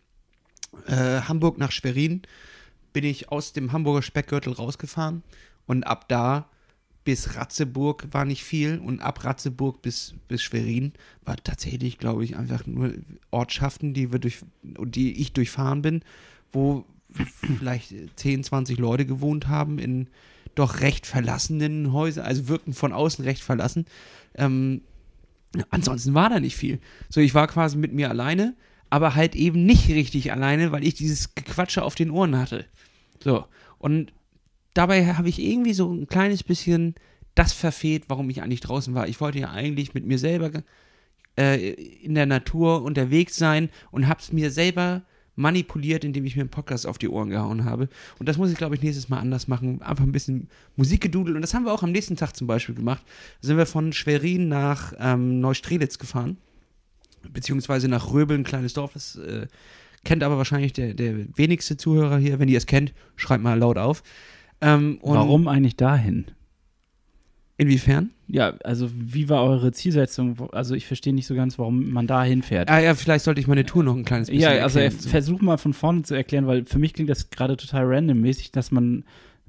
äh, 0.88 1.22
Hamburg 1.22 1.58
nach 1.58 1.72
Schwerin 1.72 2.24
bin 2.94 3.04
ich 3.04 3.32
aus 3.32 3.54
dem 3.54 3.72
Hamburger 3.72 4.02
Speckgürtel 4.02 4.54
rausgefahren 4.54 5.24
und 5.66 5.84
ab 5.86 6.08
da 6.08 6.50
bis 7.04 7.36
Ratzeburg 7.36 8.08
war 8.12 8.26
nicht 8.26 8.44
viel 8.44 8.80
und 8.80 9.00
ab 9.00 9.24
Ratzeburg 9.24 9.82
bis, 9.82 10.16
bis 10.28 10.42
Schwerin 10.42 10.94
war 11.24 11.38
tatsächlich, 11.38 12.00
glaube 12.00 12.26
ich, 12.26 12.36
einfach 12.36 12.66
nur 12.66 12.94
Ortschaften, 13.32 13.94
die 13.94 14.12
wir 14.12 14.20
durch, 14.20 14.40
die 14.64 15.22
ich 15.22 15.32
durchfahren 15.32 15.82
bin, 15.82 16.02
wo 16.52 16.86
vielleicht 17.58 17.94
10, 18.18 18.44
20 18.44 18.78
Leute 18.78 19.06
gewohnt 19.06 19.48
haben 19.48 19.80
in 19.80 20.08
doch 20.56 20.82
recht 20.82 21.06
verlassenen 21.06 21.94
Häusern, 21.94 22.26
also 22.26 22.48
wirkten 22.48 22.74
von 22.74 22.92
außen 22.94 23.24
recht 23.24 23.44
verlassen. 23.44 23.86
Ähm, 24.36 24.82
Ansonsten 25.70 26.14
war 26.14 26.30
da 26.30 26.40
nicht 26.40 26.56
viel. 26.56 26.80
So, 27.10 27.22
ich 27.22 27.34
war 27.34 27.48
quasi 27.48 27.78
mit 27.78 27.94
mir 27.94 28.10
alleine, 28.10 28.56
aber 28.90 29.16
halt 29.16 29.36
eben 29.36 29.66
nicht 29.66 29.90
richtig 29.90 30.32
alleine, 30.32 30.72
weil 30.72 30.86
ich 30.86 30.96
dieses 30.96 31.36
Gequatsche 31.36 31.84
auf 31.84 31.96
den 31.96 32.12
Ohren 32.12 32.38
hatte. 32.38 32.66
So, 33.24 33.46
und 33.80 34.14
dabei 34.74 35.14
habe 35.14 35.30
ich 35.30 35.42
irgendwie 35.42 35.74
so 35.74 35.92
ein 35.92 36.08
kleines 36.08 36.44
bisschen 36.44 36.96
das 37.36 37.54
verfehlt, 37.54 38.06
warum 38.08 38.30
ich 38.30 38.42
eigentlich 38.42 38.62
draußen 38.62 38.94
war. 38.94 39.08
Ich 39.08 39.22
wollte 39.22 39.40
ja 39.40 39.52
eigentlich 39.52 39.94
mit 39.94 40.06
mir 40.06 40.18
selber 40.18 40.64
äh, 41.38 41.72
in 41.72 42.16
der 42.16 42.26
Natur 42.26 42.84
unterwegs 42.84 43.36
sein 43.36 43.70
und 43.92 44.08
habe 44.08 44.20
es 44.20 44.32
mir 44.32 44.52
selber 44.52 45.04
manipuliert, 45.38 46.04
indem 46.04 46.26
ich 46.26 46.36
mir 46.36 46.42
einen 46.42 46.50
Podcast 46.50 46.86
auf 46.86 46.98
die 46.98 47.08
Ohren 47.08 47.30
gehauen 47.30 47.64
habe. 47.64 47.88
Und 48.20 48.28
das 48.28 48.38
muss 48.38 48.52
ich, 48.52 48.58
glaube 48.58 48.76
ich, 48.76 48.82
nächstes 48.82 49.08
Mal 49.08 49.20
anders 49.20 49.48
machen. 49.48 49.82
Einfach 49.82 50.04
ein 50.04 50.12
bisschen 50.12 50.50
Musik 50.76 51.00
gedudelt. 51.00 51.36
Und 51.36 51.42
das 51.42 51.54
haben 51.54 51.64
wir 51.64 51.72
auch 51.72 51.84
am 51.84 51.92
nächsten 51.92 52.18
Tag 52.18 52.36
zum 52.36 52.48
Beispiel 52.48 52.76
gemacht. 52.76 53.04
Da 53.42 53.48
sind 53.48 53.58
wir 53.58 53.68
von 53.68 53.94
Schwerin 53.94 54.50
nach 54.50 54.94
ähm, 55.00 55.40
Neustrelitz 55.40 56.00
gefahren. 56.00 56.38
Beziehungsweise 57.32 57.88
nach 57.88 58.12
Röbel, 58.12 58.38
ein 58.38 58.44
kleines 58.44 58.74
Dorf. 58.74 58.94
Das 58.94 59.16
äh, 59.16 59.48
kennt 60.04 60.24
aber 60.24 60.38
wahrscheinlich 60.38 60.74
der, 60.74 60.96
der 60.96 61.16
wenigste 61.38 61.78
Zuhörer 61.78 62.18
hier. 62.18 62.40
Wenn 62.40 62.50
ihr 62.50 62.58
es 62.58 62.66
kennt, 62.66 62.94
schreibt 63.16 63.44
mal 63.44 63.60
laut 63.60 63.78
auf. 63.78 64.02
Ähm, 64.60 64.98
und 65.02 65.16
Warum 65.16 65.48
eigentlich 65.48 65.78
dahin? 65.78 66.26
Inwiefern? 67.60 68.12
Ja, 68.28 68.54
also 68.64 68.90
wie 68.94 69.30
war 69.30 69.44
eure 69.44 69.72
Zielsetzung? 69.72 70.50
Also 70.52 70.76
ich 70.76 70.86
verstehe 70.86 71.14
nicht 71.14 71.26
so 71.26 71.34
ganz, 71.34 71.58
warum 71.58 71.90
man 71.92 72.06
da 72.06 72.24
hinfährt. 72.24 72.70
Ah 72.70 72.80
ja, 72.80 72.94
vielleicht 72.94 73.26
sollte 73.26 73.42
ich 73.42 73.48
meine 73.48 73.66
Tour 73.66 73.84
noch 73.84 73.96
ein 73.96 74.06
kleines 74.06 74.28
bisschen 74.30 74.42
Ja, 74.44 74.50
also 74.64 74.80
erklären. 74.80 75.04
er- 75.06 75.10
versuch 75.10 75.42
mal 75.42 75.58
von 75.58 75.74
vorne 75.74 76.04
zu 76.04 76.14
erklären, 76.14 76.46
weil 76.46 76.66
für 76.66 76.78
mich 76.78 76.94
klingt 76.94 77.10
das 77.10 77.30
gerade 77.32 77.58
total 77.58 77.86
randommäßig, 77.86 78.52
dass 78.52 78.70
man 78.72 79.06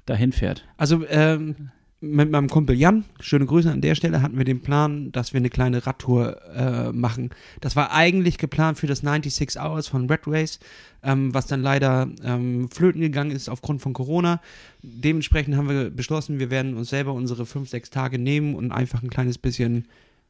da 0.07 0.15
hinfährt. 0.15 0.65
Also 0.77 1.05
ähm, 1.07 1.69
mit 2.01 2.31
meinem 2.31 2.47
Kumpel 2.47 2.77
Jan, 2.77 3.03
schöne 3.19 3.45
Grüße 3.45 3.69
an 3.69 3.81
der 3.81 3.93
Stelle, 3.93 4.21
hatten 4.21 4.37
wir 4.37 4.45
den 4.45 4.61
Plan, 4.61 5.11
dass 5.11 5.33
wir 5.33 5.39
eine 5.39 5.49
kleine 5.49 5.85
Radtour 5.85 6.41
äh, 6.55 6.91
machen. 6.93 7.31
Das 7.59 7.75
war 7.75 7.91
eigentlich 7.91 8.37
geplant 8.37 8.77
für 8.77 8.87
das 8.87 8.99
96 8.99 9.59
Hours 9.59 9.87
von 9.87 10.09
Red 10.09 10.21
Race, 10.25 10.59
ähm, 11.03 11.33
was 11.33 11.47
dann 11.47 11.61
leider 11.61 12.07
ähm, 12.23 12.69
flöten 12.71 13.01
gegangen 13.01 13.31
ist 13.31 13.49
aufgrund 13.49 13.81
von 13.81 13.93
Corona. 13.93 14.41
Dementsprechend 14.81 15.57
haben 15.57 15.67
wir 15.67 15.89
beschlossen, 15.89 16.39
wir 16.39 16.49
werden 16.49 16.75
uns 16.75 16.89
selber 16.89 17.13
unsere 17.13 17.45
fünf, 17.45 17.69
sechs 17.69 17.89
Tage 17.89 18.17
nehmen 18.17 18.55
und 18.55 18.71
einfach 18.71 19.03
ein 19.03 19.09
kleines 19.09 19.37
bisschen 19.37 19.85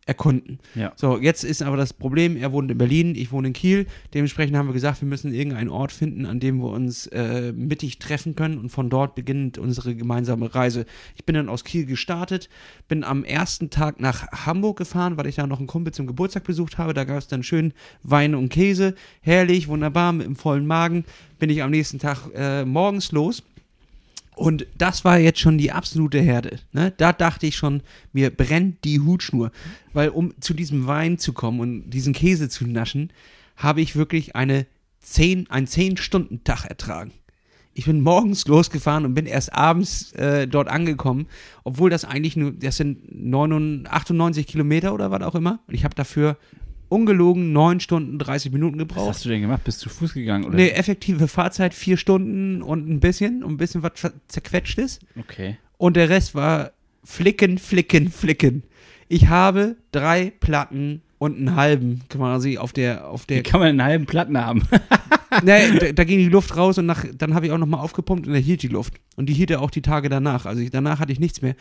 erkunden. 0.09 0.57
Ja. 0.73 0.91
So, 0.95 1.19
jetzt 1.19 1.43
ist 1.43 1.61
aber 1.61 1.77
das 1.77 1.93
Problem, 1.93 2.35
er 2.35 2.51
wohnt 2.51 2.71
in 2.71 2.77
Berlin, 2.79 3.13
ich 3.15 3.31
wohne 3.31 3.49
in 3.49 3.53
Kiel. 3.53 3.85
Dementsprechend 4.15 4.57
haben 4.57 4.67
wir 4.67 4.73
gesagt, 4.73 5.01
wir 5.01 5.07
müssen 5.07 5.35
irgendeinen 5.35 5.69
Ort 5.69 5.91
finden, 5.91 6.25
an 6.25 6.39
dem 6.39 6.57
wir 6.57 6.71
uns 6.71 7.05
äh, 7.07 7.53
mittig 7.53 7.99
treffen 7.99 8.35
können 8.35 8.57
und 8.57 8.69
von 8.71 8.89
dort 8.89 9.13
beginnt 9.13 9.59
unsere 9.59 9.93
gemeinsame 9.93 10.53
Reise. 10.55 10.87
Ich 11.15 11.25
bin 11.25 11.35
dann 11.35 11.47
aus 11.47 11.63
Kiel 11.63 11.85
gestartet, 11.85 12.49
bin 12.87 13.03
am 13.03 13.23
ersten 13.23 13.69
Tag 13.69 13.99
nach 13.99 14.27
Hamburg 14.45 14.79
gefahren, 14.79 15.15
weil 15.15 15.27
ich 15.27 15.35
da 15.35 15.45
noch 15.45 15.59
einen 15.59 15.67
Kumpel 15.67 15.93
zum 15.93 16.07
Geburtstag 16.07 16.43
besucht 16.43 16.79
habe. 16.79 16.95
Da 16.95 17.03
gab 17.03 17.19
es 17.19 17.27
dann 17.27 17.43
schön 17.43 17.73
Wein 18.01 18.33
und 18.33 18.49
Käse, 18.49 18.95
herrlich, 19.21 19.67
wunderbar, 19.67 20.11
mit 20.11 20.25
dem 20.25 20.35
vollen 20.35 20.65
Magen. 20.65 21.05
Bin 21.37 21.51
ich 21.51 21.61
am 21.61 21.69
nächsten 21.69 21.99
Tag 21.99 22.29
äh, 22.35 22.65
morgens 22.65 23.11
los. 23.11 23.43
Und 24.39 24.67
das 24.77 25.03
war 25.03 25.19
jetzt 25.19 25.39
schon 25.39 25.57
die 25.57 25.73
absolute 25.73 26.21
Herde. 26.21 26.59
Ne? 26.71 26.93
Da 26.95 27.11
dachte 27.11 27.45
ich 27.45 27.57
schon, 27.57 27.83
mir 28.13 28.29
brennt 28.29 28.85
die 28.85 29.01
Hutschnur. 29.01 29.51
Weil 29.91 30.09
um 30.09 30.33
zu 30.39 30.53
diesem 30.53 30.87
Wein 30.87 31.17
zu 31.17 31.33
kommen 31.33 31.59
und 31.59 31.89
diesen 31.89 32.13
Käse 32.13 32.47
zu 32.47 32.65
naschen, 32.65 33.11
habe 33.57 33.81
ich 33.81 33.97
wirklich 33.97 34.37
eine 34.37 34.65
10, 35.01 35.49
einen 35.49 35.67
10-Stunden-Tag 35.67 36.63
ertragen. 36.63 37.11
Ich 37.73 37.83
bin 37.83 37.99
morgens 37.99 38.47
losgefahren 38.47 39.03
und 39.03 39.13
bin 39.13 39.25
erst 39.25 39.53
abends 39.53 40.13
äh, 40.13 40.47
dort 40.47 40.69
angekommen, 40.69 41.27
obwohl 41.65 41.89
das 41.89 42.05
eigentlich 42.05 42.37
nur, 42.37 42.53
das 42.53 42.77
sind 42.77 43.13
99, 43.13 43.91
98 43.91 44.47
Kilometer 44.47 44.93
oder 44.93 45.11
was 45.11 45.21
auch 45.21 45.35
immer. 45.35 45.59
Und 45.67 45.73
ich 45.73 45.83
habe 45.83 45.95
dafür 45.95 46.37
ungelogen 46.89 47.53
9 47.53 47.79
Stunden 47.79 48.19
30 48.19 48.51
Minuten 48.51 48.75
Was 48.79 48.87
gebraucht. 48.87 49.09
hast 49.09 49.25
du 49.25 49.29
denn 49.29 49.41
gemacht? 49.41 49.63
Bist 49.63 49.83
du 49.85 49.89
zu 49.89 49.95
Fuß 49.95 50.13
gegangen? 50.13 50.45
Oder? 50.45 50.55
Nee, 50.55 50.69
effektive 50.69 51.27
Fahrzeit 51.27 51.73
vier 51.73 51.97
Stunden 51.97 52.61
und 52.61 52.89
ein 52.89 52.99
bisschen, 52.99 53.43
und 53.43 53.53
ein 53.53 53.57
bisschen 53.57 53.83
was 53.83 53.91
ver- 53.95 54.13
zerquetschtes. 54.27 54.99
Okay. 55.19 55.57
Und 55.77 55.95
der 55.95 56.09
Rest 56.09 56.35
war 56.35 56.71
flicken, 57.03 57.57
flicken, 57.57 58.09
flicken. 58.11 58.63
Ich 59.07 59.27
habe 59.27 59.75
drei 59.91 60.31
Platten 60.39 61.01
und 61.17 61.37
einen 61.37 61.55
halben 61.55 62.01
quasi 62.09 62.57
auf 62.57 62.73
der, 62.73 63.07
auf 63.07 63.23
Wie 63.23 63.35
der, 63.35 63.43
kann 63.43 63.59
man 63.59 63.69
einen 63.69 63.83
halben 63.83 64.05
Platten 64.05 64.37
haben? 64.37 64.63
nee, 65.43 65.71
da, 65.79 65.91
da 65.91 66.03
ging 66.03 66.19
die 66.19 66.29
Luft 66.29 66.55
raus 66.57 66.77
und 66.77 66.85
nach, 66.85 67.05
dann 67.17 67.33
habe 67.33 67.45
ich 67.45 67.51
auch 67.51 67.57
nochmal 67.57 67.79
aufgepumpt 67.81 68.25
und 68.27 68.33
da 68.33 68.39
hielt 68.39 68.61
die 68.63 68.67
Luft. 68.67 68.93
Und 69.15 69.27
die 69.27 69.33
hielt 69.33 69.51
er 69.51 69.61
auch 69.61 69.71
die 69.71 69.81
Tage 69.81 70.09
danach. 70.09 70.45
Also 70.45 70.61
ich, 70.61 70.69
danach 70.71 70.99
hatte 70.99 71.11
ich 71.11 71.19
nichts 71.19 71.41
mehr. 71.41 71.55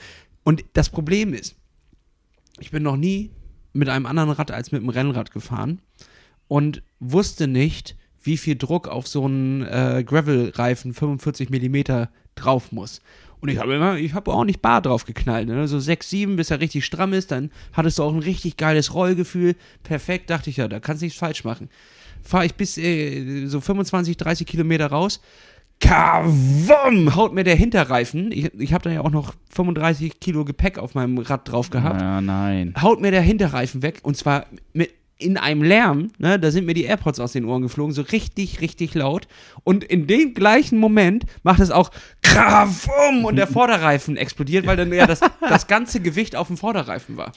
Und 0.45 0.65
das 0.75 0.91
Problem 0.91 1.35
ist, 1.35 1.57
ich 2.61 2.71
bin 2.71 2.83
noch 2.83 2.97
nie 2.97 3.31
mit 3.73 3.89
einem 3.89 4.07
anderen 4.07 4.31
Rad 4.31 4.51
als 4.51 4.73
mit 4.73 4.81
einem 4.81 4.91
Rennrad 4.91 5.31
gefahren 5.31 5.81
und 6.49 6.83
wusste 7.01 7.47
nicht, 7.47 7.97
wie 8.23 8.37
viel 8.37 8.57
Druck 8.57 8.89
auf 8.89 9.07
so 9.07 9.25
einen 9.25 9.63
äh, 9.63 10.05
Gravel-Reifen 10.05 10.95
45 10.95 11.51
Millimeter 11.51 12.11
drauf 12.35 12.73
muss. 12.73 13.01
Und 13.41 13.49
ich 13.51 13.59
habe 13.59 13.75
immer, 13.75 13.97
ich 13.97 14.15
habe 14.15 14.33
auch 14.33 14.45
nicht 14.45 14.61
bar 14.61 14.83
drauf 14.83 15.05
geknallt, 15.05 15.49
ne? 15.49 15.69
so 15.69 15.79
6, 15.79 16.11
7, 16.11 16.37
bis 16.37 16.51
er 16.51 16.61
richtig 16.61 16.85
stramm 16.85 17.13
ist, 17.13 17.31
dann 17.31 17.51
hattest 17.73 17.99
du 17.99 18.03
auch 18.03 18.13
ein 18.13 18.19
richtig 18.19 18.57
geiles 18.57 18.95
Rollgefühl. 18.95 19.55
Perfekt, 19.85 20.31
dachte 20.31 20.51
ich 20.51 20.57
ja, 20.57 20.67
da 20.67 20.81
kannst 20.81 21.03
du 21.03 21.07
nichts 21.07 21.19
falsch 21.19 21.45
machen. 21.45 21.69
Fahre 22.23 22.47
ich 22.47 22.55
bis 22.55 22.77
äh, 22.79 23.47
so 23.47 23.61
25, 23.61 24.17
30 24.17 24.47
Kilometer 24.47 24.89
raus, 24.89 25.21
Kawum, 25.81 27.15
haut 27.15 27.33
mir 27.33 27.45
der 27.45 27.55
Hinterreifen, 27.55 28.33
ich, 28.33 28.53
ich 28.55 28.73
habe 28.73 28.85
da 28.85 28.91
ja 28.91 29.01
auch 29.01 29.11
noch 29.11 29.35
35 29.51 30.21
Kilo 30.21 30.45
Gepäck 30.45 30.79
auf 30.79 30.95
meinem 30.95 31.19
Rad 31.19 31.49
drauf 31.51 31.71
gehabt, 31.71 32.01
Ja, 32.01 32.21
nein. 32.21 32.75
haut 32.83 33.01
mir 33.01 33.11
der 33.11 33.23
Hinterreifen 33.23 33.83
weg 33.83 34.01
und 34.03 34.17
zwar 34.17 34.47
mit 34.73 34.91
in 35.21 35.37
einem 35.37 35.63
Lärm, 35.63 36.13
ne, 36.19 36.39
da 36.39 36.51
sind 36.53 36.65
mir 36.65 36.75
die 36.75 36.85
AirPods 36.85 37.19
aus 37.19 37.33
den 37.33 37.45
Ohren 37.45 37.63
geflogen, 37.63 37.93
so 37.93 38.03
richtig, 38.03 38.61
richtig 38.61 38.95
laut. 38.95 39.27
Und 39.65 39.83
in 39.83 40.07
dem 40.07 40.33
gleichen 40.33 40.79
Moment 40.79 41.25
macht 41.43 41.59
es 41.59 41.73
auch 41.73 41.91
Krawum 42.23 43.25
und 43.25 43.35
der 43.35 43.47
Vorderreifen 43.49 44.17
explodiert, 44.17 44.65
weil 44.67 44.77
dann 44.77 44.93
ja 44.93 45.07
das, 45.09 45.21
das 45.41 45.67
ganze 45.67 46.01
Gewicht 46.01 46.37
auf 46.37 46.47
dem 46.47 46.57
Vorderreifen 46.57 47.17
war. 47.17 47.33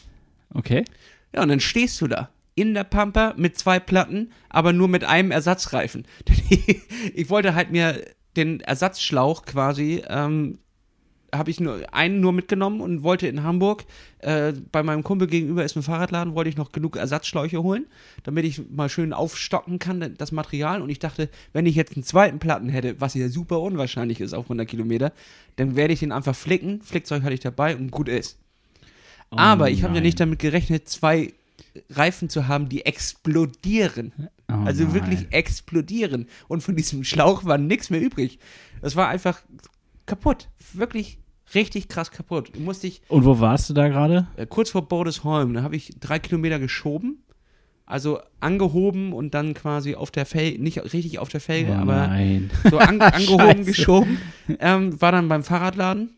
Okay. 0.54 0.86
Ja, 1.34 1.42
und 1.42 1.50
dann 1.50 1.60
stehst 1.60 2.00
du 2.02 2.08
da 2.08 2.30
in 2.54 2.76
der 2.76 2.84
Pampa 2.84 3.34
mit 3.36 3.58
zwei 3.58 3.80
Platten, 3.80 4.32
aber 4.50 4.74
nur 4.74 4.88
mit 4.88 5.04
einem 5.04 5.32
Ersatzreifen. 5.32 6.06
ich 7.16 7.30
wollte 7.32 7.56
halt 7.56 7.72
mir 7.72 8.04
den 8.36 8.62
Ersatzschlauch 8.62 9.46
quasi, 9.46 10.04
ähm, 10.08 10.60
habe 11.34 11.50
ich 11.50 11.60
nur 11.60 11.82
einen 11.94 12.20
nur 12.20 12.34
mitgenommen 12.34 12.82
und 12.82 13.04
wollte 13.04 13.28
in 13.28 13.44
Hamburg, 13.44 13.86
äh, 14.20 14.54
bei 14.72 14.84
meinem 14.84 15.04
Kumpel 15.04 15.28
gegenüber 15.28 15.64
ist 15.64 15.76
ein 15.76 15.84
Fahrradladen, 15.84 16.36
wollte 16.36 16.50
ich 16.50 16.58
noch 16.58 16.72
genug 16.72 16.98
Ersatzschläuche 16.98 17.64
holen, 17.64 17.86
damit 18.24 18.46
ich 18.46 18.70
mal 18.70 18.90
schön 18.90 19.14
aufstocken 19.14 19.80
kann, 19.80 20.14
das 20.18 20.32
Material. 20.32 20.82
Und 20.82 20.90
ich 20.90 21.00
dachte, 21.00 21.30
wenn 21.54 21.66
ich 21.66 21.76
jetzt 21.76 21.96
einen 21.96 22.04
zweiten 22.04 22.40
Platten 22.40 22.70
hätte, 22.70 23.00
was 23.00 23.14
ja 23.14 23.30
super 23.30 23.62
unwahrscheinlich 23.62 24.20
ist 24.20 24.34
auf 24.34 24.46
100 24.46 24.68
Kilometer, 24.68 25.14
dann 25.56 25.76
werde 25.76 25.94
ich 25.94 26.02
den 26.02 26.12
einfach 26.12 26.36
flicken. 26.36 26.82
Flickzeug 26.82 27.24
hatte 27.24 27.34
ich 27.34 27.40
dabei 27.40 27.76
und 27.76 27.92
gut 27.92 28.10
ist. 28.10 28.38
Oh 29.32 29.38
Aber 29.38 29.70
ich 29.70 29.84
habe 29.84 29.96
ja 29.96 30.02
nicht 30.02 30.20
damit 30.20 30.40
gerechnet, 30.40 30.90
zwei 30.90 31.34
Reifen 31.90 32.30
zu 32.30 32.50
haben, 32.50 32.68
die 32.68 32.86
explodieren. 32.86 34.12
Oh 34.54 34.66
also 34.66 34.84
nein. 34.84 34.94
wirklich 34.94 35.28
explodieren. 35.32 36.28
Und 36.48 36.62
von 36.62 36.76
diesem 36.76 37.04
Schlauch 37.04 37.46
war 37.46 37.58
nichts 37.58 37.90
mehr 37.90 38.02
übrig. 38.02 38.40
Das 38.82 38.96
war 38.96 39.08
einfach 39.08 39.42
kaputt. 40.06 40.50
Wirklich 40.74 41.20
richtig 41.54 41.88
krass 41.88 42.12
kaputt. 42.12 42.58
Musste 42.60 42.88
ich 42.88 43.02
Und 43.08 43.26
wo 43.26 43.40
warst 43.40 43.70
du 43.70 43.74
da 43.74 43.88
gerade? 43.88 44.28
äh, 44.38 44.46
kurz 44.46 44.70
vor 44.70 44.88
Bordesholm, 44.88 45.54
da 45.54 45.64
habe 45.64 45.76
ich 45.76 45.94
drei 46.00 46.20
Kilometer 46.20 46.60
geschoben. 46.60 47.24
Also 47.86 48.20
angehoben 48.40 49.12
und 49.12 49.34
dann 49.34 49.54
quasi 49.54 49.96
auf 49.96 50.12
der 50.12 50.26
Felge, 50.26 50.62
nicht 50.64 50.82
richtig 50.94 51.20
auf 51.20 51.28
der 51.28 51.42
Felge, 51.42 51.72
oh 51.74 51.76
aber 51.82 52.08
nein. 52.08 52.50
so 52.70 52.78
an, 52.78 53.02
angehoben, 53.02 53.66
geschoben. 53.66 54.18
Ähm, 54.60 55.02
war 55.02 55.12
dann 55.12 55.28
beim 55.28 55.44
Fahrradladen, 55.44 56.12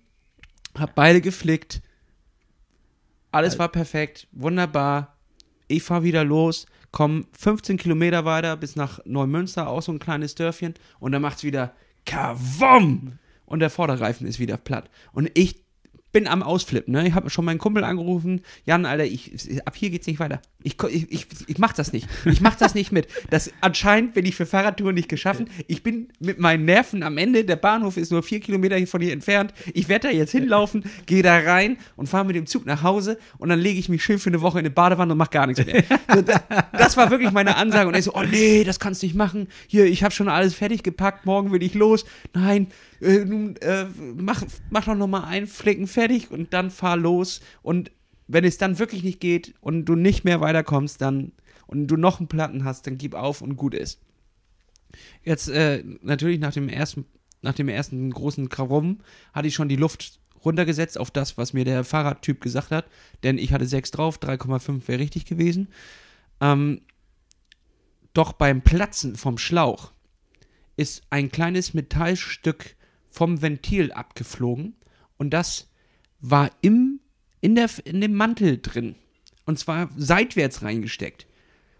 hab 0.77 0.93
beide 0.93 1.19
geflickt. 1.19 1.81
Alles 3.31 3.57
war 3.57 3.69
perfekt, 3.69 4.27
wunderbar. 4.31 5.17
Ich 5.67 5.81
fahre 5.81 6.03
wieder 6.03 6.23
los, 6.23 6.67
komm 6.93 7.25
15 7.37 7.75
Kilometer 7.75 8.23
weiter 8.23 8.55
bis 8.55 8.77
nach 8.77 9.01
Neumünster, 9.03 9.67
auch 9.67 9.81
so 9.81 9.91
ein 9.91 9.99
kleines 9.99 10.35
Dörfchen. 10.35 10.75
Und 10.99 11.11
dann 11.11 11.21
macht's 11.21 11.43
wieder 11.43 11.73
Kawum! 12.05 13.19
Und 13.45 13.59
der 13.59 13.69
Vorderreifen 13.69 14.25
ist 14.25 14.39
wieder 14.39 14.55
platt. 14.55 14.89
Und 15.11 15.29
ich 15.33 15.62
bin 16.13 16.27
am 16.27 16.43
Ausflippen, 16.43 16.93
ne? 16.93 17.07
Ich 17.07 17.13
habe 17.13 17.29
schon 17.29 17.43
meinen 17.43 17.57
Kumpel 17.57 17.83
angerufen. 17.83 18.41
Jan, 18.65 18.85
Alter, 18.85 19.03
ich, 19.03 19.59
ab 19.65 19.75
hier 19.75 19.89
geht's 19.89 20.07
nicht 20.07 20.19
weiter. 20.19 20.41
Ich, 20.61 20.81
ich, 20.81 21.11
ich, 21.11 21.27
ich 21.47 21.57
mach 21.57 21.73
das 21.73 21.91
nicht. 21.91 22.07
Ich 22.23 22.39
mach 22.39 22.55
das 22.55 22.75
nicht 22.75 22.91
mit. 22.91 23.07
Das, 23.31 23.51
anscheinend 23.59 24.13
bin 24.13 24.25
ich 24.25 24.35
für 24.35 24.45
Fahrradtouren 24.45 24.95
nicht 24.95 25.09
geschaffen. 25.09 25.49
Ich 25.67 25.83
bin 25.83 26.07
mit 26.19 26.39
meinen 26.39 26.65
Nerven 26.65 27.03
am 27.03 27.17
Ende. 27.17 27.43
Der 27.43 27.55
Bahnhof 27.57 27.97
ist 27.97 28.11
nur 28.11 28.23
vier 28.23 28.39
Kilometer 28.39 28.85
von 28.87 29.01
hier 29.01 29.11
entfernt. 29.11 29.53
Ich 29.73 29.89
werde 29.89 30.07
da 30.07 30.13
jetzt 30.13 30.31
hinlaufen, 30.31 30.85
gehe 31.07 31.23
da 31.23 31.37
rein 31.37 31.77
und 31.95 32.07
fahre 32.07 32.25
mit 32.25 32.35
dem 32.35 32.45
Zug 32.45 32.65
nach 32.65 32.83
Hause 32.83 33.17
und 33.39 33.49
dann 33.49 33.59
lege 33.59 33.79
ich 33.79 33.89
mich 33.89 34.03
schön 34.03 34.19
für 34.19 34.29
eine 34.29 34.41
Woche 34.41 34.59
in 34.59 34.65
eine 34.65 34.73
Badewanne 34.73 35.11
und 35.13 35.17
mach 35.17 35.31
gar 35.31 35.47
nichts 35.47 35.65
mehr. 35.65 35.83
So, 36.13 36.21
da, 36.21 36.43
das 36.77 36.95
war 36.95 37.09
wirklich 37.09 37.31
meine 37.31 37.55
Ansage. 37.55 37.87
Und 37.87 37.95
er 37.95 38.01
so, 38.03 38.13
oh 38.13 38.23
nee, 38.23 38.63
das 38.63 38.79
kannst 38.79 39.01
du 39.01 39.07
nicht 39.07 39.15
machen. 39.15 39.47
Hier, 39.67 39.85
ich 39.85 40.03
habe 40.03 40.13
schon 40.13 40.29
alles 40.29 40.53
fertig 40.53 40.83
gepackt. 40.83 41.25
Morgen 41.25 41.51
will 41.51 41.63
ich 41.63 41.73
los. 41.73 42.05
Nein, 42.33 42.67
äh, 43.03 43.25
nun, 43.25 43.55
äh, 43.57 43.85
mach, 44.15 44.43
mach 44.69 44.85
doch 44.85 44.95
noch 44.95 45.07
mal 45.07 45.23
einen 45.25 45.47
Flicken 45.47 45.87
fertig 45.87 46.31
und 46.31 46.53
dann 46.53 46.71
fahr 46.71 46.97
los. 46.97 47.41
Und 47.61 47.91
wenn 48.27 48.45
es 48.45 48.57
dann 48.57 48.79
wirklich 48.79 49.03
nicht 49.03 49.19
geht 49.19 49.53
und 49.61 49.85
du 49.85 49.95
nicht 49.95 50.23
mehr 50.23 50.41
weiterkommst, 50.41 51.01
dann 51.01 51.33
und 51.67 51.87
du 51.87 51.97
noch 51.97 52.19
einen 52.19 52.27
Platten 52.27 52.63
hast, 52.63 52.87
dann 52.87 52.97
gib 52.97 53.15
auf 53.15 53.41
und 53.41 53.55
gut 53.55 53.73
ist. 53.73 53.99
Jetzt 55.23 55.49
äh, 55.49 55.83
natürlich 56.01 56.39
nach 56.39 56.53
dem 56.53 56.69
ersten, 56.69 57.05
nach 57.41 57.53
dem 57.53 57.69
ersten 57.69 58.11
großen 58.11 58.49
Krawum 58.49 58.99
hatte 59.33 59.47
ich 59.47 59.55
schon 59.55 59.69
die 59.69 59.75
Luft 59.75 60.19
runtergesetzt 60.45 60.97
auf 60.97 61.09
das, 61.09 61.37
was 61.37 61.53
mir 61.53 61.65
der 61.65 61.83
Fahrradtyp 61.83 62.41
gesagt 62.41 62.71
hat, 62.71 62.85
denn 63.23 63.37
ich 63.37 63.53
hatte 63.53 63.65
6 63.65 63.91
drauf, 63.91 64.19
3,5 64.19 64.87
wäre 64.87 64.99
richtig 64.99 65.25
gewesen. 65.25 65.69
Ähm, 66.41 66.81
doch 68.13 68.33
beim 68.33 68.61
Platzen 68.61 69.15
vom 69.15 69.37
Schlauch 69.37 69.91
ist 70.75 71.03
ein 71.09 71.31
kleines 71.31 71.73
Metallstück 71.73 72.75
vom 73.13 73.43
Ventil 73.43 73.91
abgeflogen 73.93 74.75
und 75.17 75.29
das 75.29 75.69
war 76.19 76.49
im, 76.61 76.99
in, 77.41 77.53
der, 77.53 77.69
in 77.85 78.01
dem 78.01 78.15
Mantel 78.15 78.59
drin. 78.59 78.95
Und 79.45 79.59
zwar 79.59 79.89
seitwärts 79.95 80.63
reingesteckt. 80.63 81.27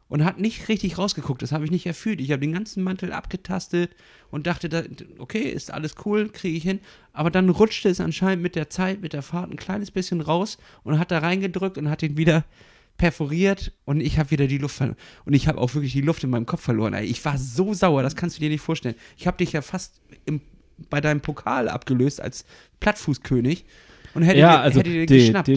Und 0.10 0.24
hat 0.26 0.40
nicht 0.40 0.68
richtig 0.68 1.00
rausgeguckt. 1.00 1.42
Das 1.42 1.52
habe 1.52 1.66
ich 1.66 1.72
nicht 1.72 1.88
erfüllt. 1.88 2.22
Ich 2.22 2.30
habe 2.30 2.42
den 2.42 2.52
ganzen 2.52 2.84
Mantel 2.84 3.12
abgetastet 3.14 3.96
und 4.30 4.46
dachte, 4.46 4.70
da, 4.70 4.84
okay, 5.18 5.42
ist 5.42 5.72
alles 5.72 5.96
cool, 6.06 6.30
kriege 6.30 6.56
ich 6.56 6.64
hin. 6.64 6.82
Aber 7.14 7.32
dann 7.32 7.50
rutschte 7.50 7.90
es 7.90 8.00
anscheinend 8.00 8.44
mit 8.44 8.56
der 8.56 8.70
Zeit, 8.70 9.02
mit 9.02 9.14
der 9.14 9.24
Fahrt 9.24 9.50
ein 9.50 9.58
kleines 9.58 9.90
bisschen 9.90 10.22
raus 10.22 10.60
und 10.84 11.00
hat 11.00 11.10
da 11.10 11.18
reingedrückt 11.18 11.80
und 11.80 11.90
hat 11.90 12.04
ihn 12.04 12.16
wieder 12.16 12.46
perforiert 12.98 13.72
und 13.86 14.02
ich 14.02 14.20
habe 14.20 14.30
wieder 14.30 14.46
die 14.46 14.60
Luft 14.60 14.76
verloren. 14.76 14.98
Und 15.26 15.34
ich 15.34 15.48
habe 15.48 15.60
auch 15.60 15.74
wirklich 15.74 15.94
die 15.94 16.02
Luft 16.02 16.24
in 16.24 16.30
meinem 16.30 16.46
Kopf 16.46 16.62
verloren. 16.62 16.94
Ich 16.94 17.26
war 17.26 17.40
so 17.40 17.74
sauer, 17.74 18.04
das 18.04 18.16
kannst 18.16 18.38
du 18.38 18.42
dir 18.42 18.50
nicht 18.50 18.62
vorstellen. 18.62 18.96
Ich 19.18 19.26
habe 19.26 19.38
dich 19.38 19.54
ja 19.54 19.64
fast 19.64 20.02
im, 20.26 20.42
bei 20.90 21.02
deinem 21.02 21.22
Pokal 21.22 21.70
abgelöst 21.70 22.22
als 22.22 22.46
Plattfußkönig 22.80 23.66
und 24.14 24.24
hätte 24.24 24.40
ja, 24.40 24.58
dir, 24.58 24.60
also 24.62 24.80
hätte 24.80 25.06
di- 25.06 25.06
geschnappt. 25.06 25.48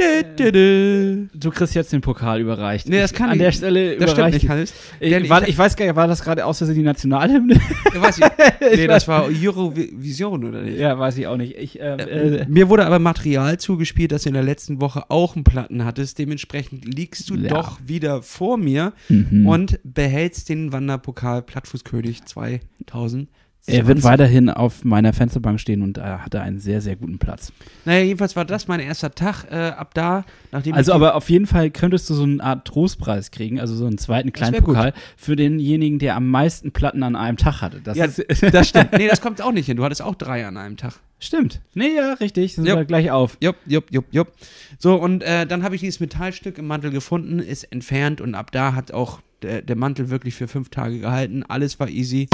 Äh, 0.00 1.28
du 1.34 1.50
kriegst 1.50 1.74
jetzt 1.74 1.92
den 1.92 2.00
Pokal 2.00 2.40
überreicht. 2.40 2.88
Nee, 2.88 3.00
das 3.00 3.12
kann 3.12 3.28
ich. 3.28 3.32
An 3.32 3.38
der 3.38 3.52
Stelle 3.52 3.96
das. 3.96 4.12
Stimmt, 4.12 4.34
ich, 4.34 4.46
kann 4.46 4.60
nicht. 4.60 4.74
Ich, 4.98 5.12
ich, 5.12 5.28
war, 5.28 5.46
ich, 5.46 5.56
weiß 5.56 5.76
gar 5.76 5.84
nicht, 5.84 5.96
war 5.96 6.08
das 6.08 6.22
gerade 6.22 6.44
aus 6.44 6.58
Versehen 6.58 6.76
die 6.76 6.82
Nationalhymne? 6.82 7.60
Ja, 7.94 8.02
weiß 8.02 8.18
ich. 8.18 8.24
Nee, 8.60 8.86
das 8.86 9.08
war 9.08 9.26
Eurovision, 9.26 10.44
oder 10.44 10.62
nicht? 10.62 10.78
Ja, 10.78 10.98
weiß 10.98 11.18
ich 11.18 11.26
auch 11.26 11.36
nicht. 11.36 11.56
Ich, 11.56 11.78
ähm, 11.80 11.98
äh, 11.98 12.46
Mir 12.46 12.68
wurde 12.68 12.86
aber 12.86 12.98
Material 12.98 13.58
zugespielt, 13.58 14.12
dass 14.12 14.22
du 14.22 14.28
in 14.28 14.34
der 14.34 14.42
letzten 14.42 14.80
Woche 14.80 15.10
auch 15.10 15.34
einen 15.34 15.44
Platten 15.44 15.84
hattest. 15.84 16.18
Dementsprechend 16.18 16.84
liegst 16.84 17.28
du 17.30 17.34
ja. 17.36 17.48
doch 17.48 17.78
wieder 17.84 18.22
vor 18.22 18.56
mir 18.56 18.92
mhm. 19.08 19.46
und 19.46 19.80
behältst 19.82 20.48
den 20.48 20.72
Wanderpokal 20.72 21.42
Plattfußkönig 21.42 22.24
2000 22.24 23.28
er 23.66 23.86
wird 23.86 24.02
weiterhin 24.02 24.48
auf 24.50 24.84
meiner 24.84 25.12
Fensterbank 25.12 25.60
stehen 25.60 25.82
und 25.82 25.98
er 25.98 26.24
hatte 26.24 26.40
einen 26.40 26.58
sehr, 26.58 26.80
sehr 26.80 26.96
guten 26.96 27.18
Platz. 27.18 27.52
Naja, 27.84 28.04
jedenfalls 28.04 28.34
war 28.34 28.44
das 28.44 28.68
mein 28.68 28.80
erster 28.80 29.14
Tag. 29.14 29.44
Äh, 29.50 29.56
ab 29.70 29.94
da, 29.94 30.24
nachdem 30.50 30.74
Also 30.74 30.92
aber 30.92 31.14
auf 31.14 31.28
jeden 31.30 31.46
Fall 31.46 31.70
könntest 31.70 32.08
du 32.10 32.14
so 32.14 32.22
eine 32.24 32.42
Art 32.42 32.66
Trostpreis 32.66 33.30
kriegen, 33.30 33.60
also 33.60 33.74
so 33.74 33.86
einen 33.86 33.98
zweiten 33.98 34.32
kleinen 34.32 34.54
wär 34.54 34.60
gut. 34.62 34.74
Pokal 34.74 34.92
für 35.16 35.36
denjenigen, 35.36 35.98
der 35.98 36.16
am 36.16 36.28
meisten 36.28 36.72
Platten 36.72 37.02
an 37.02 37.16
einem 37.16 37.36
Tag 37.36 37.60
hatte. 37.60 37.80
Das 37.82 37.96
Ja, 37.96 38.06
ist, 38.06 38.24
das 38.52 38.68
stimmt. 38.68 38.92
Nee, 38.92 39.08
das 39.08 39.20
kommt 39.22 39.40
auch 39.42 39.52
nicht 39.52 39.66
hin. 39.66 39.76
Du 39.76 39.84
hattest 39.84 40.02
auch 40.02 40.14
drei 40.14 40.46
an 40.46 40.56
einem 40.56 40.76
Tag. 40.76 40.94
stimmt. 41.18 41.60
Nee, 41.74 41.94
ja, 41.96 42.14
richtig. 42.14 42.54
Sind 42.54 42.66
Ja. 42.66 42.76
wir 42.76 42.84
gleich 42.86 43.10
auf. 43.10 43.36
Jupp, 43.40 43.56
jupp, 43.66 43.84
jupp, 43.90 44.06
jupp. 44.10 44.32
So, 44.78 44.94
und 44.96 45.22
äh, 45.22 45.46
dann 45.46 45.62
habe 45.62 45.74
ich 45.74 45.80
dieses 45.82 46.00
Metallstück 46.00 46.56
im 46.58 46.66
Mantel 46.66 46.90
gefunden, 46.90 47.38
ist 47.40 47.64
entfernt 47.64 48.20
und 48.20 48.34
ab 48.34 48.50
da 48.52 48.74
hat 48.74 48.92
auch 48.92 49.20
der, 49.42 49.62
der 49.62 49.76
Mantel 49.76 50.08
wirklich 50.10 50.34
für 50.34 50.48
fünf 50.48 50.70
Tage 50.70 50.98
gehalten. 50.98 51.42
Alles 51.46 51.78
war 51.78 51.88
easy. 51.88 52.28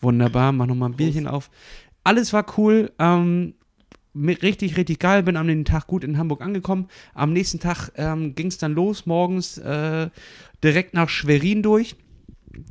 Wunderbar, 0.00 0.52
mach 0.52 0.66
nochmal 0.66 0.90
ein 0.90 0.96
Bierchen 0.96 1.26
auf. 1.26 1.50
Alles 2.04 2.32
war 2.32 2.46
cool. 2.56 2.90
Ähm, 2.98 3.54
richtig, 4.14 4.76
richtig 4.76 4.98
geil. 4.98 5.22
Bin 5.22 5.36
am 5.36 5.46
nächsten 5.46 5.64
Tag 5.64 5.86
gut 5.86 6.04
in 6.04 6.18
Hamburg 6.18 6.42
angekommen. 6.42 6.88
Am 7.14 7.32
nächsten 7.32 7.60
Tag 7.60 7.90
ähm, 7.96 8.34
ging 8.34 8.48
es 8.48 8.58
dann 8.58 8.72
los, 8.72 9.06
morgens 9.06 9.58
äh, 9.58 10.08
direkt 10.62 10.94
nach 10.94 11.08
Schwerin 11.08 11.62
durch. 11.62 11.96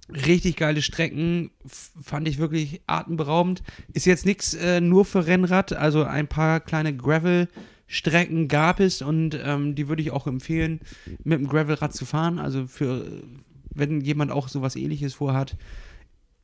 Richtig 0.10 0.58
geile 0.58 0.82
Strecken, 0.82 1.52
fand 1.66 2.28
ich 2.28 2.38
wirklich 2.38 2.82
atemberaubend. 2.88 3.64
Ist 3.94 4.06
jetzt 4.06 4.26
nichts 4.26 4.54
äh, 4.54 4.82
nur 4.82 5.06
für 5.06 5.26
Rennrad, 5.26 5.72
also 5.74 6.04
ein 6.04 6.28
paar 6.28 6.60
kleine 6.60 6.96
Gravel-Strecken 6.96 8.50
gab 8.50 8.82
es 8.82 9.02
und 9.02 9.40
ähm, 9.42 9.76
die 9.76 9.88
würde 9.88 10.02
ich 10.02 10.12
auch 10.12 10.28
empfehlen, 10.28 10.82
mit 11.24 11.40
dem 11.40 11.48
Gravelrad 11.48 11.94
zu 11.94 12.06
fahren. 12.06 12.40
Also 12.40 12.68
für, 12.68 13.06
wenn 13.74 14.02
jemand 14.02 14.32
auch 14.32 14.50
sowas 14.50 14.76
ähnliches 14.76 15.14
vorhat, 15.14 15.56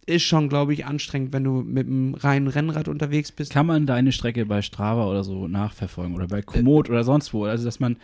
ist 0.05 0.23
schon, 0.23 0.49
glaube 0.49 0.73
ich, 0.73 0.85
anstrengend, 0.85 1.33
wenn 1.33 1.43
du 1.43 1.61
mit 1.61 1.87
einem 1.87 2.13
reinen 2.13 2.47
Rennrad 2.47 2.87
unterwegs 2.87 3.31
bist. 3.31 3.51
Kann 3.51 3.65
man 3.65 3.85
deine 3.85 4.11
Strecke 4.11 4.45
bei 4.45 4.61
Strava 4.61 5.07
oder 5.07 5.23
so 5.23 5.47
nachverfolgen 5.47 6.15
oder 6.15 6.27
bei 6.27 6.41
Komoot 6.41 6.89
oder 6.89 7.03
sonst 7.03 7.33
wo? 7.33 7.45
Also, 7.45 7.65
dass 7.65 7.79
man, 7.79 7.97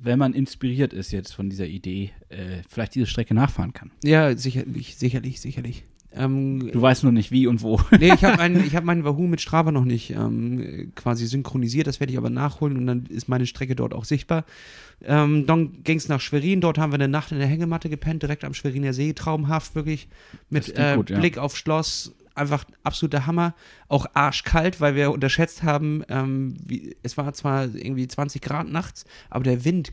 wenn 0.00 0.18
man 0.18 0.34
inspiriert 0.34 0.92
ist 0.92 1.10
jetzt 1.10 1.32
von 1.32 1.48
dieser 1.48 1.66
Idee, 1.66 2.10
äh, 2.28 2.62
vielleicht 2.68 2.94
diese 2.94 3.06
Strecke 3.06 3.34
nachfahren 3.34 3.72
kann. 3.72 3.90
Ja, 4.04 4.36
sicherlich, 4.36 4.96
sicherlich, 4.96 5.40
sicherlich. 5.40 5.84
Ähm, 6.12 6.70
Du 6.72 6.80
weißt 6.80 7.02
nur 7.02 7.12
nicht 7.12 7.30
wie 7.30 7.46
und 7.46 7.62
wo. 7.62 7.80
nee, 7.98 8.12
ich 8.12 8.24
habe 8.24 8.38
meinen 8.38 8.72
hab 8.72 8.84
meinen 8.84 9.04
Wahoo 9.04 9.26
mit 9.26 9.40
Strava 9.40 9.72
noch 9.72 9.84
nicht 9.84 10.10
ähm, 10.10 10.92
quasi 10.94 11.26
synchronisiert, 11.26 11.86
das 11.86 12.00
werde 12.00 12.12
ich 12.12 12.18
aber 12.18 12.30
nachholen 12.30 12.76
und 12.76 12.86
dann 12.86 13.06
ist 13.06 13.28
meine 13.28 13.46
Strecke 13.46 13.76
dort 13.76 13.94
auch 13.94 14.04
sichtbar. 14.04 14.44
Ähm, 15.02 15.46
dann 15.46 15.82
ging 15.84 15.98
es 15.98 16.08
nach 16.08 16.20
Schwerin, 16.20 16.60
dort 16.60 16.78
haben 16.78 16.92
wir 16.92 16.96
eine 16.96 17.08
Nacht 17.08 17.30
in 17.30 17.38
der 17.38 17.46
Hängematte 17.46 17.88
gepennt, 17.88 18.22
direkt 18.22 18.44
am 18.44 18.54
Schweriner 18.54 18.92
See, 18.92 19.12
traumhaft 19.12 19.74
wirklich, 19.74 20.08
mit 20.50 20.76
äh, 20.76 20.96
gut, 20.96 21.10
ja. 21.10 21.18
Blick 21.18 21.38
auf 21.38 21.56
Schloss, 21.56 22.14
einfach 22.34 22.64
absoluter 22.84 23.26
Hammer, 23.26 23.54
auch 23.88 24.06
arschkalt, 24.14 24.80
weil 24.80 24.94
wir 24.94 25.10
unterschätzt 25.10 25.62
haben, 25.62 26.02
ähm, 26.08 26.56
wie, 26.64 26.96
es 27.02 27.16
war 27.16 27.32
zwar 27.34 27.64
irgendwie 27.74 28.08
20 28.08 28.40
Grad 28.40 28.68
nachts, 28.68 29.04
aber 29.28 29.44
der 29.44 29.64
Wind 29.64 29.92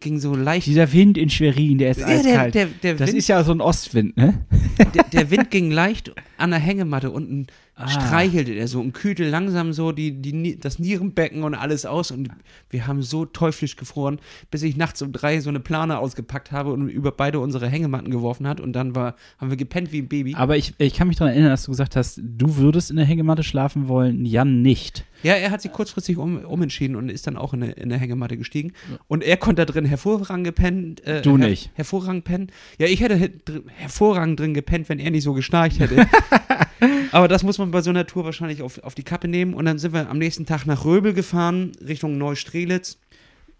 ging 0.00 0.18
so 0.20 0.34
leicht. 0.34 0.66
Dieser 0.66 0.92
Wind 0.92 1.18
in 1.18 1.30
Schwerin, 1.30 1.78
der 1.78 1.90
ist 1.92 2.00
Ja, 2.00 2.06
der, 2.06 2.16
eiskalt. 2.16 2.54
der, 2.54 2.66
der, 2.66 2.94
das 2.94 3.08
Wind, 3.08 3.18
ist 3.18 3.28
ja 3.28 3.42
so 3.44 3.52
ein 3.52 3.60
Ostwind, 3.60 4.16
ne? 4.16 4.44
der, 4.94 5.02
der 5.04 5.30
Wind 5.30 5.50
ging 5.50 5.70
leicht 5.70 6.12
an 6.36 6.50
der 6.50 6.58
Hängematte 6.60 7.10
unten 7.10 7.46
Ah. 7.78 7.88
streichelte 7.88 8.52
er 8.52 8.66
so 8.66 8.80
und 8.80 8.92
kühlte 8.92 9.28
langsam 9.28 9.72
so 9.72 9.92
die, 9.92 10.20
die, 10.20 10.58
das 10.58 10.78
Nierenbecken 10.78 11.44
und 11.44 11.54
alles 11.54 11.86
aus 11.86 12.10
und 12.10 12.28
wir 12.70 12.86
haben 12.86 13.02
so 13.02 13.24
teuflisch 13.24 13.76
gefroren, 13.76 14.18
bis 14.50 14.62
ich 14.62 14.76
nachts 14.76 15.00
um 15.00 15.12
drei 15.12 15.40
so 15.40 15.48
eine 15.48 15.60
Plane 15.60 15.98
ausgepackt 15.98 16.50
habe 16.50 16.72
und 16.72 16.88
über 16.88 17.12
beide 17.12 17.38
unsere 17.38 17.68
Hängematten 17.68 18.10
geworfen 18.10 18.48
hat 18.48 18.60
und 18.60 18.72
dann 18.72 18.96
war, 18.96 19.14
haben 19.38 19.50
wir 19.50 19.56
gepennt 19.56 19.92
wie 19.92 20.02
ein 20.02 20.08
Baby. 20.08 20.34
Aber 20.34 20.56
ich, 20.56 20.74
ich 20.78 20.94
kann 20.94 21.06
mich 21.08 21.16
daran 21.16 21.32
erinnern, 21.32 21.50
dass 21.50 21.64
du 21.64 21.70
gesagt 21.70 21.94
hast, 21.94 22.20
du 22.22 22.56
würdest 22.56 22.90
in 22.90 22.96
der 22.96 23.06
Hängematte 23.06 23.44
schlafen 23.44 23.86
wollen, 23.88 24.24
Jan 24.24 24.60
nicht. 24.62 25.04
Ja, 25.22 25.34
er 25.34 25.50
hat 25.50 25.62
sich 25.62 25.72
kurzfristig 25.72 26.16
um, 26.16 26.44
umentschieden 26.44 26.94
und 26.96 27.08
ist 27.08 27.26
dann 27.26 27.36
auch 27.36 27.52
in 27.52 27.62
eine, 27.62 27.72
in 27.72 27.84
eine 27.92 27.98
Hängematte 27.98 28.36
gestiegen. 28.36 28.72
Und 29.08 29.24
er 29.24 29.36
konnte 29.36 29.64
da 29.66 29.72
drin 29.72 29.84
hervorragend 29.84 30.44
gepennt. 30.44 31.04
Äh, 31.04 31.22
Du 31.22 31.36
nicht. 31.36 31.70
Hervorragend 31.74 32.24
pennen. 32.24 32.52
Ja, 32.78 32.86
ich 32.86 33.00
hätte 33.00 33.32
hervorragend 33.76 34.38
drin 34.38 34.54
gepennt, 34.54 34.88
wenn 34.88 35.00
er 35.00 35.10
nicht 35.10 35.24
so 35.24 35.32
geschnarcht 35.32 35.80
hätte. 35.80 36.06
Aber 37.12 37.28
das 37.28 37.42
muss 37.42 37.58
man 37.58 37.70
bei 37.70 37.82
so 37.82 37.90
einer 37.90 38.06
Tour 38.06 38.24
wahrscheinlich 38.24 38.62
auf, 38.62 38.78
auf 38.82 38.94
die 38.94 39.02
Kappe 39.02 39.28
nehmen. 39.28 39.54
Und 39.54 39.64
dann 39.64 39.78
sind 39.78 39.92
wir 39.92 40.08
am 40.08 40.18
nächsten 40.18 40.46
Tag 40.46 40.66
nach 40.66 40.84
Röbel 40.84 41.12
gefahren, 41.12 41.72
Richtung 41.86 42.18
Neustrelitz. 42.18 42.98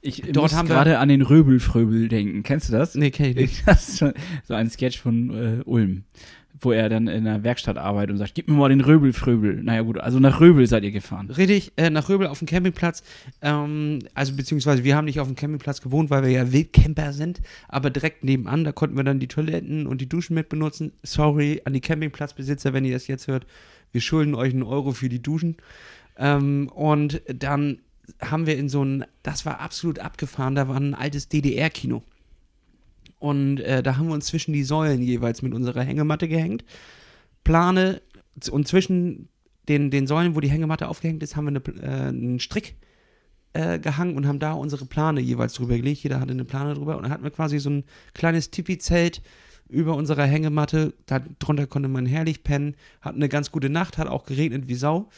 Ich 0.01 0.23
Dort 0.23 0.53
muss 0.53 0.65
gerade 0.67 0.99
an 0.99 1.09
den 1.09 1.23
Röbelfröbel 1.23 2.09
denken. 2.09 2.45
Kennst 2.45 2.69
du 2.69 2.73
das? 2.73 2.95
Nee, 2.95 3.11
kenn 3.11 3.31
ich 3.31 3.37
nicht. 3.37 3.63
Das 3.67 3.89
ist 3.89 3.99
schon 3.99 4.13
so 4.45 4.55
ein 4.55 4.71
Sketch 4.71 4.99
von 4.99 5.31
äh, 5.31 5.63
Ulm, 5.65 6.05
wo 6.61 6.73
er 6.73 6.89
dann 6.89 7.09
in 7.09 7.27
einer 7.27 7.45
Werkstatt 7.45 7.79
arbeitet 7.79 8.11
und 8.11 8.19
sagt, 8.19 8.35
gib 8.35 8.49
mir 8.49 8.55
mal 8.55 8.69
den 8.69 8.81
Röbelfröbel. 8.81 9.63
Naja 9.63 9.83
gut, 9.83 9.99
also 9.99 10.19
nach 10.19 10.41
Röbel 10.41 10.67
seid 10.67 10.83
ihr 10.85 10.91
gefahren. 10.91 11.31
Richtig, 11.31 11.73
äh, 11.77 11.91
nach 11.91 12.09
Röbel 12.09 12.27
auf 12.27 12.39
dem 12.39 12.47
Campingplatz. 12.47 13.03
Ähm, 13.43 14.01
also 14.15 14.35
beziehungsweise 14.35 14.85
wir 14.85 14.97
haben 14.97 15.05
nicht 15.05 15.21
auf 15.21 15.29
dem 15.29 15.37
Campingplatz 15.37 15.81
gewohnt, 15.81 16.11
weil 16.11 16.23
wir 16.23 16.31
ja 16.31 16.53
Wildcamper 16.53 17.13
sind, 17.13 17.41
aber 17.69 17.91
direkt 17.91 18.25
nebenan, 18.25 18.65
da 18.65 18.73
konnten 18.73 18.97
wir 18.97 19.05
dann 19.05 19.21
die 19.21 19.29
Toiletten 19.29 19.87
und 19.87 20.01
die 20.01 20.09
Duschen 20.09 20.35
mit 20.35 20.49
benutzen. 20.49 20.93
Sorry 21.03 21.63
an 21.65 21.73
die 21.73 21.81
Campingplatzbesitzer, 21.81 22.73
wenn 22.73 22.85
ihr 22.85 22.93
das 22.93 23.07
jetzt 23.07 23.29
hört. 23.29 23.47
Wir 23.93 24.01
schulden 24.01 24.35
euch 24.35 24.53
einen 24.53 24.63
Euro 24.63 24.93
für 24.93 25.09
die 25.09 25.23
Duschen. 25.23 25.57
Ähm, 26.19 26.69
und 26.75 27.23
dann 27.33 27.79
haben 28.21 28.47
wir 28.47 28.57
in 28.57 28.69
so 28.69 28.85
ein, 28.85 29.05
das 29.23 29.47
war 29.47 29.61
absolut 29.61 29.99
abgefahren, 29.99 30.55
da 30.55 30.69
war 30.69 30.77
ein 30.77 30.95
altes 30.95 31.29
DDR-Kino. 31.29 32.03
Und 33.19 33.61
äh, 33.61 33.83
da 33.83 33.97
haben 33.97 34.09
wir 34.09 34.15
uns 34.15 34.27
zwischen 34.27 34.53
die 34.53 34.65
Säulen 34.65 35.03
jeweils 35.03 35.43
mit 35.43 35.55
unserer 35.55 35.83
Hängematte 35.83 36.29
gehängt. 36.29 36.65
Plane 37.45 38.01
und 38.51 38.69
zwischen 38.69 39.29
den, 39.69 39.91
den 39.91 40.07
Säulen, 40.07 40.35
wo 40.35 40.41
die 40.41 40.51
Hängematte 40.51 40.89
aufgehängt 40.89 41.23
ist, 41.23 41.37
haben 41.37 41.47
wir 41.47 41.61
eine, 41.61 41.83
äh, 41.83 42.09
einen 42.09 42.41
Strick 42.41 42.77
äh, 43.53 43.79
gehangen 43.79 44.17
und 44.17 44.27
haben 44.27 44.39
da 44.39 44.53
unsere 44.53 44.87
Plane 44.87 45.21
jeweils 45.21 45.55
drüber 45.55 45.77
gelegt. 45.77 46.03
Jeder 46.03 46.21
hatte 46.21 46.33
eine 46.33 46.45
Plane 46.45 46.75
drüber 46.75 46.97
und 46.97 47.03
dann 47.03 47.13
hatten 47.13 47.25
wir 47.25 47.31
quasi 47.31 47.59
so 47.59 47.71
ein 47.71 47.85
kleines 48.15 48.51
Tipi-Zelt 48.51 49.23
über 49.69 49.95
unserer 49.95 50.25
Hängematte. 50.25 50.95
Darunter 51.07 51.67
konnte 51.67 51.89
man 51.89 52.07
herrlich 52.07 52.45
pennen, 52.45 52.77
hatten 53.01 53.17
eine 53.17 53.29
ganz 53.29 53.51
gute 53.51 53.69
Nacht, 53.69 53.99
hat 53.99 54.09
auch 54.09 54.25
geregnet 54.25 54.69
wie 54.69 54.75
Sau. 54.75 55.11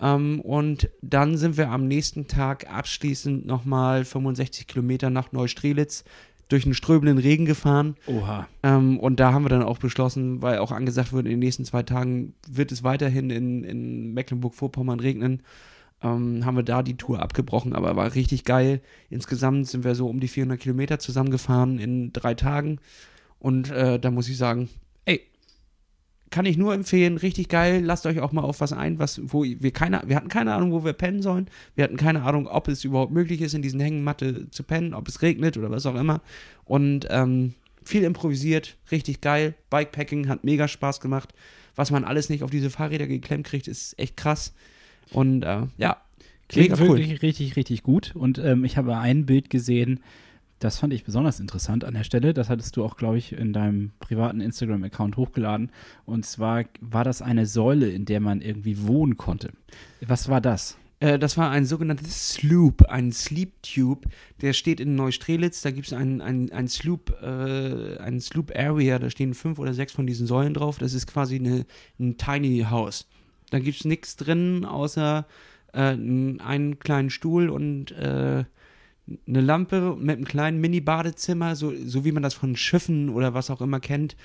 Ähm, 0.00 0.40
und 0.40 0.90
dann 1.00 1.36
sind 1.36 1.56
wir 1.56 1.70
am 1.70 1.88
nächsten 1.88 2.26
Tag 2.26 2.70
abschließend 2.70 3.46
nochmal 3.46 4.04
65 4.04 4.66
Kilometer 4.66 5.10
nach 5.10 5.32
Neustrelitz 5.32 6.04
durch 6.48 6.64
einen 6.64 6.74
ströbenden 6.74 7.18
Regen 7.18 7.44
gefahren. 7.44 7.96
Oha. 8.06 8.46
Ähm, 8.62 8.98
und 8.98 9.18
da 9.18 9.32
haben 9.32 9.44
wir 9.44 9.48
dann 9.48 9.62
auch 9.62 9.78
beschlossen, 9.78 10.42
weil 10.42 10.58
auch 10.58 10.72
angesagt 10.72 11.12
wurde, 11.12 11.28
in 11.28 11.34
den 11.34 11.40
nächsten 11.40 11.64
zwei 11.64 11.82
Tagen 11.82 12.34
wird 12.48 12.72
es 12.72 12.82
weiterhin 12.84 13.30
in, 13.30 13.64
in 13.64 14.14
Mecklenburg-Vorpommern 14.14 15.00
regnen. 15.00 15.42
ähm, 16.02 16.44
haben 16.44 16.56
wir 16.56 16.62
da 16.62 16.82
die 16.82 16.96
Tour 16.96 17.20
abgebrochen, 17.20 17.72
aber 17.72 17.96
war 17.96 18.14
richtig 18.14 18.44
geil. 18.44 18.80
Insgesamt 19.10 19.66
sind 19.66 19.84
wir 19.84 19.94
so 19.94 20.08
um 20.08 20.20
die 20.20 20.28
400 20.28 20.60
Kilometer 20.60 20.98
zusammengefahren 20.98 21.78
in 21.78 22.12
drei 22.12 22.34
Tagen. 22.34 22.78
Und 23.38 23.70
äh, 23.70 23.98
da 23.98 24.10
muss 24.10 24.28
ich 24.28 24.36
sagen, 24.36 24.68
kann 26.30 26.46
ich 26.46 26.56
nur 26.56 26.74
empfehlen, 26.74 27.16
richtig 27.16 27.48
geil. 27.48 27.82
Lasst 27.84 28.06
euch 28.06 28.20
auch 28.20 28.32
mal 28.32 28.42
auf 28.42 28.60
was 28.60 28.72
ein, 28.72 28.98
was, 28.98 29.20
wo 29.22 29.44
wir 29.44 29.70
keine, 29.70 30.02
wir 30.06 30.16
hatten 30.16 30.28
keine 30.28 30.54
Ahnung, 30.54 30.72
wo 30.72 30.84
wir 30.84 30.92
pennen 30.92 31.22
sollen. 31.22 31.48
Wir 31.74 31.84
hatten 31.84 31.96
keine 31.96 32.22
Ahnung, 32.22 32.46
ob 32.48 32.68
es 32.68 32.84
überhaupt 32.84 33.12
möglich 33.12 33.40
ist, 33.40 33.54
in 33.54 33.62
diesen 33.62 33.80
Hängematte 33.80 34.50
zu 34.50 34.62
pennen, 34.62 34.94
ob 34.94 35.08
es 35.08 35.22
regnet 35.22 35.56
oder 35.56 35.70
was 35.70 35.86
auch 35.86 35.94
immer. 35.94 36.20
Und 36.64 37.06
ähm, 37.10 37.54
viel 37.84 38.02
improvisiert, 38.02 38.76
richtig 38.90 39.20
geil. 39.20 39.54
Bikepacking 39.70 40.28
hat 40.28 40.44
mega 40.44 40.68
Spaß 40.68 41.00
gemacht. 41.00 41.32
Was 41.76 41.90
man 41.90 42.04
alles 42.04 42.28
nicht 42.28 42.42
auf 42.42 42.50
diese 42.50 42.70
Fahrräder 42.70 43.06
geklemmt 43.06 43.46
kriegt, 43.46 43.68
ist 43.68 43.98
echt 43.98 44.16
krass. 44.16 44.52
Und 45.12 45.42
äh, 45.44 45.62
ja, 45.76 45.98
Klingt 46.48 46.70
mega 46.70 46.82
cool. 46.82 46.98
wirklich 46.98 47.22
richtig, 47.22 47.56
richtig 47.56 47.82
gut. 47.82 48.14
Und 48.14 48.38
ähm, 48.38 48.64
ich 48.64 48.76
habe 48.76 48.96
ein 48.96 49.26
Bild 49.26 49.50
gesehen, 49.50 50.00
das 50.58 50.78
fand 50.78 50.92
ich 50.92 51.04
besonders 51.04 51.40
interessant 51.40 51.84
an 51.84 51.94
der 51.94 52.04
Stelle. 52.04 52.32
Das 52.32 52.48
hattest 52.48 52.76
du 52.76 52.84
auch, 52.84 52.96
glaube 52.96 53.18
ich, 53.18 53.32
in 53.32 53.52
deinem 53.52 53.92
privaten 54.00 54.40
Instagram-Account 54.40 55.16
hochgeladen. 55.16 55.70
Und 56.04 56.24
zwar 56.24 56.64
war 56.80 57.04
das 57.04 57.20
eine 57.22 57.46
Säule, 57.46 57.90
in 57.90 58.06
der 58.06 58.20
man 58.20 58.40
irgendwie 58.40 58.86
wohnen 58.86 59.16
konnte. 59.16 59.50
Was 60.06 60.28
war 60.28 60.40
das? 60.40 60.78
Äh, 61.00 61.18
das 61.18 61.36
war 61.36 61.50
ein 61.50 61.66
sogenanntes 61.66 62.34
Sloop, 62.34 62.86
ein 62.86 63.12
Sleep 63.12 63.52
Tube. 63.62 64.06
Der 64.40 64.54
steht 64.54 64.80
in 64.80 64.94
Neustrelitz. 64.94 65.60
Da 65.60 65.70
gibt 65.70 65.88
es 65.88 65.92
ein, 65.92 66.20
ein, 66.20 66.50
ein 66.50 66.68
Sloop, 66.68 67.14
äh, 67.22 67.98
ein 67.98 68.20
Sloop 68.20 68.52
Area. 68.56 68.98
Da 68.98 69.10
stehen 69.10 69.34
fünf 69.34 69.58
oder 69.58 69.74
sechs 69.74 69.92
von 69.92 70.06
diesen 70.06 70.26
Säulen 70.26 70.54
drauf. 70.54 70.78
Das 70.78 70.94
ist 70.94 71.06
quasi 71.06 71.36
eine, 71.36 71.66
ein 71.98 72.16
Tiny 72.16 72.66
House. 72.70 73.06
Da 73.50 73.58
gibt 73.58 73.78
es 73.78 73.84
nichts 73.84 74.16
drin, 74.16 74.64
außer 74.64 75.26
äh, 75.72 75.78
einen 75.80 76.78
kleinen 76.78 77.10
Stuhl 77.10 77.50
und 77.50 77.92
äh, 77.92 78.44
eine 79.26 79.40
Lampe 79.40 79.96
mit 79.98 80.16
einem 80.16 80.24
kleinen 80.24 80.60
Mini-Badezimmer, 80.60 81.56
so, 81.56 81.72
so 81.84 82.04
wie 82.04 82.12
man 82.12 82.22
das 82.22 82.34
von 82.34 82.56
Schiffen 82.56 83.08
oder 83.08 83.34
was 83.34 83.50
auch 83.50 83.60
immer 83.60 83.80
kennt, 83.80 84.16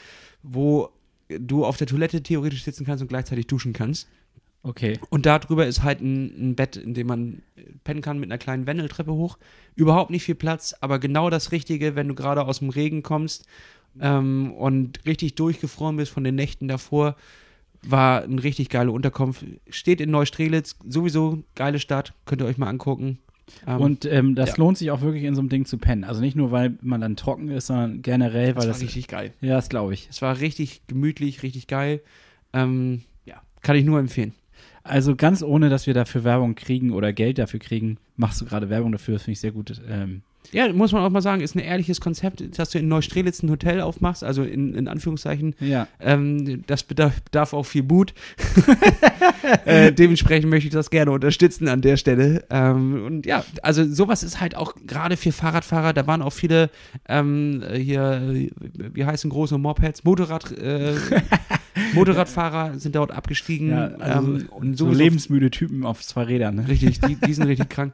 wo 0.41 0.89
du 1.29 1.65
auf 1.65 1.77
der 1.77 1.87
Toilette 1.87 2.23
theoretisch 2.23 2.63
sitzen 2.63 2.85
kannst 2.85 3.01
und 3.01 3.07
gleichzeitig 3.07 3.47
duschen 3.47 3.73
kannst. 3.73 4.07
Okay. 4.63 4.99
Und 5.09 5.25
da 5.25 5.39
drüber 5.39 5.65
ist 5.65 5.81
halt 5.81 6.01
ein, 6.01 6.51
ein 6.51 6.55
Bett, 6.55 6.75
in 6.75 6.93
dem 6.93 7.07
man 7.07 7.41
pennen 7.83 8.01
kann 8.01 8.19
mit 8.19 8.29
einer 8.29 8.37
kleinen 8.37 8.67
Wendeltreppe 8.67 9.11
hoch. 9.11 9.37
Überhaupt 9.75 10.11
nicht 10.11 10.23
viel 10.23 10.35
Platz, 10.35 10.75
aber 10.81 10.99
genau 10.99 11.29
das 11.29 11.51
Richtige, 11.51 11.95
wenn 11.95 12.07
du 12.07 12.15
gerade 12.15 12.43
aus 12.43 12.59
dem 12.59 12.69
Regen 12.69 13.01
kommst 13.01 13.45
ähm, 13.99 14.53
und 14.53 15.03
richtig 15.05 15.35
durchgefroren 15.35 15.97
bist 15.97 16.11
von 16.11 16.23
den 16.23 16.35
Nächten 16.35 16.67
davor, 16.67 17.15
war 17.83 18.21
eine 18.21 18.43
richtig 18.43 18.69
geile 18.69 18.91
Unterkunft. 18.91 19.45
Steht 19.69 19.99
in 19.99 20.11
Neustrelitz, 20.11 20.75
sowieso 20.87 21.43
geile 21.55 21.79
Stadt, 21.79 22.13
könnt 22.25 22.41
ihr 22.41 22.47
euch 22.47 22.59
mal 22.59 22.69
angucken. 22.69 23.17
Ähm, 23.67 23.82
Und 23.82 24.06
ähm, 24.06 24.36
das 24.36 24.51
ja. 24.51 24.56
lohnt 24.58 24.77
sich 24.77 24.91
auch 24.91 25.01
wirklich 25.01 25.23
in 25.23 25.36
so 25.36 25.41
einem 25.41 25.49
Ding 25.49 25.65
zu 25.65 25.77
pennen. 25.77 26.04
Also 26.04 26.21
nicht 26.21 26.36
nur, 26.36 26.51
weil 26.51 26.77
man 26.82 27.01
dann 27.01 27.15
trocken 27.15 27.49
ist, 27.49 27.67
sondern 27.67 28.01
generell, 28.01 28.54
das 28.54 28.56
weil 28.56 28.69
war 28.69 28.73
das. 28.73 28.82
richtig 28.82 29.08
geil. 29.08 29.34
ja, 29.41 29.56
das 29.56 29.69
glaube 29.69 29.93
ich. 29.93 30.08
Es 30.10 30.21
war 30.21 30.39
richtig 30.39 30.82
gemütlich, 30.88 31.43
richtig 31.43 31.67
geil. 31.67 32.01
Ähm, 32.54 33.04
ja, 33.25 33.41
kann 33.62 33.75
ich 33.75 33.86
nur 33.86 33.99
empfehlen. 33.99 34.34
Also 34.84 35.15
ganz 35.15 35.43
ohne, 35.43 35.69
dass 35.69 35.86
wir 35.86 35.93
dafür 35.93 36.23
Werbung 36.23 36.56
kriegen 36.56 36.91
oder 36.91 37.13
Geld 37.13 37.38
dafür 37.38 37.60
kriegen, 37.60 37.97
machst 38.15 38.41
du 38.41 38.45
gerade 38.45 38.69
Werbung 38.69 38.91
dafür. 38.91 39.15
Das 39.15 39.23
finde 39.23 39.34
ich 39.34 39.39
sehr 39.39 39.51
gut. 39.51 39.80
Ähm, 39.88 40.23
Ja, 40.51 40.71
muss 40.73 40.91
man 40.91 41.04
auch 41.04 41.10
mal 41.10 41.21
sagen, 41.21 41.41
ist 41.41 41.56
ein 41.56 41.60
ehrliches 41.60 42.01
Konzept, 42.01 42.58
dass 42.58 42.71
du 42.71 42.80
in 42.80 42.88
Neustrelitz 42.88 43.41
ein 43.41 43.49
Hotel 43.49 43.80
aufmachst, 43.82 44.23
also 44.23 44.43
in, 44.43 44.73
in 44.75 44.88
Anführungszeichen. 44.88 45.56
ja. 45.60 45.88
Ähm, 45.99 46.63
das 46.67 46.84
bedarf, 46.84 47.21
bedarf 47.21 47.54
auch 47.54 47.65
viel 47.65 47.84
Mut. 47.84 48.13
äh, 49.65 49.91
dementsprechend 49.93 50.49
möchte 50.49 50.67
ich 50.67 50.73
das 50.73 50.89
gerne 50.89 51.12
unterstützen 51.12 51.67
an 51.67 51.82
der 51.82 51.97
Stelle. 51.97 52.43
Ähm, 52.49 53.04
und 53.06 53.25
ja, 53.25 53.45
also 53.62 53.86
sowas 53.86 54.23
ist 54.23 54.41
halt 54.41 54.56
auch 54.56 54.75
gerade 54.86 55.15
für 55.15 55.32
Fahrradfahrer, 55.32 55.93
da 55.93 56.08
waren 56.08 56.21
auch 56.21 56.34
viele 56.34 56.69
ähm, 57.08 57.63
hier, 57.73 58.49
wie 58.75 59.06
heißen 59.06 59.30
große 59.30 59.58
Mopeds, 59.58 60.04
Motorrad, 60.04 60.51
äh, 60.58 60.95
Motorradfahrer 61.93 62.77
sind 62.80 62.95
dort 62.95 63.12
abgestiegen. 63.12 63.69
ja 63.69 63.88
also 63.99 64.39
ähm, 64.62 64.75
so 64.75 64.89
lebensmüde 64.89 65.51
Typen 65.51 65.86
auf 65.86 66.01
zwei 66.01 66.23
Rädern. 66.23 66.56
Ne? 66.56 66.67
Richtig, 66.67 66.99
die, 66.99 67.15
die 67.15 67.34
sind 67.34 67.47
richtig 67.47 67.69
krank. 67.69 67.93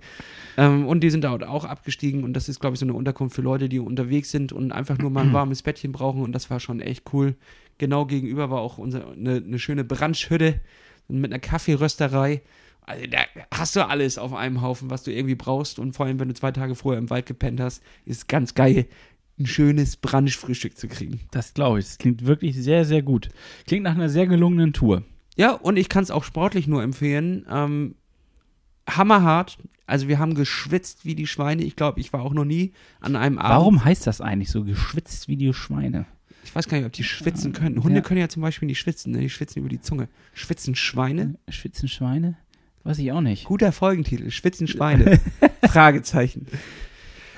Ähm, 0.58 0.88
und 0.88 1.02
die 1.02 1.12
sind 1.12 1.24
dort 1.24 1.44
auch 1.44 1.64
abgestiegen 1.64 2.24
und 2.24 2.34
das 2.34 2.50
ist, 2.50 2.60
glaube 2.60 2.74
ich, 2.74 2.80
so 2.80 2.86
eine 2.86 2.96
Unterkunft 2.96 3.36
für 3.36 3.44
Leute, 3.44 3.70
die 3.70 3.80
unterwegs 3.80 4.32
sind 4.32 4.52
und 4.52 4.72
einfach 4.72 4.98
nur 4.98 5.12
mal 5.12 5.24
ein 5.24 5.34
warmes 5.34 5.62
Bettchen 5.62 5.92
brauchen 5.92 6.24
und 6.24 6.32
das 6.32 6.50
war 6.50 6.60
schon 6.60 6.82
echt 6.82 7.14
cool. 7.14 7.36
Genau 7.78 8.08
gegenüber 8.08 8.50
war 8.50 8.60
auch 8.60 8.80
unser, 8.80 9.12
eine, 9.12 9.36
eine 9.36 9.60
schöne 9.60 9.84
Brandschhütte 9.84 10.60
mit 11.08 11.32
einer 11.32 11.40
Kaffeerösterei. 11.40 12.42
Also 12.82 13.06
da 13.06 13.20
hast 13.54 13.76
du 13.76 13.88
alles 13.88 14.18
auf 14.18 14.34
einem 14.34 14.62
Haufen, 14.62 14.90
was 14.90 15.04
du 15.04 15.12
irgendwie 15.12 15.36
brauchst 15.36 15.78
und 15.78 15.94
vor 15.94 16.08
allem, 16.08 16.20
wenn 16.20 16.30
du 16.30 16.34
zwei 16.34 16.52
Tage 16.52 16.74
vorher 16.74 17.00
im 17.00 17.12
Wald 17.12 17.28
gepennt 17.28 17.60
hast, 17.60 17.84
ist 18.06 18.28
ganz 18.28 18.56
geil, 18.56 18.88
ein 19.40 19.46
schönes 19.46 19.96
Brunchfrühstück 19.98 20.76
zu 20.76 20.88
kriegen. 20.88 21.20
Das 21.30 21.54
glaube 21.54 21.80
ich. 21.80 21.86
Das 21.86 21.98
klingt 22.00 22.26
wirklich 22.26 22.56
sehr, 22.56 22.84
sehr 22.84 23.04
gut. 23.04 23.30
Klingt 23.68 23.84
nach 23.84 23.94
einer 23.94 24.10
sehr 24.10 24.26
gelungenen 24.26 24.74
Tour. 24.74 25.04
Ja, 25.36 25.52
und 25.52 25.78
ich 25.78 25.88
kann 25.88 26.04
es 26.04 26.10
auch 26.10 26.24
sportlich 26.24 26.68
nur 26.68 26.82
empfehlen. 26.82 27.46
Ähm, 27.48 27.96
hammerhart. 28.88 29.58
Also 29.86 30.08
wir 30.08 30.20
haben 30.20 30.36
geschwitzt 30.36 31.06
wie 31.06 31.16
die 31.16 31.28
Schweine. 31.28 31.64
Ich 31.64 31.76
glaube, 31.76 32.00
ich 32.00 32.12
war 32.14 32.22
auch 32.22 32.34
noch 32.34 32.46
nie 32.46 32.74
an 33.00 33.16
einem 33.16 33.38
Abend. 33.38 33.52
Warum 33.52 33.86
heißt 33.86 34.06
das 34.08 34.20
eigentlich 34.22 34.50
so? 34.50 34.64
Geschwitzt 34.64 35.28
wie 35.28 35.38
die 35.38 35.54
Schweine. 35.54 36.06
Ich 36.44 36.56
weiß 36.56 36.68
gar 36.68 36.78
nicht, 36.78 36.86
ob 36.86 36.94
die 36.94 37.04
schwitzen 37.04 37.54
können. 37.54 37.84
Hunde 37.84 37.98
Ja. 37.98 38.02
können 38.02 38.20
ja 38.20 38.30
zum 38.30 38.42
Beispiel 38.42 38.68
nicht 38.68 38.80
schwitzen. 38.80 39.12
Ne? 39.14 39.20
Die 39.20 39.30
schwitzen 39.30 39.60
über 39.60 39.70
die 39.70 39.82
Zunge. 39.82 40.08
Schwitzen 40.34 40.76
Schweine? 40.76 41.36
Schwitzen 41.50 41.88
Schweine? 41.90 42.38
Weiß 42.84 43.00
ich 43.00 43.12
auch 43.12 43.22
nicht. 43.22 43.46
Guter 43.46 43.72
Folgentitel. 43.72 44.32
Schwitzen 44.32 44.68
Schweine. 44.68 45.20
Fragezeichen. 45.70 46.48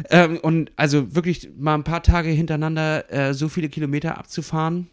Ähm, 0.09 0.37
und 0.37 0.71
also 0.75 1.13
wirklich 1.15 1.49
mal 1.57 1.75
ein 1.75 1.83
paar 1.83 2.03
Tage 2.03 2.29
hintereinander 2.29 3.11
äh, 3.11 3.33
so 3.33 3.49
viele 3.49 3.69
Kilometer 3.69 4.17
abzufahren. 4.17 4.87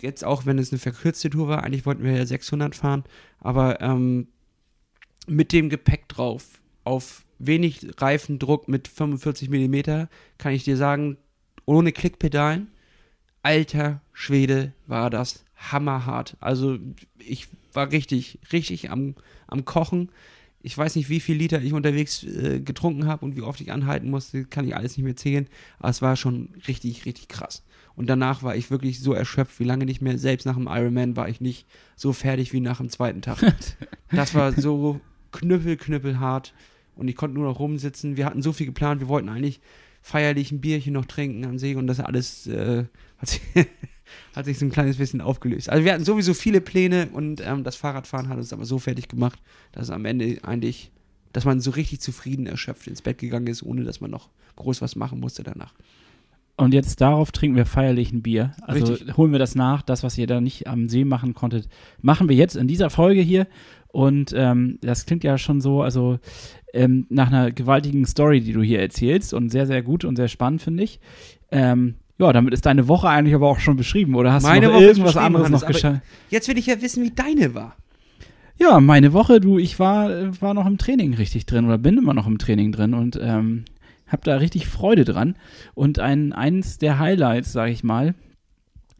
Jetzt 0.00 0.24
auch, 0.24 0.46
wenn 0.46 0.58
es 0.58 0.72
eine 0.72 0.78
verkürzte 0.78 1.30
Tour 1.30 1.48
war. 1.48 1.64
Eigentlich 1.64 1.84
wollten 1.84 2.04
wir 2.04 2.16
ja 2.16 2.24
600 2.24 2.74
fahren. 2.74 3.04
Aber 3.40 3.80
ähm, 3.80 4.28
mit 5.26 5.52
dem 5.52 5.68
Gepäck 5.68 6.08
drauf, 6.08 6.60
auf 6.84 7.24
wenig 7.38 7.86
Reifendruck 7.98 8.68
mit 8.68 8.88
45 8.88 9.50
Millimeter, 9.50 10.08
kann 10.38 10.52
ich 10.52 10.64
dir 10.64 10.76
sagen, 10.76 11.16
ohne 11.64 11.92
Klickpedalen, 11.92 12.68
alter 13.42 14.00
Schwede, 14.12 14.72
war 14.86 15.10
das 15.10 15.44
hammerhart. 15.56 16.36
Also 16.40 16.78
ich 17.18 17.48
war 17.72 17.90
richtig, 17.90 18.38
richtig 18.52 18.90
am, 18.90 19.14
am 19.46 19.64
Kochen. 19.64 20.10
Ich 20.60 20.76
weiß 20.78 20.94
nicht, 20.94 21.08
wie 21.08 21.20
viel 21.20 21.36
Liter 21.36 21.60
ich 21.60 21.72
unterwegs 21.72 22.22
äh, 22.22 22.60
getrunken 22.60 23.06
habe 23.06 23.24
und 23.24 23.36
wie 23.36 23.42
oft 23.42 23.60
ich 23.60 23.72
anhalten 23.72 24.10
musste, 24.10 24.44
kann 24.44 24.66
ich 24.66 24.76
alles 24.76 24.96
nicht 24.96 25.04
mehr 25.04 25.16
zählen. 25.16 25.48
Aber 25.78 25.88
es 25.88 26.02
war 26.02 26.16
schon 26.16 26.50
richtig, 26.68 27.04
richtig 27.04 27.28
krass. 27.28 27.64
Und 27.94 28.08
danach 28.08 28.42
war 28.42 28.56
ich 28.56 28.70
wirklich 28.70 29.00
so 29.00 29.12
erschöpft 29.12 29.58
wie 29.60 29.64
lange 29.64 29.84
nicht 29.84 30.00
mehr. 30.00 30.18
Selbst 30.18 30.44
nach 30.44 30.56
dem 30.56 30.68
Ironman 30.68 31.16
war 31.16 31.28
ich 31.28 31.40
nicht 31.40 31.66
so 31.96 32.12
fertig 32.12 32.52
wie 32.52 32.60
nach 32.60 32.78
dem 32.78 32.90
zweiten 32.90 33.22
Tag. 33.22 33.38
Das 34.14 34.34
war 34.34 34.52
so 34.52 35.00
knüppel, 35.32 35.76
knüppelhart. 35.76 36.54
Und 36.94 37.08
ich 37.08 37.16
konnte 37.16 37.36
nur 37.36 37.48
noch 37.48 37.58
rumsitzen. 37.58 38.16
Wir 38.16 38.26
hatten 38.26 38.42
so 38.42 38.52
viel 38.52 38.66
geplant. 38.66 39.00
Wir 39.00 39.08
wollten 39.08 39.28
eigentlich 39.28 39.60
feierlich 40.02 40.50
ein 40.50 40.60
Bierchen 40.60 40.92
noch 40.92 41.06
trinken 41.06 41.44
am 41.44 41.58
See 41.58 41.76
und 41.76 41.86
das 41.86 42.00
alles 42.00 42.46
äh, 42.48 42.84
hat, 43.18 43.28
sich, 43.28 43.40
hat 44.34 44.44
sich 44.44 44.58
so 44.58 44.66
ein 44.66 44.72
kleines 44.72 44.96
bisschen 44.96 45.20
aufgelöst. 45.20 45.70
Also 45.70 45.84
wir 45.84 45.94
hatten 45.94 46.04
sowieso 46.04 46.34
viele 46.34 46.60
Pläne 46.60 47.08
und 47.12 47.40
ähm, 47.40 47.62
das 47.64 47.76
Fahrradfahren 47.76 48.28
hat 48.28 48.36
uns 48.36 48.52
aber 48.52 48.64
so 48.64 48.78
fertig 48.78 49.08
gemacht, 49.08 49.40
dass 49.70 49.90
am 49.90 50.04
Ende 50.04 50.38
eigentlich, 50.42 50.90
dass 51.32 51.44
man 51.44 51.60
so 51.60 51.70
richtig 51.70 52.00
zufrieden 52.00 52.46
erschöpft 52.46 52.88
ins 52.88 53.00
Bett 53.00 53.18
gegangen 53.18 53.46
ist, 53.46 53.62
ohne 53.62 53.84
dass 53.84 54.00
man 54.00 54.10
noch 54.10 54.28
groß 54.56 54.82
was 54.82 54.96
machen 54.96 55.20
musste 55.20 55.44
danach. 55.44 55.72
Und 56.56 56.74
jetzt 56.74 57.00
darauf 57.00 57.32
trinken 57.32 57.56
wir 57.56 57.64
feierlich 57.64 58.12
ein 58.12 58.22
Bier. 58.22 58.52
Also 58.60 58.92
Richtig. 58.92 59.16
holen 59.16 59.32
wir 59.32 59.38
das 59.38 59.54
nach. 59.54 59.82
Das, 59.82 60.02
was 60.02 60.18
ihr 60.18 60.26
da 60.26 60.40
nicht 60.40 60.66
am 60.66 60.88
See 60.88 61.04
machen 61.04 61.32
konntet, 61.32 61.68
machen 62.02 62.28
wir 62.28 62.36
jetzt 62.36 62.56
in 62.56 62.68
dieser 62.68 62.90
Folge 62.90 63.22
hier. 63.22 63.46
Und 63.92 64.34
ähm, 64.36 64.78
das 64.80 65.06
klingt 65.06 65.22
ja 65.22 65.38
schon 65.38 65.60
so, 65.60 65.82
also 65.82 66.18
ähm, 66.72 67.06
nach 67.10 67.28
einer 67.28 67.52
gewaltigen 67.52 68.06
Story, 68.06 68.40
die 68.40 68.52
du 68.52 68.62
hier 68.62 68.80
erzählst. 68.80 69.34
Und 69.34 69.50
sehr, 69.50 69.66
sehr 69.66 69.82
gut 69.82 70.04
und 70.04 70.16
sehr 70.16 70.28
spannend, 70.28 70.62
finde 70.62 70.82
ich. 70.82 70.98
Ähm, 71.50 71.94
ja, 72.18 72.32
damit 72.32 72.54
ist 72.54 72.66
deine 72.66 72.88
Woche 72.88 73.08
eigentlich 73.08 73.34
aber 73.34 73.48
auch 73.48 73.60
schon 73.60 73.76
beschrieben. 73.76 74.14
Oder 74.14 74.32
hast 74.32 74.42
Meine 74.42 74.66
du 74.66 74.72
noch 74.72 74.78
Woche 74.78 74.84
irgendwas 74.84 75.16
anderes 75.16 75.46
Hannes, 75.46 75.60
noch 75.60 75.68
geschafft? 75.68 76.00
Jetzt 76.30 76.48
will 76.48 76.58
ich 76.58 76.66
ja 76.66 76.80
wissen, 76.80 77.04
wie 77.04 77.10
deine 77.10 77.54
war. 77.54 77.76
Ja, 78.58 78.80
meine 78.80 79.12
Woche, 79.12 79.40
du, 79.40 79.58
ich 79.58 79.78
war, 79.78 80.40
war 80.40 80.54
noch 80.54 80.66
im 80.66 80.78
Training 80.78 81.14
richtig 81.14 81.46
drin 81.46 81.64
oder 81.64 81.78
bin 81.78 81.98
immer 81.98 82.14
noch 82.14 82.26
im 82.26 82.38
Training 82.38 82.70
drin 82.70 82.94
und 82.94 83.18
ähm, 83.20 83.64
habe 84.06 84.22
da 84.24 84.36
richtig 84.36 84.68
Freude 84.68 85.04
dran. 85.04 85.36
Und 85.74 85.98
ein, 85.98 86.32
eins 86.32 86.78
der 86.78 86.98
Highlights, 86.98 87.52
sage 87.52 87.72
ich 87.72 87.82
mal, 87.82 88.14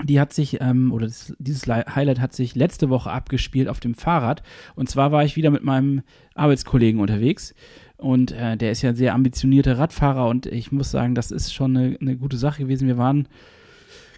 die 0.04 0.20
hat 0.20 0.32
sich, 0.32 0.60
ähm, 0.60 0.92
oder 0.92 1.06
das, 1.06 1.34
dieses 1.38 1.66
Li- 1.66 1.84
Highlight 1.94 2.20
hat 2.20 2.32
sich 2.32 2.54
letzte 2.54 2.88
Woche 2.90 3.10
abgespielt 3.10 3.68
auf 3.68 3.80
dem 3.80 3.94
Fahrrad. 3.94 4.42
Und 4.74 4.88
zwar 4.88 5.12
war 5.12 5.24
ich 5.24 5.36
wieder 5.36 5.50
mit 5.50 5.62
meinem 5.62 6.02
Arbeitskollegen 6.34 7.00
unterwegs. 7.00 7.54
Und 7.96 8.32
äh, 8.32 8.56
der 8.56 8.72
ist 8.72 8.82
ja 8.82 8.90
ein 8.90 8.96
sehr 8.96 9.14
ambitionierter 9.14 9.78
Radfahrer 9.78 10.28
und 10.28 10.46
ich 10.46 10.72
muss 10.72 10.90
sagen, 10.90 11.14
das 11.14 11.30
ist 11.30 11.54
schon 11.54 11.76
eine, 11.76 11.96
eine 12.00 12.16
gute 12.16 12.36
Sache 12.36 12.62
gewesen. 12.64 12.88
Wir 12.88 12.98
waren, 12.98 13.28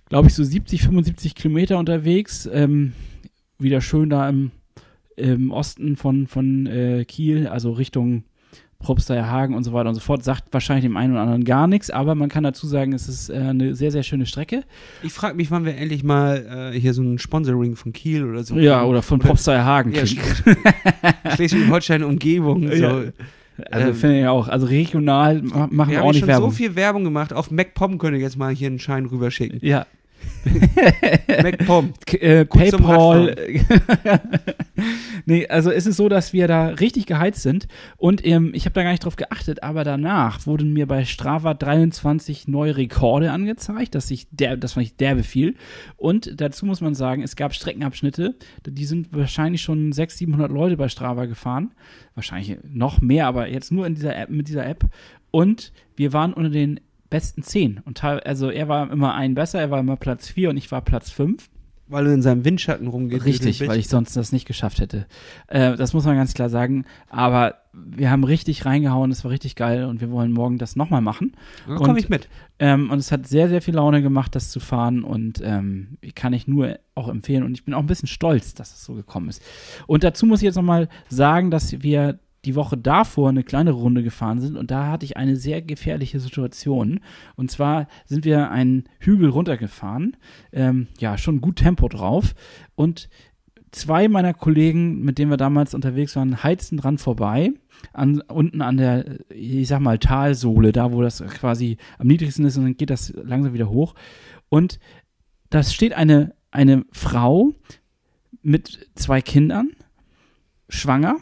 glaube 0.09 0.29
ich, 0.29 0.35
so 0.35 0.43
70, 0.43 0.83
75 0.83 1.35
Kilometer 1.35 1.79
unterwegs. 1.79 2.49
Ähm, 2.51 2.93
wieder 3.59 3.83
schön 3.83 4.09
da 4.09 4.29
im, 4.29 4.53
im 5.17 5.51
Osten 5.51 5.97
von, 5.97 6.27
von 6.27 6.67
äh, 6.67 7.05
Kiel, 7.05 7.47
also 7.47 7.73
Richtung 7.73 8.25
Probsteier 8.85 9.29
Hagen 9.31 9.55
und 9.55 9.65
so 9.65 9.73
weiter 9.73 9.89
und 9.89 9.95
so 9.95 10.01
fort, 10.01 10.23
sagt 10.23 10.45
wahrscheinlich 10.53 10.85
dem 10.85 10.97
einen 10.97 11.13
oder 11.15 11.23
anderen 11.23 11.43
gar 11.45 11.67
nichts, 11.67 11.91
aber 11.91 12.15
man 12.15 12.29
kann 12.29 12.45
dazu 12.45 12.67
sagen, 12.67 12.93
es 12.93 13.09
ist 13.09 13.31
äh, 13.31 13.35
eine 13.35 13.75
sehr, 13.75 13.91
sehr 13.91 14.03
schöne 14.03 14.27
Strecke. 14.27 14.63
Ich 15.03 15.13
frage 15.13 15.35
mich, 15.37 15.51
wann 15.51 15.65
wir 15.65 15.77
endlich 15.77 16.05
mal 16.05 16.73
äh, 16.75 16.79
hier 16.79 16.95
so 16.95 17.03
ein 17.03 17.19
Sponsoring 17.19 17.77
von 17.77 17.93
Kiel 17.93 18.25
oder 18.25 18.45
so. 18.45 18.57
Ja, 18.57 18.85
oder 18.85 19.03
von 19.03 19.19
Probsteier 19.19 19.65
Hagen 19.65 19.93
ja, 19.93 20.03
kriegen. 20.03 20.21
Schleswig-Holstein-Umgebung. 21.35 22.69
So. 22.69 22.75
Ja. 22.75 23.03
Also 23.71 23.89
Ähm, 23.89 23.95
finde 23.95 24.21
ich 24.21 24.27
auch, 24.27 24.49
also 24.49 24.67
regional 24.67 25.41
ma- 25.43 25.69
machen 25.71 25.91
Wir 25.91 25.99
wir 25.99 26.03
auch 26.05 26.11
nicht 26.11 26.21
schon 26.21 26.29
Werbung. 26.29 26.51
so 26.51 26.57
viel 26.57 26.75
Werbung 26.75 27.05
gemacht. 27.05 27.33
Auf 27.33 27.51
MacPom 27.53 27.99
könnt 27.99 28.17
ihr 28.17 28.21
jetzt 28.21 28.37
mal 28.37 28.53
hier 28.53 28.67
einen 28.67 28.81
Schein 28.81 29.07
rüberschicken. 29.07 29.61
ja, 29.63 29.87
MacPom. 31.43 31.95
Äh, 32.13 32.45
PayPal. 32.45 33.37
nee, 35.27 35.47
also 35.47 35.71
es 35.71 35.87
ist 35.87 35.97
so, 35.97 36.09
dass 36.09 36.33
wir 36.33 36.49
da 36.49 36.69
richtig 36.69 37.07
geheizt 37.07 37.43
sind 37.43 37.69
und 37.97 38.25
ähm, 38.27 38.53
ich 38.55 38.65
habe 38.65 38.75
da 38.75 38.83
gar 38.83 38.91
nicht 38.91 39.05
drauf 39.05 39.17
geachtet, 39.17 39.63
aber 39.63 39.85
danach 39.85 40.47
wurden 40.47 40.73
mir 40.73 40.87
bei 40.87 41.05
Strava 41.05 41.55
23 41.55 42.49
neue 42.49 42.77
Rekorde 42.77 43.31
angezeigt, 43.31 43.95
dass 43.95 44.11
ich 44.11 44.27
der, 44.31 44.57
das 44.57 44.75
fand 44.75 44.87
ich 44.87 44.97
derbe 44.97 45.23
viel. 45.23 45.55
Und 45.97 46.41
dazu 46.41 46.67
muss 46.67 46.81
man 46.81 46.95
sagen, 46.95 47.23
es 47.23 47.37
gab 47.37 47.55
Streckenabschnitte, 47.55 48.35
die 48.67 48.85
sind 48.85 49.13
wahrscheinlich 49.13 49.63
schon 49.63 49.93
600, 49.93 50.25
700 50.25 50.53
Leute 50.53 50.77
bei 50.77 50.89
Strava 50.89 51.27
gefahren. 51.27 51.73
Wahrscheinlich 52.15 52.59
noch 52.63 53.01
mehr, 53.01 53.27
aber 53.27 53.49
jetzt 53.49 53.73
nur 53.73 53.87
in 53.87 53.95
dieser 53.95 54.17
App, 54.17 54.31
mit 54.31 54.49
dieser 54.49 54.67
App. 54.67 54.85
Und 55.31 55.73
wir 55.97 56.13
waren 56.13 56.33
unter 56.33 56.51
den 56.51 56.81
besten 57.15 57.45
10. 57.45 57.81
Und 57.85 58.03
also 58.03 58.51
er 58.51 58.67
war 58.67 58.91
immer 58.91 59.15
ein 59.15 59.37
besser, 59.37 59.61
er 59.61 59.71
war 59.71 59.79
immer 59.79 59.95
Platz 59.95 60.29
4 60.29 60.51
und 60.51 60.57
ich 60.57 60.73
war 60.73 60.81
Platz 60.81 61.11
5. 61.11 61.49
Weil 61.87 62.07
du 62.07 62.13
in 62.13 62.23
seinem 62.23 62.45
Windschatten 62.45 62.89
rumgehst. 62.89 63.25
Richtig, 63.25 63.65
weil 63.69 63.79
ich 63.79 63.87
sonst 63.87 64.17
das 64.17 64.33
nicht 64.33 64.47
geschafft 64.47 64.81
hätte. 64.81 65.07
Äh, 65.47 65.77
das 65.77 65.93
muss 65.93 66.05
man 66.07 66.17
ganz 66.17 66.35
klar 66.35 66.49
sagen. 66.49 66.87
Aber 67.09 67.55
wir 67.73 68.11
haben 68.11 68.25
richtig 68.25 68.67
reingehauen, 68.67 69.13
es 69.13 69.23
war 69.23 69.31
richtig 69.31 69.55
geil 69.55 69.85
und 69.85 70.01
wir 70.01 70.11
wollen 70.11 70.33
morgen 70.33 70.59
das 70.59 70.75
nochmal 70.75 71.03
machen. 71.03 71.37
Da 71.69 71.77
komme 71.77 72.01
ich 72.01 72.09
mit. 72.09 72.29
Ähm, 72.59 72.91
und 72.91 72.99
es 72.99 73.13
hat 73.13 73.29
sehr, 73.29 73.49
sehr 73.49 73.63
viel 73.63 73.75
Laune 73.75 74.03
gemacht, 74.03 74.35
das 74.35 74.51
zu 74.51 74.59
fahren 74.59 75.05
und 75.05 75.41
ähm, 75.45 75.99
kann 76.17 76.33
ich 76.33 76.49
nur 76.49 76.81
auch 76.97 77.07
empfehlen. 77.07 77.45
Und 77.45 77.53
ich 77.53 77.65
bin 77.65 77.75
auch 77.75 77.81
ein 77.81 77.87
bisschen 77.87 78.09
stolz, 78.09 78.55
dass 78.55 78.75
es 78.75 78.85
so 78.85 78.95
gekommen 78.95 79.29
ist. 79.29 79.41
Und 79.87 80.03
dazu 80.03 80.27
muss 80.27 80.41
ich 80.41 80.47
jetzt 80.47 80.57
nochmal 80.57 80.89
sagen, 81.09 81.53
dass 81.53 81.81
wir 81.81 82.19
die 82.45 82.55
Woche 82.55 82.77
davor 82.77 83.29
eine 83.29 83.43
kleine 83.43 83.71
Runde 83.71 84.03
gefahren 84.03 84.41
sind 84.41 84.57
und 84.57 84.71
da 84.71 84.91
hatte 84.91 85.05
ich 85.05 85.17
eine 85.17 85.37
sehr 85.37 85.63
gefährliche 85.63 86.21
Situation. 86.21 87.01
Und 87.37 87.51
zwar 87.51 87.89
sind 88.05 88.25
wir 88.25 88.51
einen 88.51 88.85
Hügel 88.99 89.29
runtergefahren, 89.29 90.17
ähm, 90.53 90.89
ja, 90.99 91.19
schon 91.19 91.41
gut 91.41 91.57
Tempo 91.57 91.89
drauf 91.89 92.35
und 92.75 93.09
zwei 93.75 94.09
meiner 94.09 94.35
Kollegen, 94.35 95.03
mit 95.03 95.19
denen 95.19 95.31
wir 95.31 95.37
damals 95.37 95.75
unterwegs 95.75 96.15
waren, 96.17 96.43
heizten 96.43 96.79
dran 96.79 96.99
vorbei. 96.99 97.53
An, 97.93 98.21
unten 98.21 98.63
an 98.63 98.77
der, 98.77 99.19
ich 99.31 99.69
sag 99.69 99.81
mal, 99.81 99.99
Talsohle, 99.99 100.73
da 100.73 100.93
wo 100.93 101.03
das 101.03 101.23
quasi 101.25 101.77
am 101.99 102.07
niedrigsten 102.07 102.45
ist 102.45 102.57
und 102.57 102.65
dann 102.65 102.77
geht 102.77 102.91
das 102.91 103.13
langsam 103.17 103.53
wieder 103.53 103.69
hoch. 103.69 103.95
Und 104.49 104.79
da 105.51 105.63
steht 105.63 105.93
eine, 105.93 106.35
eine 106.51 106.85
Frau 106.93 107.53
mit 108.43 108.91
zwei 108.95 109.21
Kindern, 109.21 109.71
schwanger, 110.69 111.17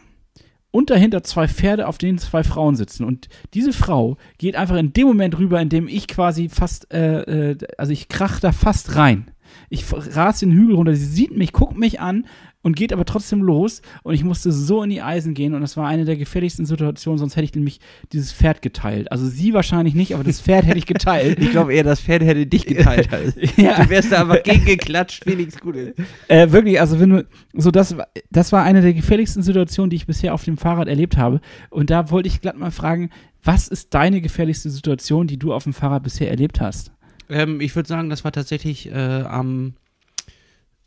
und 0.72 0.90
dahinter 0.90 1.22
zwei 1.22 1.46
Pferde, 1.46 1.86
auf 1.86 1.98
denen 1.98 2.18
zwei 2.18 2.42
Frauen 2.42 2.74
sitzen. 2.74 3.04
Und 3.04 3.28
diese 3.54 3.72
Frau 3.72 4.16
geht 4.38 4.56
einfach 4.56 4.76
in 4.76 4.92
dem 4.92 5.06
Moment 5.06 5.38
rüber, 5.38 5.60
in 5.60 5.68
dem 5.68 5.86
ich 5.86 6.08
quasi 6.08 6.48
fast, 6.48 6.92
äh, 6.92 7.50
äh, 7.52 7.58
also 7.78 7.92
ich 7.92 8.08
krach 8.08 8.40
da 8.40 8.50
fast 8.50 8.96
rein. 8.96 9.30
Ich 9.68 9.82
f- 9.82 10.16
ras 10.16 10.40
den 10.40 10.50
Hügel 10.50 10.74
runter, 10.76 10.94
sie 10.96 11.04
sieht 11.04 11.36
mich, 11.36 11.52
guckt 11.52 11.78
mich 11.78 12.00
an 12.00 12.26
und 12.62 12.76
geht 12.76 12.92
aber 12.92 13.04
trotzdem 13.04 13.42
los. 13.42 13.82
Und 14.02 14.14
ich 14.14 14.24
musste 14.24 14.52
so 14.52 14.82
in 14.82 14.90
die 14.90 15.02
Eisen 15.02 15.34
gehen 15.34 15.54
und 15.54 15.60
das 15.60 15.76
war 15.76 15.86
eine 15.88 16.04
der 16.04 16.16
gefährlichsten 16.16 16.64
Situationen, 16.64 17.18
sonst 17.18 17.36
hätte 17.36 17.44
ich 17.44 17.54
nämlich 17.54 17.80
dieses 18.12 18.32
Pferd 18.32 18.62
geteilt. 18.62 19.10
Also 19.12 19.26
sie 19.26 19.52
wahrscheinlich 19.54 19.94
nicht, 19.94 20.14
aber 20.14 20.24
das 20.24 20.40
Pferd 20.40 20.64
hätte 20.66 20.78
ich 20.78 20.86
geteilt. 20.86 21.38
Ich 21.42 21.50
glaube 21.50 21.74
eher, 21.74 21.84
das 21.84 22.00
Pferd 22.00 22.22
hätte 22.22 22.46
dich 22.46 22.64
geteilt. 22.66 23.08
ja. 23.56 23.82
Du 23.82 23.90
wärst 23.90 24.12
da 24.12 24.22
einfach 24.22 24.42
gegengeklatscht, 24.42 25.26
nichts 25.26 25.60
Gutes. 25.60 25.94
Äh, 26.28 26.50
wirklich, 26.52 26.80
also 26.80 26.98
wenn 27.00 27.10
du, 27.10 27.26
so 27.54 27.70
das, 27.70 27.96
war- 27.96 28.08
das 28.30 28.52
war 28.52 28.62
eine 28.62 28.80
der 28.80 28.94
gefährlichsten 28.94 29.42
Situationen, 29.42 29.90
die 29.90 29.96
ich 29.96 30.06
bisher 30.06 30.32
auf 30.34 30.44
dem 30.44 30.56
Fahrrad 30.56 30.88
erlebt 30.88 31.16
habe. 31.16 31.40
Und 31.70 31.90
da 31.90 32.10
wollte 32.10 32.28
ich 32.28 32.40
glatt 32.40 32.56
mal 32.56 32.70
fragen, 32.70 33.10
was 33.44 33.66
ist 33.68 33.92
deine 33.92 34.20
gefährlichste 34.20 34.70
Situation, 34.70 35.26
die 35.26 35.36
du 35.36 35.52
auf 35.52 35.64
dem 35.64 35.72
Fahrrad 35.72 36.04
bisher 36.04 36.30
erlebt 36.30 36.60
hast? 36.60 36.92
Ähm, 37.28 37.60
ich 37.60 37.74
würde 37.74 37.88
sagen, 37.88 38.08
das 38.08 38.22
war 38.24 38.30
tatsächlich 38.32 38.88
äh, 38.90 38.94
am 39.22 39.74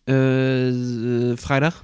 äh, 0.08 0.12
Freitag, 1.38 1.84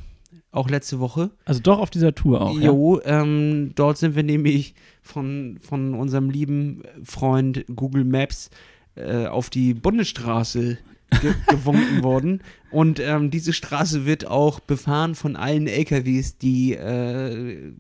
auch 0.52 0.70
letzte 0.70 1.00
Woche. 1.00 1.32
Also 1.46 1.62
doch 1.62 1.80
auf 1.80 1.90
dieser 1.90 2.14
Tour 2.14 2.42
auch. 2.42 2.60
Ja? 2.60 2.68
Jo, 2.68 3.02
ähm, 3.04 3.72
dort 3.76 3.98
sind 3.98 4.16
wir 4.16 4.24
nämlich 4.24 4.76
von, 5.02 5.58
von 5.62 5.94
unserem 5.94 6.30
lieben 6.30 6.84
Freund 7.04 7.66
Google 7.76 8.04
Maps 8.04 8.50
äh, 8.96 9.26
auf 9.28 9.50
die 9.50 9.74
Bundesstraße 9.74 10.78
ge 11.22 11.34
gewunken 11.48 12.04
worden. 12.04 12.42
Und 12.70 13.00
ähm, 13.00 13.32
diese 13.32 13.54
Straße 13.54 14.06
wird 14.06 14.28
auch 14.28 14.60
befahren 14.60 15.16
von 15.16 15.36
allen 15.36 15.68
LKWs, 15.68 16.38
die 16.38 16.74
äh, 16.74 17.74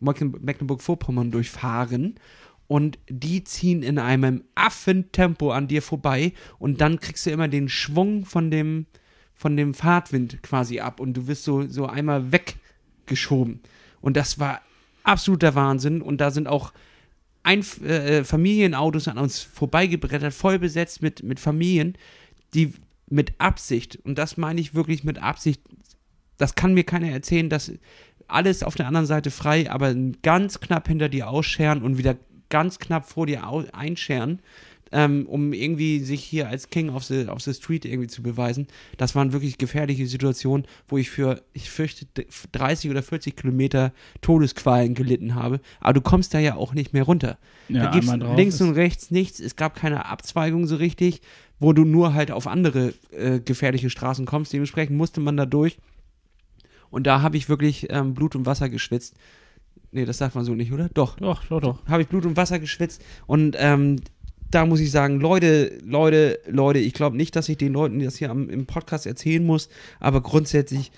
Mecklen- 0.00 0.40
Mecklenburg-Vorpommern 0.40 1.30
durchfahren. 1.30 2.16
Und 2.68 2.98
die 3.08 3.44
ziehen 3.44 3.82
in 3.82 3.98
einem 3.98 4.44
Affentempo 4.54 5.50
an 5.52 5.68
dir 5.68 5.82
vorbei. 5.82 6.32
Und 6.58 6.80
dann 6.80 7.00
kriegst 7.00 7.26
du 7.26 7.30
immer 7.30 7.48
den 7.48 7.68
Schwung 7.68 8.24
von 8.24 8.50
dem, 8.50 8.86
von 9.42 9.56
dem 9.56 9.74
Fahrtwind 9.74 10.40
quasi 10.42 10.78
ab. 10.78 11.00
Und 11.00 11.14
du 11.14 11.26
wirst 11.26 11.42
so, 11.42 11.66
so 11.66 11.86
einmal 11.86 12.30
weggeschoben. 12.30 13.60
Und 14.00 14.16
das 14.16 14.38
war 14.38 14.62
absoluter 15.02 15.56
Wahnsinn. 15.56 16.00
Und 16.00 16.20
da 16.20 16.30
sind 16.30 16.46
auch 16.46 16.72
ein, 17.42 17.64
äh, 17.82 18.22
Familienautos 18.22 19.08
an 19.08 19.18
uns 19.18 19.40
vorbeigebrettert, 19.40 20.32
voll 20.32 20.60
besetzt 20.60 21.02
mit, 21.02 21.24
mit 21.24 21.40
Familien, 21.40 21.98
die 22.54 22.72
mit 23.08 23.34
Absicht, 23.38 23.98
und 24.04 24.16
das 24.16 24.36
meine 24.36 24.60
ich 24.60 24.74
wirklich 24.74 25.02
mit 25.02 25.20
Absicht, 25.20 25.60
das 26.38 26.54
kann 26.54 26.72
mir 26.72 26.84
keiner 26.84 27.10
erzählen, 27.10 27.50
dass 27.50 27.72
alles 28.28 28.62
auf 28.62 28.76
der 28.76 28.86
anderen 28.86 29.06
Seite 29.06 29.30
frei, 29.30 29.70
aber 29.70 29.92
ganz 30.22 30.60
knapp 30.60 30.86
hinter 30.86 31.08
dir 31.08 31.28
ausscheren 31.28 31.82
und 31.82 31.98
wieder 31.98 32.16
ganz 32.48 32.78
knapp 32.78 33.06
vor 33.06 33.26
dir 33.26 33.42
einscheren, 33.72 34.40
ähm, 34.92 35.26
um 35.26 35.52
irgendwie 35.52 36.00
sich 36.00 36.22
hier 36.22 36.48
als 36.48 36.68
King 36.70 36.90
of 36.90 37.04
the, 37.04 37.26
of 37.28 37.40
the 37.42 37.52
Street 37.54 37.84
irgendwie 37.84 38.08
zu 38.08 38.22
beweisen. 38.22 38.66
Das 38.98 39.14
waren 39.14 39.32
wirklich 39.32 39.58
gefährliche 39.58 40.06
Situationen, 40.06 40.66
wo 40.88 40.98
ich 40.98 41.10
für, 41.10 41.42
ich 41.52 41.70
fürchte, 41.70 42.04
d- 42.06 42.26
30 42.52 42.90
oder 42.90 43.02
40 43.02 43.34
Kilometer 43.36 43.92
Todesqualen 44.20 44.94
gelitten 44.94 45.34
habe. 45.34 45.60
Aber 45.80 45.94
du 45.94 46.00
kommst 46.00 46.34
da 46.34 46.38
ja 46.38 46.54
auch 46.56 46.74
nicht 46.74 46.92
mehr 46.92 47.04
runter. 47.04 47.38
Ja, 47.68 47.84
da 47.84 47.90
gibt 47.90 48.04
es 48.04 48.10
links 48.36 48.60
und 48.60 48.70
rechts 48.74 49.10
nichts. 49.10 49.40
Es 49.40 49.56
gab 49.56 49.74
keine 49.74 50.06
Abzweigung 50.06 50.66
so 50.66 50.76
richtig, 50.76 51.20
wo 51.58 51.72
du 51.72 51.84
nur 51.84 52.14
halt 52.14 52.30
auf 52.30 52.46
andere 52.46 52.92
äh, 53.12 53.40
gefährliche 53.40 53.88
Straßen 53.90 54.26
kommst. 54.26 54.52
Dementsprechend 54.52 54.96
musste 54.96 55.20
man 55.20 55.36
da 55.36 55.46
durch. 55.46 55.78
Und 56.90 57.06
da 57.06 57.22
habe 57.22 57.36
ich 57.36 57.48
wirklich 57.48 57.86
ähm, 57.90 58.14
Blut 58.14 58.36
und 58.36 58.44
Wasser 58.46 58.68
geschwitzt. 58.68 59.14
Nee, 59.92 60.04
das 60.04 60.18
sagt 60.18 60.34
man 60.34 60.44
so 60.44 60.54
nicht, 60.54 60.72
oder? 60.72 60.88
Doch. 60.94 61.16
Doch, 61.18 61.44
doch, 61.46 61.60
doch. 61.60 61.86
Habe 61.86 62.02
ich 62.02 62.08
Blut 62.08 62.24
und 62.26 62.36
Wasser 62.36 62.58
geschwitzt. 62.58 63.02
Und 63.26 63.56
ähm, 63.58 63.96
da 64.52 64.66
muss 64.66 64.80
ich 64.80 64.90
sagen, 64.90 65.18
Leute, 65.18 65.78
Leute, 65.84 66.38
Leute, 66.46 66.78
ich 66.78 66.92
glaube 66.92 67.16
nicht, 67.16 67.34
dass 67.34 67.48
ich 67.48 67.56
den 67.56 67.72
Leuten 67.72 67.98
das 68.00 68.16
hier 68.16 68.30
am, 68.30 68.48
im 68.48 68.66
Podcast 68.66 69.06
erzählen 69.06 69.44
muss, 69.44 69.68
aber 69.98 70.20
grundsätzlich, 70.20 70.92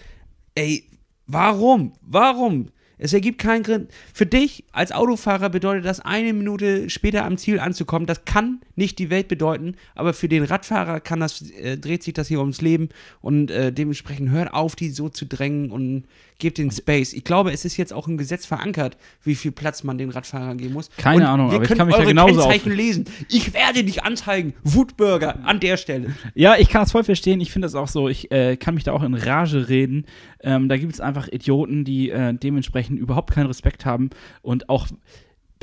ey, 0.54 0.84
warum? 1.26 1.92
Warum? 2.02 2.68
Es 3.04 3.12
ergibt 3.12 3.38
keinen 3.38 3.62
Grund. 3.62 3.90
Für 4.14 4.24
dich 4.24 4.64
als 4.72 4.90
Autofahrer 4.90 5.50
bedeutet 5.50 5.84
das, 5.84 6.00
eine 6.00 6.32
Minute 6.32 6.88
später 6.88 7.26
am 7.26 7.36
Ziel 7.36 7.60
anzukommen. 7.60 8.06
Das 8.06 8.24
kann 8.24 8.60
nicht 8.76 8.98
die 8.98 9.10
Welt 9.10 9.28
bedeuten, 9.28 9.74
aber 9.94 10.14
für 10.14 10.26
den 10.26 10.42
Radfahrer 10.42 11.00
kann 11.00 11.20
das, 11.20 11.42
äh, 11.50 11.76
dreht 11.76 12.02
sich 12.02 12.14
das 12.14 12.28
hier 12.28 12.40
ums 12.40 12.62
Leben 12.62 12.88
und 13.20 13.50
äh, 13.50 13.72
dementsprechend 13.74 14.30
hört 14.30 14.54
auf, 14.54 14.74
die 14.74 14.88
so 14.88 15.10
zu 15.10 15.26
drängen 15.26 15.70
und 15.70 16.04
gebt 16.38 16.56
den 16.58 16.70
Space. 16.70 17.12
Ich 17.12 17.24
glaube, 17.24 17.52
es 17.52 17.64
ist 17.64 17.76
jetzt 17.76 17.92
auch 17.92 18.08
im 18.08 18.16
Gesetz 18.16 18.46
verankert, 18.46 18.96
wie 19.22 19.34
viel 19.34 19.52
Platz 19.52 19.84
man 19.84 19.98
den 19.98 20.10
Radfahrern 20.10 20.58
geben 20.58 20.72
muss. 20.72 20.90
Keine 20.96 21.22
und 21.24 21.26
Ahnung, 21.28 21.50
aber 21.52 21.62
ich 21.62 21.70
kann 21.76 21.86
mich 21.86 21.94
da 21.94 22.00
eure 22.00 22.08
genauso 22.08 22.40
Kennzeichen 22.40 22.72
auf- 22.72 22.76
lesen. 22.76 23.04
Ich 23.28 23.52
werde 23.54 23.84
dich 23.84 24.02
anzeigen. 24.02 24.54
Wutbürger 24.64 25.44
an 25.44 25.60
der 25.60 25.76
Stelle. 25.76 26.14
Ja, 26.34 26.56
ich 26.56 26.68
kann 26.70 26.82
das 26.82 26.92
voll 26.92 27.04
verstehen. 27.04 27.40
Ich 27.40 27.52
finde 27.52 27.66
das 27.66 27.74
auch 27.74 27.86
so. 27.88 28.08
Ich 28.08 28.32
äh, 28.32 28.56
kann 28.56 28.74
mich 28.74 28.82
da 28.84 28.92
auch 28.92 29.02
in 29.02 29.14
Rage 29.14 29.68
reden. 29.68 30.06
Ähm, 30.42 30.68
da 30.68 30.76
gibt 30.76 30.92
es 30.92 31.00
einfach 31.00 31.28
Idioten, 31.28 31.84
die 31.84 32.10
äh, 32.10 32.34
dementsprechend 32.34 32.93
überhaupt 32.96 33.32
keinen 33.32 33.46
Respekt 33.46 33.86
haben 33.86 34.10
und 34.42 34.68
auch 34.68 34.88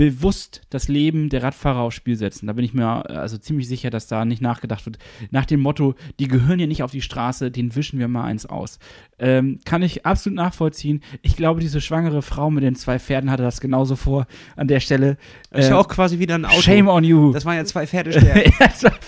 bewusst 0.02 0.62
das 0.72 0.88
Leben 0.88 1.30
der 1.30 1.44
Radfahrer 1.44 1.82
aufs 1.82 1.96
Spiel 1.96 2.16
setzen. 2.16 2.48
Da 2.48 2.54
bin 2.54 2.66
ich 2.66 2.74
mir 2.74 2.88
also 3.08 3.38
ziemlich 3.38 3.68
sicher, 3.68 3.92
dass 3.92 4.08
da 4.08 4.26
nicht 4.26 4.42
nachgedacht 4.42 4.84
wird. 4.88 4.98
Nach 5.30 5.46
dem 5.46 5.60
Motto, 5.60 5.94
die 6.20 6.28
gehören 6.28 6.58
ja 6.58 6.66
nicht 6.66 6.82
auf 6.82 6.90
die 6.90 7.04
Straße, 7.04 7.52
den 7.52 7.76
wischen 7.76 8.00
wir 8.00 8.08
mal 8.08 8.24
eins 8.24 8.48
aus. 8.48 8.80
Ähm, 9.20 9.60
kann 9.64 9.84
ich 9.84 10.04
absolut 10.04 10.38
nachvollziehen. 10.38 11.04
Ich 11.22 11.36
glaube, 11.36 11.60
diese 11.60 11.82
schwangere 11.82 12.24
Frau 12.24 12.50
mit 12.50 12.64
den 12.64 12.74
zwei 12.74 12.98
Pferden 12.98 13.30
hatte 13.30 13.44
das 13.44 13.62
genauso 13.62 13.96
vor 13.96 14.26
an 14.56 14.68
der 14.68 14.80
Stelle. 14.80 15.18
Ist 15.52 15.70
ja 15.70 15.76
Äh, 15.76 15.78
auch 15.80 15.88
quasi 15.88 16.18
wieder 16.18 16.34
ein 16.34 16.46
Auto. 16.46 16.62
Shame 16.62 16.88
on 16.88 17.04
you. 17.04 17.32
Das 17.32 17.46
waren 17.46 17.58
ja 17.58 17.66
zwei 17.66 17.86
Pferdestärken. 17.86 18.52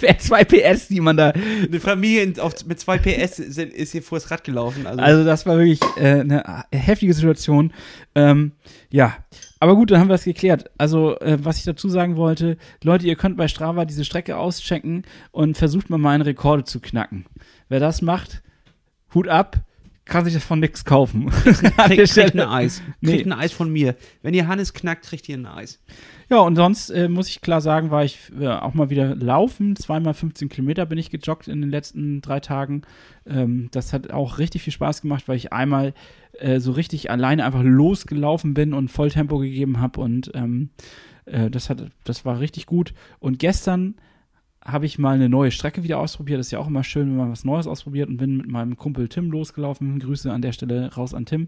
Ja, 0.03 0.17
zwei, 0.19 0.43
PS, 0.43 0.89
die 0.89 0.99
man 0.99 1.17
da. 1.17 1.29
Eine 1.31 1.79
Familie 1.79 2.27
mit 2.67 2.79
zwei 2.79 2.97
PS 2.99 3.39
ist 3.39 3.93
hier 3.93 4.03
vors 4.03 4.29
Rad 4.29 4.43
gelaufen. 4.43 4.85
Also, 4.85 5.01
Also, 5.01 5.23
das 5.23 5.45
war 5.47 5.57
wirklich 5.57 5.79
äh, 5.97 6.19
eine 6.19 6.65
heftige 6.71 7.13
Situation. 7.13 7.73
Ähm, 8.13 8.51
ja, 8.91 9.15
aber 9.63 9.77
gut, 9.77 9.91
dann 9.91 10.01
haben 10.01 10.09
wir 10.09 10.15
das 10.15 10.25
geklärt. 10.25 10.69
Also, 10.77 11.17
äh, 11.21 11.37
was 11.41 11.57
ich 11.57 11.63
dazu 11.63 11.87
sagen 11.87 12.17
wollte, 12.17 12.57
Leute, 12.83 13.07
ihr 13.07 13.15
könnt 13.15 13.37
bei 13.37 13.47
Strava 13.47 13.85
diese 13.85 14.03
Strecke 14.03 14.35
auschecken 14.35 15.03
und 15.31 15.57
versucht 15.57 15.89
mal 15.89 15.97
meine 15.97 16.25
Rekorde 16.25 16.65
zu 16.65 16.81
knacken. 16.81 17.27
Wer 17.69 17.79
das 17.79 18.01
macht, 18.01 18.43
Hut 19.13 19.29
ab, 19.29 19.61
kann 20.05 20.25
sich 20.25 20.33
davon 20.33 20.59
nichts 20.59 20.83
kaufen. 20.83 21.29
Kriegt, 21.77 22.11
kriegt 22.11 22.35
ein 22.35 22.41
Eis. 22.41 22.81
Nee. 22.99 23.11
Kriegt 23.11 23.25
ein 23.25 23.33
Eis 23.33 23.53
von 23.53 23.71
mir. 23.71 23.95
Wenn 24.21 24.33
ihr 24.33 24.47
Hannes 24.47 24.73
knackt, 24.73 25.05
kriegt 25.05 25.29
ihr 25.29 25.37
ein 25.37 25.45
Eis. 25.45 25.79
Ja, 26.29 26.39
und 26.39 26.55
sonst 26.55 26.89
äh, 26.89 27.07
muss 27.07 27.29
ich 27.29 27.41
klar 27.41 27.61
sagen, 27.61 27.89
war 27.89 28.03
ich 28.03 28.31
äh, 28.39 28.47
auch 28.47 28.73
mal 28.73 28.89
wieder 28.89 29.15
laufen. 29.15 29.75
Zweimal 29.75 30.13
15 30.13 30.49
Kilometer 30.49 30.85
bin 30.85 30.97
ich 30.97 31.09
gejoggt 31.09 31.47
in 31.47 31.61
den 31.61 31.69
letzten 31.69 32.21
drei 32.21 32.39
Tagen. 32.41 32.81
Ähm, 33.25 33.69
das 33.71 33.93
hat 33.93 34.11
auch 34.11 34.39
richtig 34.39 34.63
viel 34.63 34.73
Spaß 34.73 35.01
gemacht, 35.01 35.27
weil 35.27 35.37
ich 35.37 35.53
einmal 35.53 35.93
äh, 36.39 36.59
so 36.59 36.73
richtig 36.73 37.09
alleine 37.09 37.45
einfach 37.45 37.63
losgelaufen 37.63 38.53
bin 38.53 38.73
und 38.73 38.89
Volltempo 38.89 39.37
gegeben 39.37 39.79
habe. 39.79 40.01
Und 40.01 40.31
ähm, 40.33 40.71
äh, 41.25 41.49
das, 41.49 41.69
hat, 41.69 41.85
das 42.03 42.25
war 42.25 42.39
richtig 42.39 42.65
gut. 42.65 42.93
Und 43.19 43.39
gestern 43.39 43.95
habe 44.65 44.85
ich 44.85 44.97
mal 44.97 45.15
eine 45.15 45.29
neue 45.29 45.51
Strecke 45.51 45.83
wieder 45.83 45.99
ausprobiert. 45.99 46.39
Ist 46.39 46.51
ja 46.51 46.59
auch 46.59 46.67
immer 46.67 46.83
schön, 46.83 47.09
wenn 47.09 47.17
man 47.17 47.31
was 47.31 47.43
Neues 47.43 47.67
ausprobiert 47.67 48.09
und 48.09 48.17
bin 48.17 48.37
mit 48.37 48.47
meinem 48.47 48.77
Kumpel 48.77 49.09
Tim 49.09 49.31
losgelaufen. 49.31 49.99
Grüße 49.99 50.31
an 50.31 50.41
der 50.41 50.53
Stelle 50.53 50.93
raus 50.93 51.13
an 51.13 51.25
Tim. 51.25 51.47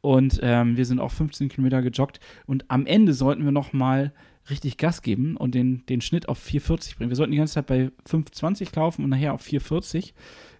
Und 0.00 0.40
ähm, 0.42 0.76
wir 0.76 0.84
sind 0.84 1.00
auch 1.00 1.10
15 1.10 1.48
Kilometer 1.48 1.82
gejoggt. 1.82 2.20
Und 2.46 2.64
am 2.68 2.86
Ende 2.86 3.12
sollten 3.12 3.44
wir 3.44 3.52
noch 3.52 3.72
mal 3.72 4.12
richtig 4.50 4.76
Gas 4.76 5.02
geben 5.02 5.36
und 5.36 5.54
den, 5.54 5.84
den 5.86 6.00
Schnitt 6.00 6.28
auf 6.28 6.44
4,40 6.44 6.96
bringen. 6.96 7.10
Wir 7.10 7.16
sollten 7.16 7.32
die 7.32 7.38
ganze 7.38 7.54
Zeit 7.54 7.66
bei 7.66 7.90
5,20 8.08 8.74
laufen 8.76 9.04
und 9.04 9.10
nachher 9.10 9.34
auf 9.34 9.44
4,40. 9.44 10.12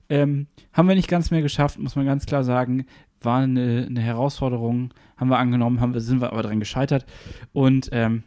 Ähm, 0.08 0.46
haben 0.72 0.88
wir 0.88 0.94
nicht 0.94 1.08
ganz 1.08 1.30
mehr 1.30 1.42
geschafft, 1.42 1.78
muss 1.78 1.96
man 1.96 2.06
ganz 2.06 2.26
klar 2.26 2.44
sagen. 2.44 2.86
War 3.20 3.40
eine, 3.40 3.86
eine 3.88 4.00
Herausforderung, 4.00 4.92
haben 5.16 5.30
wir 5.30 5.38
angenommen, 5.38 5.80
haben 5.80 5.94
wir, 5.94 6.00
sind 6.00 6.20
wir 6.20 6.32
aber 6.32 6.42
dran 6.42 6.60
gescheitert. 6.60 7.06
Und 7.52 7.88
ähm, 7.92 8.22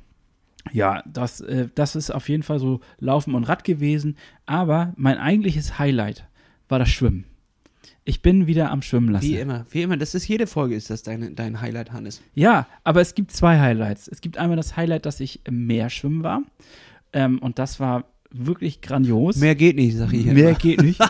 ja, 0.72 1.04
das, 1.12 1.42
äh, 1.42 1.68
das 1.76 1.96
ist 1.96 2.12
auf 2.12 2.30
jeden 2.30 2.44
Fall 2.44 2.60
so 2.60 2.80
Laufen 3.00 3.36
und 3.36 3.44
Rad 3.46 3.64
gewesen. 3.64 4.18
Aber 4.46 4.94
mein 4.98 5.18
eigentliches 5.18 5.80
Highlight 5.80 6.26
war 6.68 6.80
das 6.80 6.90
Schwimmen. 6.90 7.26
Ich 8.06 8.22
bin 8.22 8.48
wieder 8.48 8.72
am 8.72 8.82
Schwimmen 8.82 9.10
lassen. 9.10 9.28
Wie 9.28 9.38
immer. 9.38 9.66
Wie 9.70 9.82
immer. 9.84 9.98
Das 9.98 10.16
ist 10.16 10.28
jede 10.28 10.48
Folge, 10.48 10.76
ist 10.76 10.90
das 10.90 11.04
dein, 11.04 11.36
dein 11.36 11.62
Highlight, 11.62 11.92
Hannes. 11.92 12.22
Ja, 12.34 12.68
aber 12.84 13.02
es 13.02 13.14
gibt 13.14 13.32
zwei 13.32 13.60
Highlights. 13.60 14.08
Es 14.08 14.22
gibt 14.22 14.38
einmal 14.38 14.58
das 14.58 14.76
Highlight, 14.78 15.06
dass 15.06 15.20
ich 15.20 15.42
im 15.46 15.68
Meer 15.68 15.90
schwimmen 15.90 16.24
war. 16.24 16.42
Ähm, 17.14 17.38
und 17.40 17.60
das 17.60 17.80
war 17.80 18.06
wirklich 18.32 18.82
grandios. 18.82 19.38
Mehr 19.38 19.56
geht 19.56 19.76
nicht, 19.76 19.98
sag 19.98 20.14
ich 20.14 20.24
hier. 20.24 20.34
Mehr 20.34 20.50
immer. 20.50 20.58
geht 20.58 20.82
nicht. 20.82 21.02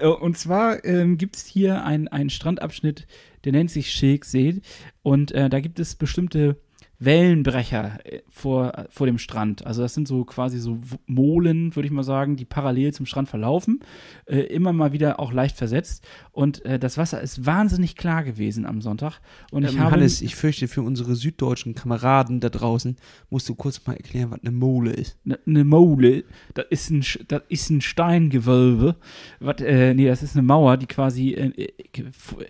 Äh, 0.00 0.06
und 0.08 0.36
zwar 0.36 0.84
ähm, 0.84 1.18
gibt 1.18 1.36
es 1.36 1.46
hier 1.46 1.84
ein- 1.84 2.08
einen 2.08 2.30
Strandabschnitt, 2.30 3.06
der 3.44 3.52
nennt 3.52 3.70
sich 3.70 3.90
Schilksee. 3.92 4.60
Und 5.02 5.32
äh, 5.32 5.48
da 5.48 5.60
gibt 5.60 5.78
es 5.78 5.94
bestimmte 5.94 6.56
Wellenbrecher 6.98 7.98
äh, 8.04 8.20
vor, 8.30 8.72
vor 8.90 9.06
dem 9.06 9.18
Strand. 9.18 9.66
Also 9.66 9.82
das 9.82 9.94
sind 9.94 10.08
so 10.08 10.24
quasi 10.24 10.58
so 10.58 10.78
Molen, 11.06 11.74
würde 11.74 11.86
ich 11.86 11.92
mal 11.92 12.02
sagen, 12.02 12.36
die 12.36 12.44
parallel 12.44 12.92
zum 12.92 13.06
Strand 13.06 13.28
verlaufen. 13.28 13.80
Äh, 14.26 14.40
immer 14.40 14.72
mal 14.72 14.92
wieder 14.92 15.20
auch 15.20 15.32
leicht 15.32 15.56
versetzt. 15.56 16.06
Und 16.32 16.64
äh, 16.64 16.78
das 16.78 16.96
Wasser 16.98 17.20
ist 17.20 17.46
wahnsinnig 17.46 17.96
klar 17.96 18.24
gewesen 18.24 18.66
am 18.66 18.80
Sonntag. 18.80 19.20
Und 19.50 19.64
ich 19.64 19.74
Ähm, 19.74 19.80
habe 19.80 19.92
Hannes, 19.92 20.22
ich 20.22 20.36
fürchte, 20.36 20.68
für 20.68 20.82
unsere 20.82 21.14
süddeutschen 21.16 21.74
Kameraden 21.74 22.40
da 22.40 22.48
draußen 22.48 22.96
musst 23.30 23.48
du 23.48 23.54
kurz 23.54 23.84
mal 23.86 23.94
erklären, 23.94 24.30
was 24.30 24.40
eine 24.40 24.52
Mole 24.52 24.92
ist. 24.92 25.18
eine 25.24 25.38
ne 25.44 25.64
Mole, 25.64 26.24
das 26.54 26.66
ist 26.70 26.90
ein, 26.90 27.04
das 27.28 27.42
ist 27.48 27.70
ein 27.70 27.80
Steingewölbe. 27.80 28.96
Was, 29.40 29.60
äh, 29.60 29.94
nee, 29.94 30.06
das 30.06 30.22
ist 30.22 30.36
eine 30.36 30.42
Mauer, 30.42 30.76
die 30.76 30.86
quasi 30.86 31.32
äh, 31.32 31.48
äh, 31.48 31.72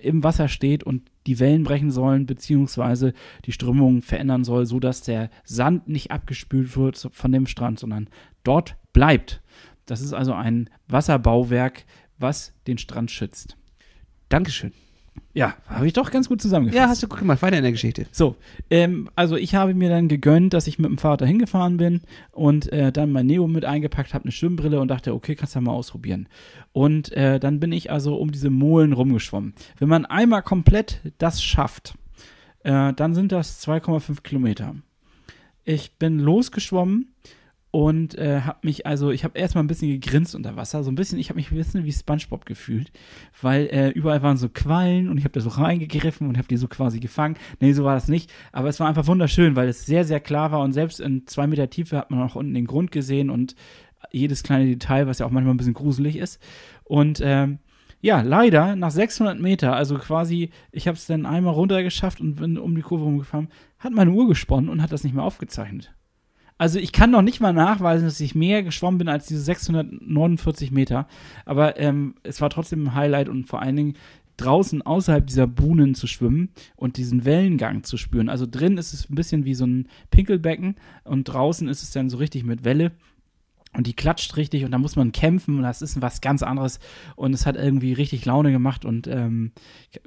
im 0.02 0.22
Wasser 0.22 0.48
steht 0.48 0.84
und 0.84 1.02
die 1.26 1.38
Wellen 1.40 1.64
brechen 1.64 1.90
sollen, 1.90 2.26
beziehungsweise 2.26 3.12
die 3.44 3.52
Strömung 3.52 4.02
verändern 4.02 4.44
soll, 4.44 4.66
sodass 4.66 5.02
der 5.02 5.30
Sand 5.44 5.88
nicht 5.88 6.10
abgespült 6.10 6.76
wird 6.76 7.08
von 7.12 7.32
dem 7.32 7.46
Strand, 7.46 7.78
sondern 7.78 8.08
dort 8.42 8.76
bleibt. 8.92 9.42
Das 9.86 10.00
ist 10.00 10.12
also 10.12 10.32
ein 10.32 10.70
Wasserbauwerk, 10.88 11.84
was 12.18 12.54
den 12.66 12.78
Strand 12.78 13.10
schützt. 13.10 13.56
Dankeschön. 14.28 14.72
Ja, 15.32 15.56
habe 15.66 15.86
ich 15.88 15.92
doch 15.92 16.12
ganz 16.12 16.28
gut 16.28 16.40
zusammengefasst. 16.40 16.80
Ja, 16.80 16.88
hast 16.88 17.02
du 17.02 17.08
gut 17.08 17.18
gemacht. 17.18 17.42
Weiter 17.42 17.56
in 17.56 17.64
der 17.64 17.72
Geschichte. 17.72 18.06
So, 18.12 18.36
ähm, 18.70 19.10
also 19.16 19.36
ich 19.36 19.56
habe 19.56 19.74
mir 19.74 19.88
dann 19.88 20.06
gegönnt, 20.06 20.54
dass 20.54 20.68
ich 20.68 20.78
mit 20.78 20.88
dem 20.88 20.98
Vater 20.98 21.26
hingefahren 21.26 21.76
bin 21.76 22.02
und 22.30 22.72
äh, 22.72 22.92
dann 22.92 23.10
mein 23.10 23.26
Neo 23.26 23.48
mit 23.48 23.64
eingepackt 23.64 24.14
habe, 24.14 24.24
eine 24.24 24.32
Schwimmbrille 24.32 24.80
und 24.80 24.88
dachte, 24.88 25.12
okay, 25.12 25.34
kannst 25.34 25.54
du 25.54 25.58
ja 25.58 25.62
mal 25.62 25.72
ausprobieren. 25.72 26.28
Und 26.72 27.12
äh, 27.12 27.40
dann 27.40 27.58
bin 27.58 27.72
ich 27.72 27.90
also 27.90 28.14
um 28.14 28.30
diese 28.30 28.50
Molen 28.50 28.92
rumgeschwommen. 28.92 29.54
Wenn 29.78 29.88
man 29.88 30.06
einmal 30.06 30.42
komplett 30.42 31.00
das 31.18 31.42
schafft, 31.42 31.94
äh, 32.62 32.92
dann 32.92 33.14
sind 33.14 33.32
das 33.32 33.66
2,5 33.66 34.22
Kilometer. 34.22 34.76
Ich 35.64 35.98
bin 35.98 36.20
losgeschwommen 36.20 37.12
und 37.74 38.16
äh, 38.16 38.42
habe 38.42 38.58
mich 38.62 38.86
also, 38.86 39.10
ich 39.10 39.24
habe 39.24 39.36
erstmal 39.36 39.64
ein 39.64 39.66
bisschen 39.66 39.90
gegrinst 39.90 40.36
unter 40.36 40.54
Wasser, 40.54 40.84
so 40.84 40.92
ein 40.92 40.94
bisschen, 40.94 41.18
ich 41.18 41.28
habe 41.28 41.38
mich 41.38 41.50
ein 41.50 41.56
bisschen 41.56 41.84
wie 41.84 41.90
SpongeBob 41.90 42.46
gefühlt, 42.46 42.92
weil 43.42 43.66
äh, 43.66 43.88
überall 43.88 44.22
waren 44.22 44.36
so 44.36 44.48
Quallen 44.48 45.08
und 45.08 45.18
ich 45.18 45.24
habe 45.24 45.32
da 45.32 45.40
so 45.40 45.48
reingegriffen 45.48 46.28
und 46.28 46.38
habe 46.38 46.46
die 46.46 46.56
so 46.56 46.68
quasi 46.68 47.00
gefangen. 47.00 47.36
Nee, 47.58 47.72
so 47.72 47.82
war 47.82 47.94
das 47.94 48.06
nicht, 48.06 48.32
aber 48.52 48.68
es 48.68 48.78
war 48.78 48.86
einfach 48.86 49.08
wunderschön, 49.08 49.56
weil 49.56 49.66
es 49.66 49.86
sehr, 49.86 50.04
sehr 50.04 50.20
klar 50.20 50.52
war 50.52 50.60
und 50.60 50.72
selbst 50.72 51.00
in 51.00 51.26
zwei 51.26 51.48
Meter 51.48 51.68
Tiefe 51.68 51.98
hat 51.98 52.12
man 52.12 52.22
auch 52.22 52.36
unten 52.36 52.54
den 52.54 52.68
Grund 52.68 52.92
gesehen 52.92 53.28
und 53.28 53.56
jedes 54.12 54.44
kleine 54.44 54.66
Detail, 54.66 55.08
was 55.08 55.18
ja 55.18 55.26
auch 55.26 55.32
manchmal 55.32 55.54
ein 55.54 55.58
bisschen 55.58 55.74
gruselig 55.74 56.14
ist. 56.14 56.40
Und 56.84 57.20
ähm, 57.24 57.58
ja, 58.00 58.20
leider 58.20 58.76
nach 58.76 58.92
600 58.92 59.40
Meter, 59.40 59.74
also 59.74 59.98
quasi, 59.98 60.50
ich 60.70 60.86
habe 60.86 60.96
es 60.96 61.08
dann 61.08 61.26
einmal 61.26 61.54
runtergeschafft 61.54 62.20
und 62.20 62.36
bin 62.36 62.56
um 62.56 62.76
die 62.76 62.82
Kurve 62.82 63.02
rumgefahren, 63.02 63.48
hat 63.80 63.92
meine 63.92 64.12
Uhr 64.12 64.28
gesponnen 64.28 64.70
und 64.70 64.80
hat 64.80 64.92
das 64.92 65.02
nicht 65.02 65.16
mehr 65.16 65.24
aufgezeichnet. 65.24 65.92
Also 66.56 66.78
ich 66.78 66.92
kann 66.92 67.10
noch 67.10 67.22
nicht 67.22 67.40
mal 67.40 67.52
nachweisen, 67.52 68.04
dass 68.04 68.20
ich 68.20 68.34
mehr 68.34 68.62
geschwommen 68.62 68.98
bin 68.98 69.08
als 69.08 69.26
diese 69.26 69.42
649 69.42 70.70
Meter, 70.70 71.08
aber 71.44 71.78
ähm, 71.80 72.14
es 72.22 72.40
war 72.40 72.48
trotzdem 72.48 72.84
ein 72.84 72.94
Highlight 72.94 73.28
und 73.28 73.46
vor 73.46 73.60
allen 73.60 73.76
Dingen 73.76 73.94
draußen 74.36 74.82
außerhalb 74.82 75.26
dieser 75.26 75.46
Buhnen 75.46 75.94
zu 75.94 76.06
schwimmen 76.06 76.50
und 76.76 76.96
diesen 76.96 77.24
Wellengang 77.24 77.84
zu 77.84 77.96
spüren. 77.96 78.28
Also 78.28 78.46
drin 78.48 78.78
ist 78.78 78.92
es 78.92 79.08
ein 79.08 79.14
bisschen 79.14 79.44
wie 79.44 79.54
so 79.54 79.66
ein 79.66 79.88
Pinkelbecken 80.10 80.76
und 81.04 81.24
draußen 81.24 81.68
ist 81.68 81.82
es 81.82 81.90
dann 81.90 82.10
so 82.10 82.16
richtig 82.18 82.44
mit 82.44 82.64
Welle 82.64 82.92
und 83.76 83.86
die 83.86 83.94
klatscht 83.94 84.36
richtig 84.36 84.64
und 84.64 84.70
da 84.70 84.78
muss 84.78 84.96
man 84.96 85.12
kämpfen 85.12 85.56
und 85.56 85.62
das 85.62 85.82
ist 85.82 86.00
was 86.00 86.20
ganz 86.20 86.42
anderes 86.42 86.78
und 87.16 87.34
es 87.34 87.46
hat 87.46 87.56
irgendwie 87.56 87.92
richtig 87.92 88.24
Laune 88.24 88.52
gemacht 88.52 88.84
und 88.84 89.06
ähm, 89.06 89.52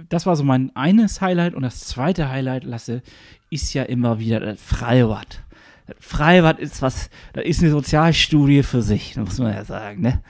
das 0.09 0.25
war 0.25 0.35
so 0.35 0.43
mein 0.43 0.75
eines 0.75 1.21
Highlight 1.21 1.53
und 1.53 1.63
das 1.63 1.81
zweite 1.81 2.29
Highlight, 2.29 2.63
Lasse, 2.63 3.01
ist 3.49 3.73
ja 3.73 3.83
immer 3.83 4.19
wieder 4.19 4.39
das 4.39 4.61
Freibad. 4.61 5.43
Freibad 5.99 6.59
ist 6.59 6.81
was, 6.81 7.09
das 7.33 7.45
ist 7.45 7.61
eine 7.61 7.71
Sozialstudie 7.71 8.63
für 8.63 8.81
sich, 8.81 9.15
muss 9.17 9.39
man 9.39 9.53
ja 9.53 9.63
sagen, 9.63 10.01
ne? 10.01 10.21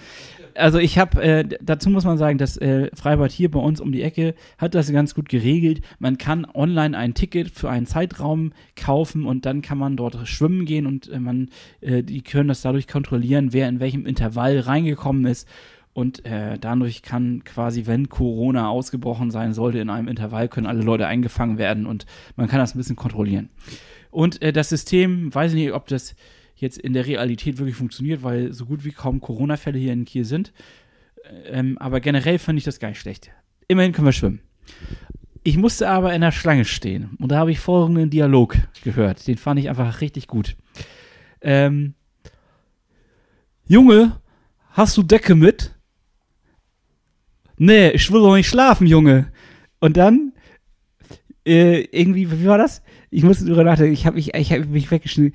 Also 0.57 0.79
ich 0.79 0.97
habe, 0.97 1.21
äh, 1.21 1.47
dazu 1.61 1.89
muss 1.89 2.03
man 2.03 2.17
sagen, 2.17 2.39
das 2.39 2.57
äh, 2.57 2.89
Freibad 2.95 3.31
hier 3.31 3.51
bei 3.51 3.59
uns 3.59 3.79
um 3.79 3.91
die 3.91 4.01
Ecke 4.01 4.33
hat 4.57 4.73
das 4.73 4.91
ganz 4.91 5.13
gut 5.13 5.29
geregelt. 5.29 5.81
Man 5.99 6.17
kann 6.17 6.47
online 6.51 6.97
ein 6.97 7.13
Ticket 7.13 7.51
für 7.51 7.69
einen 7.69 7.85
Zeitraum 7.85 8.53
kaufen 8.75 9.25
und 9.25 9.45
dann 9.45 9.61
kann 9.61 9.77
man 9.77 9.97
dort 9.97 10.27
schwimmen 10.27 10.65
gehen 10.65 10.87
und 10.87 11.09
äh, 11.09 11.19
man, 11.19 11.49
äh, 11.81 12.01
die 12.01 12.21
können 12.21 12.47
das 12.47 12.61
dadurch 12.61 12.87
kontrollieren, 12.87 13.53
wer 13.53 13.69
in 13.69 13.79
welchem 13.79 14.07
Intervall 14.07 14.59
reingekommen 14.59 15.25
ist. 15.25 15.47
Und 15.93 16.25
äh, 16.25 16.59
dadurch 16.59 17.01
kann 17.01 17.43
quasi, 17.43 17.87
wenn 17.87 18.07
Corona 18.07 18.69
ausgebrochen 18.69 19.31
sein 19.31 19.53
sollte 19.53 19.79
in 19.79 19.89
einem 19.89 20.07
Intervall, 20.07 20.47
können 20.47 20.67
alle 20.67 20.83
Leute 20.83 21.07
eingefangen 21.07 21.57
werden 21.57 21.87
und 21.87 22.05
man 22.35 22.47
kann 22.47 22.59
das 22.59 22.75
ein 22.75 22.77
bisschen 22.77 22.95
kontrollieren. 22.95 23.49
Und 24.17 24.41
äh, 24.41 24.51
das 24.51 24.69
System, 24.69 25.31
weiß 25.31 25.51
ich 25.51 25.59
nicht, 25.59 25.73
ob 25.73 25.85
das 25.89 26.15
jetzt 26.55 26.79
in 26.79 26.93
der 26.93 27.05
Realität 27.05 27.59
wirklich 27.59 27.75
funktioniert, 27.75 28.23
weil 28.23 28.51
so 28.51 28.65
gut 28.65 28.83
wie 28.83 28.91
kaum 28.91 29.21
Corona-Fälle 29.21 29.77
hier 29.77 29.93
in 29.93 30.05
Kiel 30.05 30.25
sind. 30.25 30.53
Ähm, 31.45 31.77
aber 31.77 31.99
generell 31.99 32.39
fand 32.39 32.57
ich 32.57 32.65
das 32.65 32.79
gar 32.79 32.87
nicht 32.89 32.99
schlecht. 32.99 33.29
Immerhin 33.67 33.91
können 33.91 34.07
wir 34.07 34.13
schwimmen. 34.13 34.41
Ich 35.43 35.55
musste 35.55 35.87
aber 35.87 36.15
in 36.15 36.21
der 36.21 36.31
Schlange 36.31 36.65
stehen 36.65 37.11
und 37.19 37.31
da 37.31 37.37
habe 37.37 37.51
ich 37.51 37.59
folgenden 37.59 38.09
Dialog 38.09 38.57
gehört. 38.83 39.27
Den 39.27 39.37
fand 39.37 39.59
ich 39.59 39.69
einfach 39.69 40.01
richtig 40.01 40.25
gut. 40.25 40.55
Ähm, 41.41 41.93
Junge, 43.67 44.19
hast 44.71 44.97
du 44.97 45.03
Decke 45.03 45.35
mit? 45.35 45.75
Nee, 47.57 47.91
ich 47.91 48.11
will 48.11 48.21
doch 48.21 48.35
nicht 48.35 48.49
schlafen, 48.49 48.87
Junge. 48.87 49.31
Und 49.79 49.95
dann, 49.95 50.33
äh, 51.47 51.87
irgendwie, 51.91 52.29
wie 52.31 52.45
war 52.45 52.57
das? 52.57 52.81
Ich 53.09 53.23
musste 53.23 53.45
drüber 53.45 53.63
nachdenken, 53.63 53.93
ich 53.93 54.05
habe 54.05 54.15
mich, 54.15 54.33
ich 54.33 54.51
hab 54.51 54.67
mich 54.67 54.91
weggeschnitten. 54.91 55.33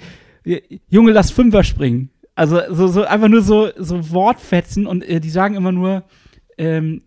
Junge, 0.88 1.12
lass 1.12 1.30
Fünfer 1.30 1.64
springen. 1.64 2.10
Also 2.34 2.60
so, 2.70 2.88
so 2.88 3.04
einfach 3.04 3.28
nur 3.28 3.42
so, 3.42 3.68
so 3.76 4.10
Wortfetzen 4.10 4.86
und 4.86 5.04
äh, 5.04 5.20
die 5.20 5.30
sagen 5.30 5.54
immer 5.54 5.72
nur, 5.72 6.04
ähm, 6.58 7.02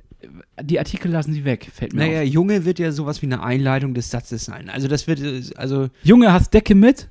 die 0.61 0.79
Artikel 0.79 1.11
lassen 1.11 1.33
sie 1.33 1.45
weg, 1.45 1.67
fällt 1.73 1.93
mir 1.93 2.05
Naja, 2.05 2.21
auf. 2.21 2.27
Junge 2.27 2.65
wird 2.65 2.79
ja 2.79 2.91
sowas 2.91 3.21
wie 3.21 3.27
eine 3.27 3.43
Einleitung 3.43 3.93
des 3.93 4.09
Satzes 4.09 4.45
sein. 4.45 4.69
Also 4.69 4.87
das 4.87 5.07
wird, 5.07 5.21
äh, 5.21 5.41
also 5.55 5.89
Junge, 6.03 6.31
hast 6.31 6.53
Decke 6.53 6.75
mit? 6.75 7.09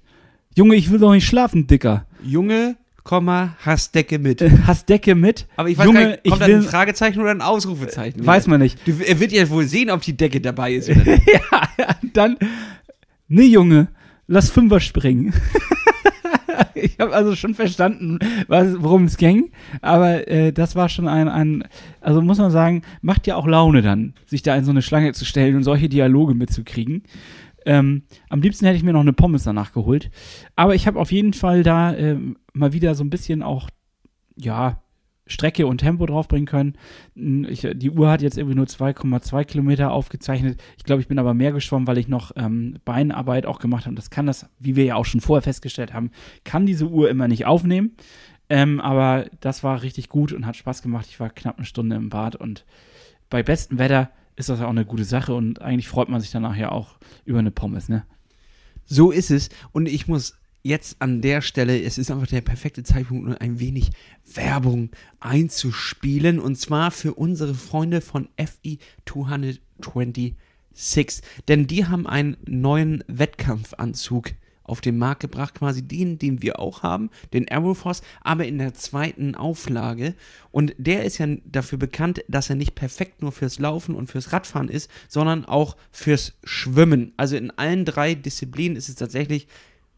Junge, 0.57 0.77
ich 0.77 0.91
will 0.91 0.99
doch 0.99 1.13
nicht 1.13 1.27
schlafen, 1.27 1.67
Dicker. 1.67 2.07
Junge, 2.25 2.77
Komma, 3.05 3.55
hast 3.61 3.95
Decke 3.95 4.19
mit. 4.19 4.41
Äh, 4.41 4.51
hast 4.67 4.89
Decke 4.89 5.15
mit? 5.15 5.47
Aber 5.57 5.69
ich 5.69 5.77
weiß 5.77 5.85
Junge, 5.85 6.01
gar 6.01 6.09
nicht, 6.09 6.25
kommt 6.25 6.35
ich 6.35 6.41
da 6.41 6.47
will, 6.47 6.57
ein 6.57 6.63
Fragezeichen 6.63 7.21
oder 7.21 7.31
ein 7.33 7.43
Ausrufezeichen? 7.43 8.25
weiß 8.27 8.47
man 8.47 8.61
nicht. 8.61 8.79
Du, 8.87 8.93
er 9.07 9.21
wird 9.21 9.31
ja 9.31 9.49
wohl 9.51 9.67
sehen, 9.67 9.91
ob 9.91 10.01
die 10.01 10.17
Decke 10.17 10.41
dabei 10.41 10.73
ist 10.73 10.89
oder 10.89 11.05
nicht. 11.05 11.27
ja, 11.33 11.69
ja, 11.79 11.97
dann, 12.15 12.39
nee, 13.29 13.45
Junge, 13.45 13.89
lass 14.27 14.51
Fünfer 14.51 14.81
springen. 14.81 15.35
ich 16.75 16.99
habe 16.99 17.13
also 17.15 17.37
schon 17.37 17.55
verstanden, 17.55 18.19
was- 18.49 18.77
worum 18.83 19.05
es 19.05 19.19
ging, 19.19 19.51
aber 19.83 20.27
äh, 20.27 20.53
das 20.53 20.75
war 20.75 20.89
schon 20.89 21.07
ein, 21.07 21.29
ein, 21.29 21.65
also 22.01 22.23
muss 22.23 22.39
man 22.39 22.51
sagen, 22.51 22.83
macht 23.03 23.27
ja 23.27 23.37
auch 23.37 23.47
Laune 23.47 23.83
dann, 23.83 24.15
sich 24.25 24.43
da 24.43 24.57
in 24.57 24.65
so 24.65 24.71
eine 24.71 24.81
Schlange 24.83 25.13
zu 25.13 25.27
stellen 25.27 25.57
und 25.57 25.63
solche 25.63 25.91
Dialoge 25.91 26.35
mitzukriegen. 26.35 27.03
Ähm, 27.67 28.03
am 28.29 28.43
liebsten 28.43 28.67
hätte 28.67 28.77
ich 28.77 28.83
mir 28.83 28.93
noch 28.93 29.01
eine 29.01 29.13
Pommes 29.13 29.45
danach 29.45 29.73
geholt. 29.73 30.11
Aber 30.57 30.75
ich 30.75 30.87
habe 30.87 30.99
auf 30.99 31.13
jeden 31.13 31.33
Fall 31.33 31.63
da 31.63 31.95
ähm, 31.95 32.37
mal 32.53 32.73
wieder 32.73 32.95
so 32.95 33.05
ein 33.05 33.11
bisschen 33.11 33.43
auch, 33.43 33.69
ja, 34.37 34.81
Strecke 35.27 35.67
und 35.67 35.79
Tempo 35.79 36.05
draufbringen 36.05 36.47
können. 36.47 36.77
Hm, 37.17 37.47
Ich, 37.49 37.67
die 37.75 37.91
Uhr 37.91 38.11
hat 38.11 38.23
jetzt 38.23 38.37
irgendwie 38.37 38.57
nur 38.57 38.67
2,2 38.67 39.45
Kilometer 39.45 39.91
aufgezeichnet. 39.91 40.63
Ich 40.77 40.85
glaube, 40.85 41.01
ich 41.01 41.09
bin 41.09 41.19
aber 41.19 41.35
mehr 41.35 41.53
geschwommen, 41.53 41.87
weil 41.87 41.99
ich 41.99 42.09
noch 42.09 42.33
ähm, 42.37 42.79
Beinarbeit 42.85 43.47
auch 43.47 43.59
gemacht 43.59 43.87
habe. 43.87 43.97
Das 43.97 44.11
kann 44.11 44.27
das, 44.27 44.47
wie 44.59 44.77
wir 44.77 44.85
ja 44.85 44.97
auch 44.97 45.07
schon 45.07 45.21
vorher 45.21 45.43
festgestellt 45.43 45.95
haben, 45.95 46.11
kann 46.45 46.67
diese 46.67 46.89
Uhr 46.89 47.09
immer 47.09 47.29
nicht 47.29 47.47
aufnehmen. 47.47 47.93
Ähm, 48.51 48.81
aber 48.81 49.27
das 49.41 49.65
war 49.65 49.83
richtig 49.83 50.11
gut 50.11 50.33
und 50.33 50.45
hat 50.45 50.57
Spaß 50.57 50.83
gemacht. 50.83 51.07
Ich 51.09 51.19
war 51.19 51.31
knapp 51.31 51.57
eine 51.57 51.65
Stunde 51.65 51.97
im 51.97 52.11
Bad 52.11 52.37
und 52.37 52.67
bei 53.31 53.43
bestem 53.43 53.79
Wetter 53.79 54.11
ist 54.37 54.49
das 54.49 54.61
ja 54.61 54.67
auch 54.67 54.71
eine 54.71 54.85
gute 54.85 55.05
Sache 55.05 55.35
und 55.35 55.63
eigentlich 55.63 55.89
freut 55.89 56.09
man 56.09 56.21
sich 56.21 56.31
danach 56.31 56.57
ja 56.57 56.73
auch 56.73 56.97
über 57.25 57.39
eine 57.39 57.51
Pommes, 57.51 57.89
ne? 57.89 58.05
So 58.87 59.11
ist 59.11 59.31
es. 59.31 59.49
Und 59.73 59.87
ich 59.87 60.09
muss 60.09 60.37
jetzt 60.63 60.97
an 61.01 61.21
der 61.21 61.41
Stelle, 61.43 61.81
es 61.83 61.99
ist 61.99 62.11
einfach 62.11 62.27
der 62.27 62.41
perfekte 62.41 62.83
Zeitpunkt, 62.83 63.27
um 63.27 63.37
ein 63.39 63.61
wenig 63.61 63.93
Werbung 64.35 64.91
einzuspielen. 65.21 66.41
Und 66.41 66.57
zwar 66.57 66.91
für 66.91 67.15
unsere 67.15 67.55
Freunde 67.55 68.01
von 68.01 68.29
FI 68.37 68.79
226. 69.07 70.35
Denn 71.49 71.67
die 71.67 71.87
haben 71.87 72.07
einen 72.07 72.37
neuen 72.47 73.05
Wettkampfanzug 73.07 74.33
auf 74.65 74.81
den 74.81 74.99
Markt 74.99 75.21
gebracht, 75.21 75.55
quasi 75.55 75.83
den, 75.83 76.19
den 76.19 76.43
wir 76.43 76.59
auch 76.59 76.83
haben, 76.83 77.11
den 77.33 77.49
Aeroforce, 77.49 78.03
aber 78.23 78.47
in 78.47 78.59
der 78.59 78.75
zweiten 78.75 79.35
Auflage. 79.35 80.15
Und 80.51 80.75
der 80.79 81.05
ist 81.05 81.19
ja 81.19 81.27
dafür 81.45 81.79
bekannt, 81.79 82.25
dass 82.29 82.51
er 82.51 82.57
nicht 82.57 82.75
perfekt 82.75 83.23
nur 83.23 83.33
fürs 83.33 83.59
Laufen 83.59 83.95
und 83.95 84.11
fürs 84.11 84.33
Radfahren 84.33 84.69
ist, 84.69 84.91
sondern 85.09 85.45
auch 85.45 85.77
fürs 85.93 86.35
Schwimmen. 86.45 87.13
Also 87.17 87.37
in 87.37 87.51
allen 87.51 87.85
drei 87.85 88.15
Disziplinen 88.15 88.77
ist 88.77 88.89
es 88.89 88.97
tatsächlich 88.97 89.47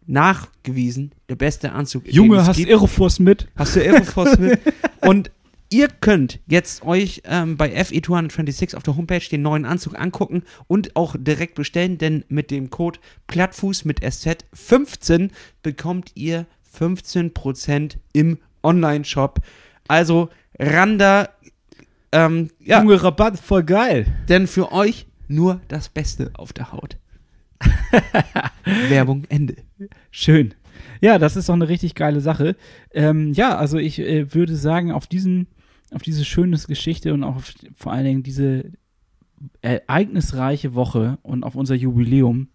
nachgewiesen 0.06 1.12
der 1.28 1.36
beste 1.36 1.72
Anzug. 1.72 2.04
Junge, 2.06 2.46
hast 2.46 2.56
gibt. 2.56 2.70
Aeroforce 2.70 3.18
mit? 3.18 3.48
Hast 3.56 3.76
du 3.76 3.80
Aeroforce 3.80 4.38
mit? 4.38 4.60
Und 5.00 5.30
ihr 5.76 5.88
könnt 5.88 6.40
jetzt 6.46 6.84
euch 6.84 7.20
ähm, 7.26 7.58
bei 7.58 7.70
FE226 7.78 8.74
auf 8.74 8.82
der 8.82 8.96
Homepage 8.96 9.20
den 9.30 9.42
neuen 9.42 9.66
Anzug 9.66 10.00
angucken 10.00 10.42
und 10.68 10.96
auch 10.96 11.16
direkt 11.18 11.54
bestellen, 11.54 11.98
denn 11.98 12.24
mit 12.28 12.50
dem 12.50 12.70
Code 12.70 12.98
Plattfuß 13.26 13.84
mit 13.84 14.00
SZ15 14.00 15.30
bekommt 15.62 16.12
ihr 16.14 16.46
15% 16.78 17.96
im 18.14 18.38
Online-Shop. 18.62 19.40
Also 19.86 20.30
Randa, 20.58 21.28
ähm, 22.10 22.48
ja, 22.58 22.80
Junge, 22.80 23.02
Rabatt, 23.02 23.38
voll 23.38 23.62
geil. 23.62 24.06
denn 24.30 24.46
für 24.46 24.72
euch 24.72 25.06
nur 25.28 25.60
das 25.68 25.90
Beste 25.90 26.30
auf 26.38 26.54
der 26.54 26.72
Haut. 26.72 26.96
Werbung 28.88 29.24
Ende. 29.28 29.56
Schön. 30.10 30.54
Ja, 31.02 31.18
das 31.18 31.36
ist 31.36 31.50
doch 31.50 31.54
eine 31.54 31.68
richtig 31.68 31.94
geile 31.94 32.22
Sache. 32.22 32.56
Ähm, 32.94 33.34
ja, 33.34 33.58
also 33.58 33.76
ich 33.76 33.98
äh, 33.98 34.32
würde 34.32 34.56
sagen, 34.56 34.90
auf 34.90 35.06
diesen, 35.06 35.46
auf 35.92 36.02
diese 36.02 36.24
schöne 36.24 36.58
Geschichte 36.58 37.14
und 37.14 37.24
auch 37.24 37.36
auf, 37.36 37.52
vor 37.76 37.92
allen 37.92 38.04
Dingen 38.04 38.22
diese 38.22 38.72
ereignisreiche 39.60 40.74
Woche 40.74 41.18
und 41.22 41.44
auf 41.44 41.54
unser 41.54 41.74
Jubiläum 41.74 42.48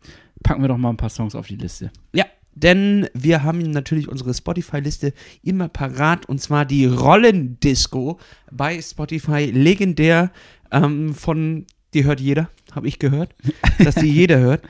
packen 0.44 0.62
wir 0.62 0.68
doch 0.68 0.78
mal 0.78 0.90
ein 0.90 0.98
paar 0.98 1.10
Songs 1.10 1.36
auf 1.36 1.48
die 1.48 1.56
Liste. 1.56 1.92
Ja, 2.14 2.26
denn 2.54 3.08
wir 3.14 3.44
haben 3.44 3.60
natürlich 3.72 4.08
unsere 4.08 4.34
Spotify-Liste 4.34 5.14
immer 5.44 5.70
parat 5.70 6.28
und 6.28 6.42
zwar 6.42 6.66
die 6.66 6.86
Rollendisco 6.86 8.20
bei 8.52 8.82
Spotify. 8.82 9.46
Legendär 9.46 10.32
ähm, 10.72 11.14
von, 11.14 11.66
die 11.94 12.04
hört 12.04 12.20
jeder, 12.20 12.50
habe 12.74 12.88
ich 12.88 13.00
gehört, 13.00 13.36
dass 13.80 13.96
die 13.96 14.12
jeder 14.12 14.40
hört. 14.40 14.64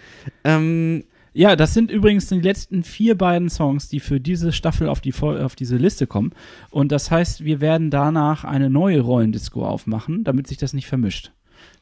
Ähm, 0.43 1.05
Ja, 1.33 1.55
das 1.55 1.73
sind 1.73 1.91
übrigens 1.91 2.27
die 2.27 2.39
letzten 2.41 2.83
vier 2.83 3.17
beiden 3.17 3.49
Songs, 3.49 3.87
die 3.87 4.01
für 4.01 4.19
diese 4.19 4.51
Staffel 4.51 4.89
auf, 4.89 4.99
die, 4.99 5.13
auf 5.13 5.55
diese 5.55 5.77
Liste 5.77 6.05
kommen. 6.07 6.31
Und 6.71 6.91
das 6.91 7.09
heißt, 7.09 7.45
wir 7.45 7.61
werden 7.61 7.89
danach 7.89 8.43
eine 8.43 8.69
neue 8.69 8.99
Rollendisco 8.99 9.65
aufmachen, 9.65 10.23
damit 10.25 10.47
sich 10.47 10.57
das 10.57 10.73
nicht 10.73 10.87
vermischt. 10.87 11.31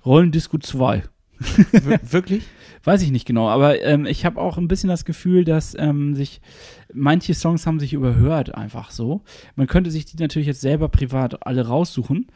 Rollendisco 0.06 0.60
2. 0.60 1.04
wir- 1.72 2.00
wirklich? 2.12 2.44
Weiß 2.84 3.02
ich 3.02 3.12
nicht 3.12 3.26
genau, 3.26 3.50
aber 3.50 3.82
ähm, 3.84 4.06
ich 4.06 4.24
habe 4.26 4.40
auch 4.40 4.58
ein 4.58 4.68
bisschen 4.70 4.88
das 4.90 5.04
Gefühl, 5.04 5.44
dass 5.44 5.76
ähm, 5.78 6.16
sich 6.16 6.40
manche 6.94 7.34
Songs 7.34 7.66
haben 7.68 7.80
sich 7.80 7.92
überhört 7.94 8.56
einfach 8.56 8.92
so. 8.92 9.22
Man 9.56 9.68
könnte 9.68 9.92
sich 9.92 10.06
die 10.06 10.16
natürlich 10.18 10.48
jetzt 10.48 10.62
selber 10.62 10.88
privat 10.90 11.46
alle 11.46 11.68
raussuchen. 11.68 12.28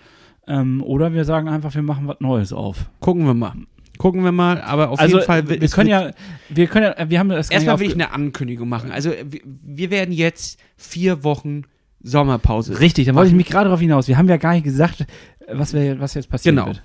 Ähm, 0.47 0.82
oder 0.84 1.14
wir 1.14 1.24
sagen 1.24 1.47
einfach, 1.47 1.74
wir 1.76 1.82
machen 1.84 2.07
was 2.07 2.20
Neues 2.20 2.51
auf. 2.51 2.89
Gucken 2.99 3.26
wir 3.26 3.34
mal. 3.34 3.53
Gucken 3.98 4.24
wir 4.24 4.32
mal, 4.32 4.62
aber 4.62 4.89
auf 4.89 5.00
also 5.00 5.18
jeden 5.18 5.28
Fall. 5.28 5.48
wir 5.48 5.62
es 5.62 5.72
können 5.72 5.89
ja, 5.89 6.12
wir 6.50 6.68
können 6.68 6.94
ja, 6.98 7.10
wir 7.10 7.20
haben 7.20 7.30
das 7.30 7.52
Erstmal 7.52 7.80
will 7.80 7.88
ich 7.88 7.94
eine 7.94 8.12
Ankündigung 8.12 8.68
machen. 8.68 8.91
Also, 8.91 9.12
wir, 9.12 9.41
wir 9.44 9.91
werden 9.91 10.12
jetzt 10.12 10.60
vier 10.78 11.24
Wochen 11.24 11.64
Sommerpause. 12.04 12.80
Richtig, 12.80 13.08
da 13.08 13.16
wollte 13.16 13.30
ich 13.30 13.36
mich 13.36 13.47
gerade 13.47 13.66
darauf 13.66 13.80
hinaus. 13.80 14.08
Wir 14.10 14.18
haben 14.18 14.28
ja 14.28 14.38
gar 14.38 14.54
nicht 14.54 14.66
gesagt, 14.66 15.06
was, 15.51 15.74
wir, 15.74 15.99
was 15.99 16.14
jetzt 16.14 16.30
passieren 16.30 16.58
Genau. 16.58 16.68
wird. 16.68 16.82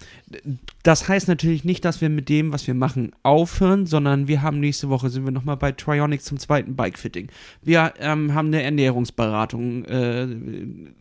Das 0.82 1.08
heißt 1.08 1.28
natürlich 1.28 1.64
nicht, 1.64 1.84
dass 1.84 2.00
wir 2.00 2.08
mit 2.08 2.28
dem, 2.28 2.52
was 2.52 2.66
wir 2.66 2.74
machen, 2.74 3.12
aufhören, 3.22 3.86
sondern 3.86 4.28
wir 4.28 4.42
haben 4.42 4.60
nächste 4.60 4.88
Woche 4.88 5.10
sind 5.10 5.24
wir 5.24 5.32
nochmal 5.32 5.56
bei 5.56 5.72
Trionic 5.72 6.22
zum 6.22 6.38
zweiten 6.38 6.76
Bikefitting. 6.76 7.28
Wir 7.62 7.94
ähm, 7.98 8.34
haben 8.34 8.48
eine 8.48 8.62
Ernährungsberatung, 8.62 9.84
äh, 9.84 10.28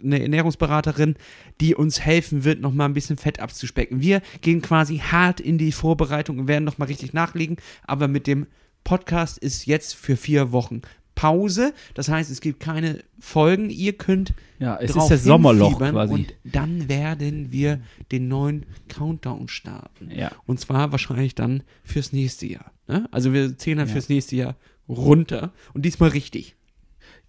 eine 0.03 0.21
Ernährungsberaterin, 0.21 1.15
die 1.61 1.75
uns 1.75 1.99
helfen 1.99 2.43
wird, 2.43 2.61
nochmal 2.61 2.89
ein 2.89 2.93
bisschen 2.93 3.17
Fett 3.17 3.39
abzuspecken. 3.39 4.01
Wir 4.01 4.21
gehen 4.41 4.61
quasi 4.61 4.97
hart 4.97 5.39
in 5.39 5.57
die 5.57 5.71
Vorbereitung 5.71 6.39
und 6.39 6.47
werden 6.47 6.63
nochmal 6.63 6.87
richtig 6.87 7.13
nachlegen, 7.13 7.57
aber 7.85 8.07
mit 8.07 8.27
dem 8.27 8.47
Podcast 8.83 9.37
ist 9.37 9.65
jetzt 9.65 9.95
für 9.95 10.15
vier 10.15 10.53
Wochen 10.53 10.81
Pause. 11.17 11.73
Das 11.95 12.09
heißt, 12.09 12.29
es 12.29 12.41
gibt 12.41 12.59
keine 12.59 12.99
Folgen. 13.19 13.69
Ihr 13.71 13.93
könnt 13.93 14.33
Ja, 14.59 14.77
es 14.77 14.95
ist 14.95 15.09
das 15.09 15.23
Sommerloch 15.23 15.79
quasi. 15.79 16.13
Und 16.13 16.33
dann 16.43 16.87
werden 16.87 17.51
wir 17.51 17.81
den 18.11 18.27
neuen 18.27 18.65
Countdown 18.87 19.47
starten. 19.47 20.11
Ja. 20.15 20.31
Und 20.45 20.59
zwar 20.59 20.91
wahrscheinlich 20.91 21.33
dann 21.35 21.63
fürs 21.83 22.13
nächste 22.13 22.45
Jahr. 22.45 22.71
Ne? 22.87 23.07
Also 23.11 23.33
wir 23.33 23.57
zählen 23.57 23.79
dann 23.79 23.87
Ja. 23.87 23.93
fürs 23.93 24.09
nächste 24.09 24.35
Jahr 24.35 24.55
runter. 24.87 25.51
Und 25.73 25.85
diesmal 25.85 26.09
richtig. 26.09 26.55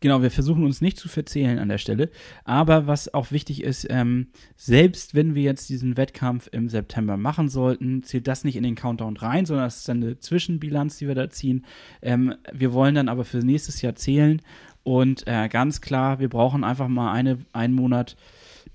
Genau, 0.00 0.22
wir 0.22 0.30
versuchen 0.30 0.64
uns 0.64 0.80
nicht 0.80 0.96
zu 0.96 1.08
verzählen 1.08 1.58
an 1.58 1.68
der 1.68 1.78
Stelle. 1.78 2.10
Aber 2.44 2.86
was 2.86 3.12
auch 3.14 3.32
wichtig 3.32 3.64
ist, 3.64 3.86
ähm, 3.90 4.28
selbst 4.56 5.14
wenn 5.14 5.34
wir 5.34 5.42
jetzt 5.42 5.68
diesen 5.68 5.96
Wettkampf 5.96 6.48
im 6.52 6.68
September 6.68 7.16
machen 7.16 7.48
sollten, 7.48 8.04
zählt 8.04 8.28
das 8.28 8.44
nicht 8.44 8.56
in 8.56 8.62
den 8.62 8.76
Countdown 8.76 9.16
rein, 9.16 9.44
sondern 9.44 9.66
das 9.66 9.78
ist 9.78 9.88
dann 9.88 10.02
eine 10.02 10.18
Zwischenbilanz, 10.18 10.98
die 10.98 11.08
wir 11.08 11.16
da 11.16 11.30
ziehen. 11.30 11.64
Ähm, 12.00 12.34
wir 12.52 12.72
wollen 12.72 12.94
dann 12.94 13.08
aber 13.08 13.24
für 13.24 13.38
nächstes 13.38 13.82
Jahr 13.82 13.96
zählen. 13.96 14.40
Und 14.84 15.26
äh, 15.26 15.48
ganz 15.48 15.80
klar, 15.80 16.20
wir 16.20 16.28
brauchen 16.28 16.62
einfach 16.62 16.88
mal 16.88 17.12
eine, 17.12 17.38
einen 17.52 17.74
Monat 17.74 18.16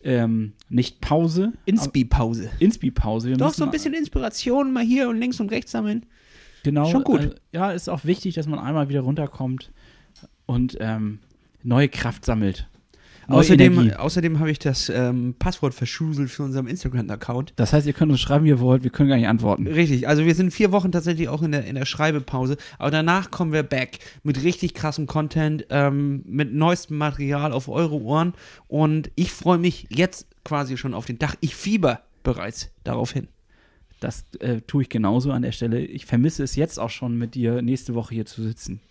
ähm, 0.04 0.54
nicht 0.68 1.00
Pause. 1.00 1.54
Inspi-Pause. 1.66 2.50
Inspi-Pause. 2.60 3.34
Doch, 3.34 3.54
so 3.54 3.64
ein 3.64 3.72
bisschen 3.72 3.94
Inspiration 3.94 4.74
mal 4.74 4.84
hier 4.84 5.08
und 5.08 5.20
links 5.20 5.40
und 5.40 5.52
rechts 5.52 5.72
sammeln. 5.72 6.06
Genau. 6.64 6.90
Schon 6.90 7.04
gut. 7.04 7.22
äh, 7.22 7.36
ja, 7.54 7.72
ist 7.72 7.90
auch 7.90 8.04
wichtig, 8.04 8.36
dass 8.36 8.48
man 8.48 8.60
einmal 8.60 8.90
wieder 8.90 9.02
runterkommt 9.02 9.72
und 10.46 10.78
ähm, 10.80 11.20
neue 11.64 11.90
Kraft 11.90 12.26
sammelt. 12.26 12.68
Neue 13.28 13.40
Außerdem, 13.40 13.74
Energie. 13.74 13.96
außerdem 13.96 14.40
habe 14.40 14.52
ich 14.52 14.60
das 14.60 14.90
ähm, 14.90 15.36
Passwort 15.40 15.74
verschuselt 15.74 16.30
für 16.30 16.44
unseren 16.44 16.68
Instagram-Account. 16.68 17.54
Das 17.56 17.72
heißt, 17.72 17.88
ihr 17.88 17.94
könnt 17.94 18.12
uns 18.12 18.20
schreiben, 18.20 18.44
wie 18.44 18.50
ihr 18.50 18.60
wollt, 18.60 18.84
wir 18.84 18.92
können 18.92 19.08
gar 19.08 19.16
nicht 19.16 19.30
antworten. 19.30 19.66
Richtig, 19.66 20.08
also 20.08 20.26
wir 20.26 20.36
sind 20.36 20.52
vier 20.52 20.74
Wochen 20.74 20.92
tatsächlich 20.92 21.30
auch 21.30 21.42
in 21.42 21.54
der, 21.54 21.64
in 21.66 21.76
der 21.76 21.86
Schreibepause, 21.86 22.58
aber 22.80 22.92
danach 22.92 23.32
kommen 23.32 23.54
wir 23.54 23.64
back 23.64 24.00
mit 24.24 24.44
richtig 24.44 24.74
krassem 24.74 25.08
Content, 25.08 25.66
ähm, 25.70 26.24
mit 26.26 26.54
neuestem 26.54 26.98
Material 26.98 27.54
auf 27.54 27.70
eure 27.70 28.02
Ohren 28.02 28.34
und 28.68 29.10
ich 29.16 29.32
freue 29.32 29.58
mich 29.58 29.88
jetzt 29.90 30.28
quasi 30.44 30.76
schon 30.76 30.94
auf 30.94 31.06
den 31.06 31.18
Tag. 31.18 31.38
Ich 31.40 31.56
fieber 31.56 32.02
bereits 32.24 32.72
darauf 32.84 33.12
hin. 33.14 33.30
Das 34.02 34.26
äh, 34.42 34.60
tue 34.68 34.82
ich 34.82 34.90
genauso 34.90 35.32
an 35.32 35.44
der 35.44 35.54
Stelle. 35.54 35.80
Ich 35.80 36.06
vermisse 36.06 36.44
es 36.44 36.58
jetzt 36.58 36.78
auch 36.78 36.90
schon, 36.90 37.18
mit 37.18 37.36
dir 37.36 37.62
nächste 37.62 37.96
Woche 37.96 38.16
hier 38.16 38.26
zu 38.26 38.44
sitzen. 38.44 38.82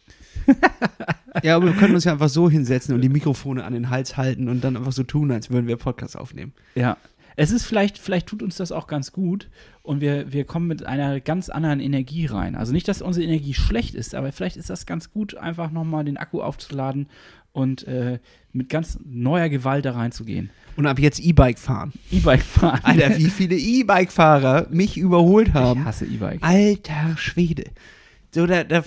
Ja, 1.43 1.57
aber 1.57 1.67
wir 1.67 1.73
können 1.73 1.95
uns 1.95 2.05
ja 2.05 2.13
einfach 2.13 2.29
so 2.29 2.51
hinsetzen 2.51 2.95
und 2.95 3.01
die 3.01 3.09
Mikrofone 3.09 3.65
an 3.65 3.73
den 3.73 3.89
Hals 3.89 4.17
halten 4.17 4.49
und 4.49 4.63
dann 4.63 4.77
einfach 4.77 4.93
so 4.93 5.03
tun, 5.03 5.31
als 5.31 5.51
würden 5.51 5.67
wir 5.67 5.77
Podcast 5.77 6.17
aufnehmen. 6.17 6.53
Ja. 6.75 6.99
Es 7.37 7.51
ist 7.51 7.65
vielleicht, 7.65 7.97
vielleicht 7.97 8.27
tut 8.27 8.43
uns 8.43 8.57
das 8.57 8.71
auch 8.71 8.87
ganz 8.87 9.13
gut 9.13 9.49
und 9.83 10.03
wir, 10.03 10.31
wir 10.31 10.45
kommen 10.45 10.67
mit 10.67 10.85
einer 10.85 11.19
ganz 11.21 11.49
anderen 11.49 11.81
Energie 11.81 12.27
rein. 12.27 12.55
Also 12.55 12.75
nicht, 12.75 12.87
dass 12.87 13.01
unsere 13.01 13.25
Energie 13.25 13.55
schlecht 13.55 13.95
ist, 13.95 14.15
aber 14.15 14.33
vielleicht 14.33 14.59
ist 14.59 14.69
das 14.69 14.85
ganz 14.85 15.11
gut, 15.11 15.35
einfach 15.35 15.71
nochmal 15.71 16.05
den 16.05 16.19
Akku 16.19 16.43
aufzuladen 16.43 17.09
und 17.53 17.89
äh, 17.89 18.19
mit 18.53 18.69
ganz 18.69 18.99
neuer 19.03 19.49
Gewalt 19.49 19.87
da 19.87 19.93
reinzugehen. 19.93 20.51
Und 20.77 20.87
ab 20.87 20.99
jetzt 20.99 21.21
E-Bike 21.21 21.59
fahren. 21.59 21.95
E-Bike 22.11 22.43
fahren. 22.43 22.81
Alter, 22.83 23.17
wie 23.17 23.31
viele 23.31 23.57
E-Bike-Fahrer 23.57 24.67
mich 24.71 24.99
überholt 24.99 25.49
ich 25.49 25.55
haben. 25.55 25.87
hasse 25.87 26.05
E-Bike. 26.05 26.43
Alter 26.43 27.17
Schwede. 27.17 27.65
So, 28.35 28.47
da, 28.47 28.65
da 28.65 28.83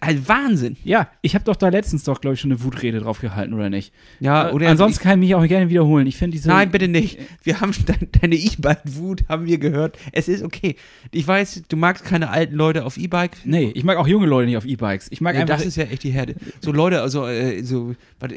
ein 0.00 0.28
Wahnsinn. 0.28 0.76
Ja, 0.84 1.08
ich 1.22 1.34
habe 1.34 1.44
doch 1.44 1.56
da 1.56 1.68
letztens 1.68 2.04
doch, 2.04 2.20
glaube 2.20 2.34
ich, 2.34 2.40
schon 2.40 2.52
eine 2.52 2.62
Wutrede 2.62 3.00
drauf 3.00 3.20
gehalten, 3.20 3.54
oder 3.54 3.70
nicht? 3.70 3.92
Ja, 4.20 4.48
Äh, 4.48 4.52
oder 4.52 4.68
ansonsten 4.68 5.02
kann 5.02 5.22
ich 5.22 5.28
mich 5.28 5.34
auch 5.34 5.46
gerne 5.46 5.68
wiederholen. 5.70 6.06
Ich 6.06 6.16
finde 6.16 6.36
diese. 6.36 6.48
Nein, 6.48 6.70
bitte 6.70 6.88
nicht. 6.88 7.18
Wir 7.42 7.60
haben 7.60 7.72
de- 7.88 8.08
deine 8.20 8.34
E-Bike-Wut, 8.36 9.24
haben 9.28 9.46
wir 9.46 9.58
gehört. 9.58 9.98
Es 10.12 10.28
ist 10.28 10.42
okay. 10.42 10.76
Ich 11.10 11.26
weiß, 11.26 11.62
du 11.68 11.76
magst 11.76 12.04
keine 12.04 12.30
alten 12.30 12.54
Leute 12.54 12.84
auf 12.84 12.96
E-Bike. 12.96 13.32
Nee, 13.44 13.72
ich 13.74 13.84
mag 13.84 13.96
auch 13.98 14.06
junge 14.06 14.26
Leute 14.26 14.46
nicht 14.46 14.56
auf 14.56 14.64
E-Bikes. 14.66 15.08
Ich 15.10 15.20
mag 15.20 15.34
Nee, 15.34 15.42
einfach. 15.42 15.56
das 15.56 15.66
ist 15.66 15.76
ja 15.76 15.84
echt 15.84 16.02
die 16.04 16.10
Herde. 16.10 16.34
So 16.60 16.70
Leute, 16.72 17.00
also, 17.02 17.26
äh, 17.26 17.62
so, 17.62 17.94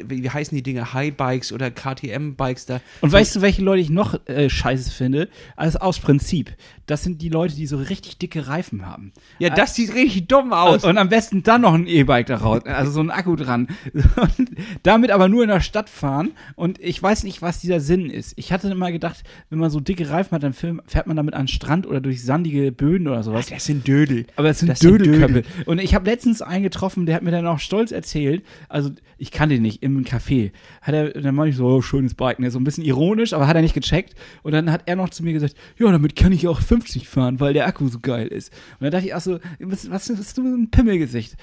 wie 0.08 0.30
heißen 0.30 0.56
die 0.56 0.62
Dinge? 0.62 0.92
High-Bikes 0.92 1.52
oder 1.52 1.70
KTM-Bikes 1.70 2.66
da. 2.66 2.80
und 3.00 3.12
weißt 3.12 3.36
du, 3.36 3.40
welche 3.42 3.62
Leute 3.62 3.82
ich 3.82 3.90
noch 3.90 4.18
äh, 4.26 4.48
scheiße 4.48 4.90
finde? 4.90 5.28
Also 5.56 5.78
aus 5.80 5.98
Prinzip. 5.98 6.54
Das 6.86 7.02
sind 7.02 7.20
die 7.20 7.28
Leute, 7.28 7.54
die 7.56 7.66
so 7.66 7.78
richtig 7.78 8.18
dicke 8.18 8.46
Reifen 8.46 8.86
haben. 8.86 9.12
Ja, 9.38 9.50
das 9.50 9.74
sieht 9.74 9.92
richtig 9.94 10.28
dumm 10.28 10.52
aus. 10.52 10.84
Und 10.84 10.95
am 10.98 11.08
besten 11.08 11.42
dann 11.42 11.62
noch 11.62 11.74
ein 11.74 11.86
E-Bike 11.86 12.26
daraus, 12.26 12.64
also 12.64 12.90
so 12.90 13.00
ein 13.00 13.10
Akku 13.10 13.36
dran. 13.36 13.68
Und 13.94 14.50
damit 14.82 15.10
aber 15.10 15.28
nur 15.28 15.42
in 15.42 15.48
der 15.48 15.60
Stadt 15.60 15.88
fahren. 15.88 16.32
Und 16.54 16.80
ich 16.80 17.02
weiß 17.02 17.24
nicht, 17.24 17.42
was 17.42 17.60
dieser 17.60 17.80
Sinn 17.80 18.10
ist. 18.10 18.34
Ich 18.36 18.52
hatte 18.52 18.68
immer 18.68 18.92
gedacht, 18.92 19.22
wenn 19.50 19.58
man 19.58 19.70
so 19.70 19.80
dicke 19.80 20.10
Reifen 20.10 20.32
hat, 20.32 20.42
dann 20.42 20.52
fährt 20.52 21.06
man 21.06 21.16
damit 21.16 21.34
an 21.34 21.42
den 21.42 21.48
Strand 21.48 21.86
oder 21.86 22.00
durch 22.00 22.22
sandige 22.22 22.72
Böden 22.72 23.08
oder 23.08 23.22
sowas. 23.22 23.46
das 23.46 23.64
sind 23.64 23.86
Dödel. 23.86 24.26
Aber 24.36 24.52
sind 24.52 24.68
Das 24.68 24.80
sind 24.80 24.90
Dödelköpfe. 24.90 25.42
Dödel. 25.42 25.44
Und 25.66 25.80
ich 25.80 25.94
habe 25.94 26.06
letztens 26.06 26.42
einen 26.42 26.62
getroffen, 26.62 27.06
der 27.06 27.16
hat 27.16 27.22
mir 27.22 27.30
dann 27.30 27.46
auch 27.46 27.58
stolz 27.58 27.92
erzählt, 27.92 28.44
also 28.68 28.90
ich 29.18 29.30
kannte 29.30 29.54
ihn 29.54 29.62
nicht, 29.62 29.82
im 29.82 30.04
Café. 30.04 30.52
Hat 30.82 30.94
er, 30.94 31.10
dann 31.10 31.34
meinte 31.34 31.50
ich 31.50 31.56
so, 31.56 31.66
oh, 31.66 31.82
schönes 31.82 32.14
Bike, 32.14 32.38
ne? 32.38 32.50
so 32.50 32.58
ein 32.58 32.64
bisschen 32.64 32.84
ironisch, 32.84 33.32
aber 33.32 33.46
hat 33.46 33.56
er 33.56 33.62
nicht 33.62 33.74
gecheckt. 33.74 34.14
Und 34.42 34.52
dann 34.52 34.70
hat 34.70 34.82
er 34.86 34.96
noch 34.96 35.10
zu 35.10 35.22
mir 35.22 35.32
gesagt, 35.32 35.54
ja, 35.78 35.90
damit 35.90 36.16
kann 36.16 36.32
ich 36.32 36.46
auch 36.48 36.60
50 36.60 37.08
fahren, 37.08 37.40
weil 37.40 37.54
der 37.54 37.66
Akku 37.66 37.88
so 37.88 38.00
geil 38.00 38.28
ist. 38.28 38.52
Und 38.78 38.84
dann 38.84 38.92
dachte 38.92 39.06
ich, 39.06 39.14
ach 39.14 39.20
so, 39.20 39.38
was, 39.60 39.90
was 39.90 40.10
hast 40.10 40.38
du 40.38 40.42
ein 40.42 40.70
Pimmelgesicht? 40.86 41.34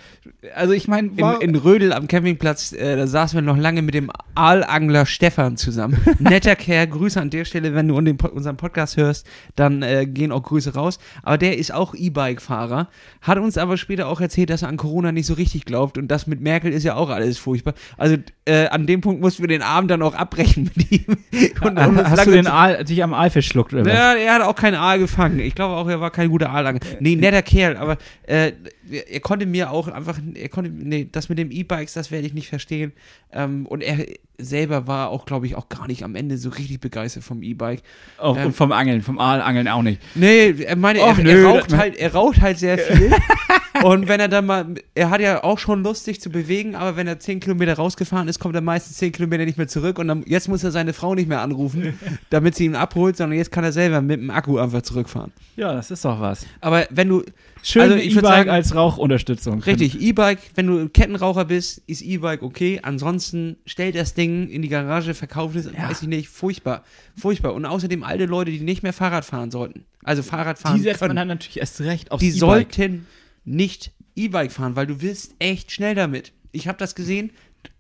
Also 0.55 0.73
ich 0.73 0.87
meine, 0.87 1.09
In, 1.17 1.41
in 1.41 1.55
Rödel 1.55 1.91
am 1.91 2.07
Campingplatz, 2.07 2.71
äh, 2.71 2.95
da 2.95 3.07
saßen 3.07 3.37
wir 3.37 3.41
noch 3.41 3.57
lange 3.57 3.81
mit 3.81 3.93
dem 3.93 4.09
Aalangler 4.35 5.05
Stefan 5.05 5.57
zusammen. 5.57 5.97
Netter 6.19 6.55
Kerl, 6.55 6.87
Grüße 6.87 7.19
an 7.19 7.29
der 7.29 7.43
Stelle, 7.43 7.75
wenn 7.75 7.87
du 7.87 7.95
unseren 7.95 8.57
Podcast 8.57 8.95
hörst, 8.95 9.27
dann 9.55 9.81
äh, 9.81 10.05
gehen 10.05 10.31
auch 10.31 10.43
Grüße 10.43 10.73
raus. 10.75 10.97
Aber 11.23 11.37
der 11.37 11.57
ist 11.57 11.73
auch 11.73 11.93
E-Bike-Fahrer, 11.93 12.87
hat 13.21 13.37
uns 13.37 13.57
aber 13.57 13.75
später 13.77 14.07
auch 14.07 14.21
erzählt, 14.21 14.49
dass 14.49 14.61
er 14.61 14.69
an 14.69 14.77
Corona 14.77 15.11
nicht 15.11 15.25
so 15.25 15.33
richtig 15.33 15.65
glaubt 15.65 15.97
und 15.97 16.07
das 16.07 16.25
mit 16.25 16.39
Merkel 16.41 16.71
ist 16.71 16.83
ja 16.83 16.95
auch 16.95 17.09
alles 17.09 17.37
furchtbar. 17.37 17.73
Also 17.97 18.15
äh, 18.45 18.67
an 18.67 18.87
dem 18.87 19.01
Punkt 19.01 19.21
mussten 19.21 19.43
wir 19.43 19.47
den 19.49 19.61
Abend 19.61 19.91
dann 19.91 20.01
auch 20.01 20.15
abbrechen 20.15 20.71
mit 20.75 20.91
ihm. 20.91 21.17
Und, 21.61 21.77
und 21.77 22.09
hast 22.09 22.25
du 22.25 22.31
den 22.31 22.47
Aal, 22.47 22.83
dich 22.83 23.01
am 23.03 23.13
Aal 23.13 23.29
verschluckt 23.29 23.73
oder 23.73 23.85
was? 23.85 23.93
ja, 23.93 24.15
er 24.15 24.33
hat 24.33 24.41
auch 24.41 24.55
keinen 24.55 24.75
Aal 24.75 24.99
gefangen. 24.99 25.39
Ich 25.39 25.55
glaube 25.55 25.75
auch, 25.75 25.87
er 25.87 26.01
war 26.01 26.11
kein 26.11 26.29
guter 26.29 26.49
Aalanger. 26.49 26.79
Nee, 26.99 27.15
netter 27.15 27.41
Kerl, 27.41 27.77
aber 27.77 27.97
äh, 28.23 28.51
er 28.89 29.19
konnte 29.19 29.45
mir 29.45 29.71
auch 29.71 29.88
einfach, 29.88 30.19
er 30.34 30.49
konnte, 30.49 30.69
nee, 30.71 31.07
das 31.11 31.29
mit 31.29 31.38
dem 31.38 31.51
E-Bikes, 31.51 31.93
das 31.93 32.11
werde 32.11 32.27
ich 32.27 32.34
nicht 32.34 32.49
verstehen. 32.49 32.93
Ähm, 33.31 33.65
und 33.65 33.81
er 33.81 34.05
selber 34.38 34.88
war 34.88 35.09
auch, 35.09 35.25
glaube 35.25 35.45
ich, 35.45 35.55
auch 35.55 35.69
gar 35.69 35.88
nicht 35.88 36.03
am 36.03 36.15
Ende 36.15 36.38
so 36.38 36.49
richtig 36.49 36.79
begeistert 36.79 37.23
vom 37.23 37.43
E-Bike. 37.43 37.81
Auch 38.17 38.38
Ähm, 38.38 38.47
und 38.47 38.55
vom 38.55 38.71
Angeln, 38.71 39.01
vom 39.01 39.19
Aalangeln 39.19 39.67
auch 39.67 39.81
nicht. 39.81 40.01
Nee, 40.15 40.51
er 40.51 40.75
meine, 40.75 41.01
Och, 41.01 41.17
er, 41.17 41.23
nö, 41.23 41.43
er, 41.43 41.45
raucht 41.45 41.73
halt, 41.73 41.95
er 41.95 42.13
raucht 42.13 42.41
halt 42.41 42.57
sehr 42.57 42.77
viel. 42.79 43.11
und 43.84 44.07
wenn 44.07 44.19
er 44.19 44.27
dann 44.27 44.45
mal, 44.45 44.65
er 44.95 45.09
hat 45.09 45.21
ja 45.21 45.43
auch 45.43 45.59
schon 45.59 45.84
Lust, 45.84 46.05
sich 46.05 46.19
zu 46.19 46.29
bewegen, 46.29 46.75
aber 46.75 46.95
wenn 46.95 47.07
er 47.07 47.19
10 47.19 47.39
Kilometer 47.39 47.73
rausgefahren 47.75 48.27
ist, 48.27 48.39
kommt 48.39 48.55
er 48.55 48.61
meistens 48.61 48.97
10 48.97 49.11
Kilometer 49.11 49.45
nicht 49.45 49.57
mehr 49.57 49.67
zurück 49.67 49.99
und 49.99 50.07
dann, 50.07 50.23
jetzt 50.25 50.49
muss 50.49 50.63
er 50.63 50.71
seine 50.71 50.93
Frau 50.93 51.15
nicht 51.15 51.29
mehr 51.29 51.41
anrufen, 51.41 51.97
damit 52.29 52.55
sie 52.55 52.65
ihn 52.65 52.75
abholt, 52.75 53.17
sondern 53.17 53.38
jetzt 53.38 53.51
kann 53.51 53.63
er 53.63 53.71
selber 53.71 54.01
mit 54.01 54.19
dem 54.19 54.29
Akku 54.29 54.57
einfach 54.57 54.81
zurückfahren. 54.81 55.31
Ja, 55.55 55.73
das 55.73 55.91
ist 55.91 56.03
doch 56.03 56.19
was. 56.19 56.45
Aber 56.59 56.86
wenn 56.89 57.09
du, 57.09 57.23
Schön 57.66 57.82
Also 57.84 57.95
E-Bike 57.95 58.47
als 58.49 58.76
Rauchunterstützung. 58.76 59.61
richtig, 59.64 59.99
E-Bike, 60.01 60.39
wenn 60.55 60.68
du 60.68 60.89
Kettenraucher 60.89 61.45
bist, 61.45 61.82
ist 61.88 62.01
E-Bike 62.01 62.43
okay. 62.43 62.80
Ansonsten 62.84 63.55
stell 63.66 63.91
das 63.93 64.14
Ding 64.14 64.49
in 64.49 64.61
die 64.61 64.68
Garage, 64.68 65.14
verkauf 65.14 65.55
es, 65.55 65.66
Ja. 65.66 65.89
weiß 65.89 66.01
ich 66.01 66.07
nicht, 66.09 66.28
furchtbar. 66.28 66.84
Furchtbar. 67.18 67.53
Und 67.53 67.66
außerdem 67.66 68.03
alte 68.03 68.26
Leute, 68.26 68.51
die 68.51 68.59
nicht 68.59 68.84
mehr 68.84 68.93
Fahrrad 68.93 69.24
fahren 69.26 69.49
sollten. 69.49 69.86
Also 70.03 70.24
Fahrrad 70.24 70.59
fahren 70.59 70.76
Die 70.78 70.84
setzt 70.84 70.99
man 71.01 71.09
können. 71.09 71.16
dann 71.18 71.28
natürlich 71.30 71.59
erst 71.59 71.80
recht 71.82 72.11
aufs 72.11 72.20
die 72.22 72.28
E-Bike. 72.30 72.39
sollten 72.39 73.07
nicht 73.45 73.91
E-Bike 74.16 74.51
fahren, 74.51 74.76
weil 74.76 74.86
du 74.88 75.01
wirst 75.01 75.34
echt 75.39 75.72
schnell 75.72 75.95
damit. 75.95 76.34
Ich 76.51 76.68
habe 76.68 76.78
das 76.78 76.95
gesehen. 76.95 77.32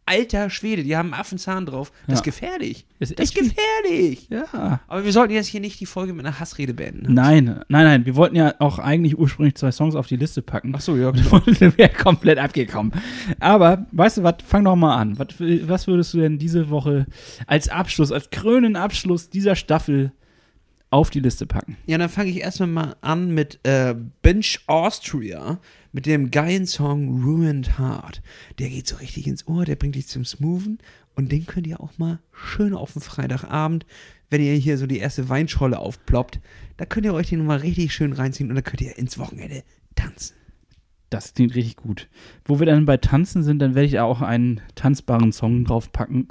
Alter 0.05 0.49
Schwede, 0.49 0.83
die 0.83 0.97
haben 0.97 1.13
einen 1.13 1.21
Affenzahn 1.21 1.65
drauf. 1.65 1.91
Das 2.07 2.07
Ja. 2.07 2.13
ist 2.15 2.23
gefährlich. 2.23 2.85
Ist 2.99 3.17
Das 3.17 3.25
ist 3.31 3.35
gefährlich. 3.35 4.27
Ja. 4.29 4.79
Aber 4.87 5.05
wir 5.05 5.11
sollten 5.13 5.33
jetzt 5.33 5.47
hier 5.47 5.61
nicht 5.61 5.79
die 5.79 5.85
Folge 5.85 6.13
mit 6.13 6.25
einer 6.25 6.39
Hassrede 6.39 6.73
beenden. 6.73 7.13
Nein, 7.13 7.45
nein, 7.45 7.83
nein. 7.85 8.05
Wir 8.05 8.15
wollten 8.15 8.35
ja 8.35 8.53
auch 8.59 8.79
eigentlich 8.79 9.17
ursprünglich 9.17 9.55
zwei 9.55 9.71
Songs 9.71 9.95
auf 9.95 10.07
die 10.07 10.17
Liste 10.17 10.41
packen. 10.41 10.73
Ach 10.75 10.81
so, 10.81 10.95
ja. 10.97 11.11
Sind 11.47 11.77
wir 11.77 11.87
komplett 11.89 12.37
abgekommen. 12.37 12.91
Aber, 13.39 13.85
weißt 13.93 14.17
du 14.17 14.23
was, 14.23 14.35
fang 14.45 14.65
doch 14.65 14.75
mal 14.75 14.95
an. 14.95 15.17
Was, 15.19 15.27
was 15.39 15.87
würdest 15.87 16.13
du 16.13 16.19
denn 16.19 16.37
diese 16.37 16.69
Woche 16.69 17.05
als 17.47 17.69
Abschluss, 17.69 18.11
als 18.11 18.29
krönenden 18.29 18.75
Abschluss 18.75 19.29
dieser 19.29 19.55
Staffel 19.55 20.11
auf 20.93 21.09
die 21.09 21.19
Liste 21.19 21.47
packen? 21.47 21.75
Ja, 21.87 21.97
dann 21.97 22.09
fange 22.09 22.29
ich 22.29 22.41
erstmal 22.41 22.69
mal 22.69 22.95
an 23.01 23.33
mit 23.33 23.59
äh, 23.63 23.95
Bench 24.21 24.61
Austria 24.67 25.59
mit 25.91 26.05
dem 26.05 26.31
geilen 26.31 26.67
Song 26.67 27.23
Ruined 27.23 27.79
Heart. 27.79 28.21
Der 28.59 28.69
geht 28.69 28.87
so 28.87 28.97
richtig 28.97 29.27
ins 29.27 29.47
Ohr, 29.47 29.65
der 29.65 29.75
bringt 29.75 29.95
dich 29.95 30.07
zum 30.07 30.23
Smoothen 30.23 30.77
und 31.15 31.31
den 31.31 31.45
könnt 31.45 31.67
ihr 31.67 31.79
auch 31.79 31.97
mal 31.97 32.19
schön 32.31 32.73
auf 32.73 32.93
dem 32.93 33.01
Freitagabend, 33.01 33.85
wenn 34.29 34.41
ihr 34.41 34.53
hier 34.53 34.77
so 34.77 34.87
die 34.87 34.99
erste 34.99 35.29
Weinscholle 35.29 35.79
aufploppt, 35.79 36.39
da 36.77 36.85
könnt 36.85 37.05
ihr 37.05 37.13
euch 37.13 37.29
den 37.29 37.45
mal 37.45 37.59
richtig 37.59 37.93
schön 37.93 38.13
reinziehen 38.13 38.49
und 38.49 38.55
dann 38.55 38.63
könnt 38.63 38.81
ihr 38.81 38.97
ins 38.97 39.17
Wochenende 39.17 39.63
tanzen. 39.95 40.35
Das 41.09 41.35
klingt 41.35 41.53
richtig 41.53 41.75
gut. 41.75 42.07
Wo 42.43 42.59
wir 42.59 42.65
dann 42.65 42.85
bei 42.85 42.97
Tanzen 42.97 43.43
sind, 43.43 43.59
dann 43.59 43.75
werde 43.75 43.85
ich 43.85 43.91
da 43.91 44.03
auch 44.03 44.21
einen 44.21 44.61
tanzbaren 44.73 45.31
Song 45.31 45.65
draufpacken. 45.65 46.27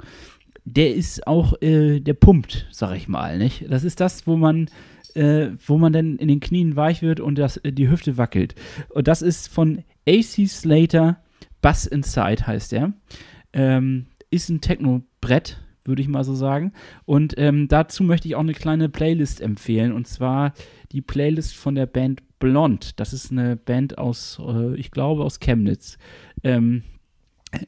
Der 0.65 0.93
ist 0.93 1.27
auch, 1.27 1.61
äh, 1.61 1.99
der 1.99 2.13
pumpt, 2.13 2.67
sag 2.71 2.95
ich 2.95 3.07
mal, 3.07 3.37
nicht? 3.37 3.65
Das 3.69 3.83
ist 3.83 3.99
das, 3.99 4.25
wo 4.27 4.37
man, 4.37 4.69
äh, 5.13 5.49
wo 5.65 5.77
man 5.77 5.93
dann 5.93 6.17
in 6.17 6.27
den 6.27 6.39
Knien 6.39 6.75
weich 6.75 7.01
wird 7.01 7.19
und 7.19 7.37
das, 7.37 7.57
äh, 7.57 7.71
die 7.71 7.89
Hüfte 7.89 8.17
wackelt. 8.17 8.55
Und 8.89 9.07
das 9.07 9.21
ist 9.21 9.47
von 9.47 9.83
AC 10.07 10.47
Slater, 10.47 11.17
Bass 11.61 11.85
Inside 11.85 12.47
heißt 12.47 12.71
der. 12.71 12.93
Ähm, 13.53 14.07
ist 14.31 14.49
ein 14.49 14.61
Techno-Brett, 14.61 15.59
würde 15.85 16.01
ich 16.01 16.07
mal 16.07 16.23
so 16.23 16.35
sagen. 16.35 16.73
Und 17.05 17.35
ähm, 17.37 17.67
dazu 17.67 18.03
möchte 18.03 18.27
ich 18.27 18.35
auch 18.35 18.41
eine 18.41 18.53
kleine 18.53 18.89
Playlist 18.89 19.41
empfehlen. 19.41 19.91
Und 19.91 20.07
zwar 20.07 20.53
die 20.91 21.01
Playlist 21.01 21.55
von 21.55 21.75
der 21.75 21.85
Band 21.85 22.21
Blond. 22.39 22.99
Das 22.99 23.13
ist 23.13 23.31
eine 23.31 23.55
Band 23.55 23.97
aus, 23.97 24.39
äh, 24.45 24.75
ich 24.75 24.91
glaube, 24.91 25.23
aus 25.23 25.39
Chemnitz. 25.39 25.97
Ähm, 26.43 26.83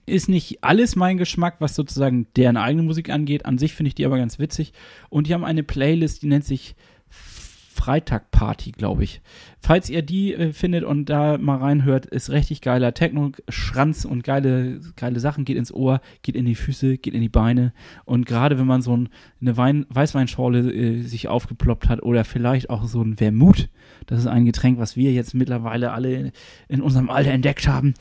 ist 0.05 0.29
nicht 0.29 0.63
alles 0.63 0.95
mein 0.95 1.17
Geschmack, 1.17 1.55
was 1.59 1.75
sozusagen 1.75 2.27
deren 2.35 2.57
eigene 2.57 2.83
Musik 2.83 3.09
angeht. 3.09 3.45
An 3.45 3.57
sich 3.57 3.73
finde 3.73 3.89
ich 3.89 3.95
die 3.95 4.05
aber 4.05 4.17
ganz 4.17 4.39
witzig. 4.39 4.73
Und 5.09 5.27
die 5.27 5.33
haben 5.33 5.45
eine 5.45 5.63
Playlist, 5.63 6.21
die 6.21 6.27
nennt 6.27 6.45
sich 6.45 6.75
Freitag 7.75 8.31
Party, 8.31 8.71
glaube 8.71 9.03
ich. 9.03 9.21
Falls 9.59 9.89
ihr 9.89 10.01
die 10.01 10.33
äh, 10.33 10.53
findet 10.53 10.85
und 10.85 11.09
da 11.09 11.37
mal 11.37 11.57
reinhört, 11.57 12.05
ist 12.05 12.29
richtig 12.29 12.61
geiler 12.61 12.93
Techno, 12.93 13.31
Schranz 13.49 14.05
und 14.05 14.23
geile, 14.23 14.79
geile 14.95 15.19
Sachen, 15.19 15.43
geht 15.43 15.57
ins 15.57 15.73
Ohr, 15.73 15.99
geht 16.21 16.37
in 16.37 16.45
die 16.45 16.55
Füße, 16.55 16.97
geht 16.97 17.13
in 17.13 17.21
die 17.21 17.29
Beine. 17.29 17.73
Und 18.05 18.25
gerade 18.25 18.57
wenn 18.57 18.65
man 18.65 18.81
so 18.81 18.95
ein, 18.95 19.09
eine 19.41 19.57
Wein, 19.57 19.85
Weißweinschorle 19.89 20.71
äh, 20.71 21.01
sich 21.01 21.27
aufgeploppt 21.27 21.89
hat 21.89 22.01
oder 22.01 22.23
vielleicht 22.23 22.69
auch 22.69 22.85
so 22.85 23.01
ein 23.01 23.17
Vermut, 23.17 23.67
das 24.05 24.19
ist 24.19 24.27
ein 24.27 24.45
Getränk, 24.45 24.79
was 24.79 24.95
wir 24.95 25.11
jetzt 25.11 25.33
mittlerweile 25.33 25.91
alle 25.91 26.31
in 26.69 26.81
unserem 26.81 27.09
Alter 27.09 27.31
entdeckt 27.31 27.67
haben, 27.67 27.93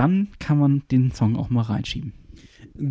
dann 0.00 0.28
kann 0.38 0.58
man 0.58 0.82
den 0.90 1.12
Song 1.12 1.36
auch 1.36 1.50
mal 1.50 1.60
reinschieben. 1.60 2.14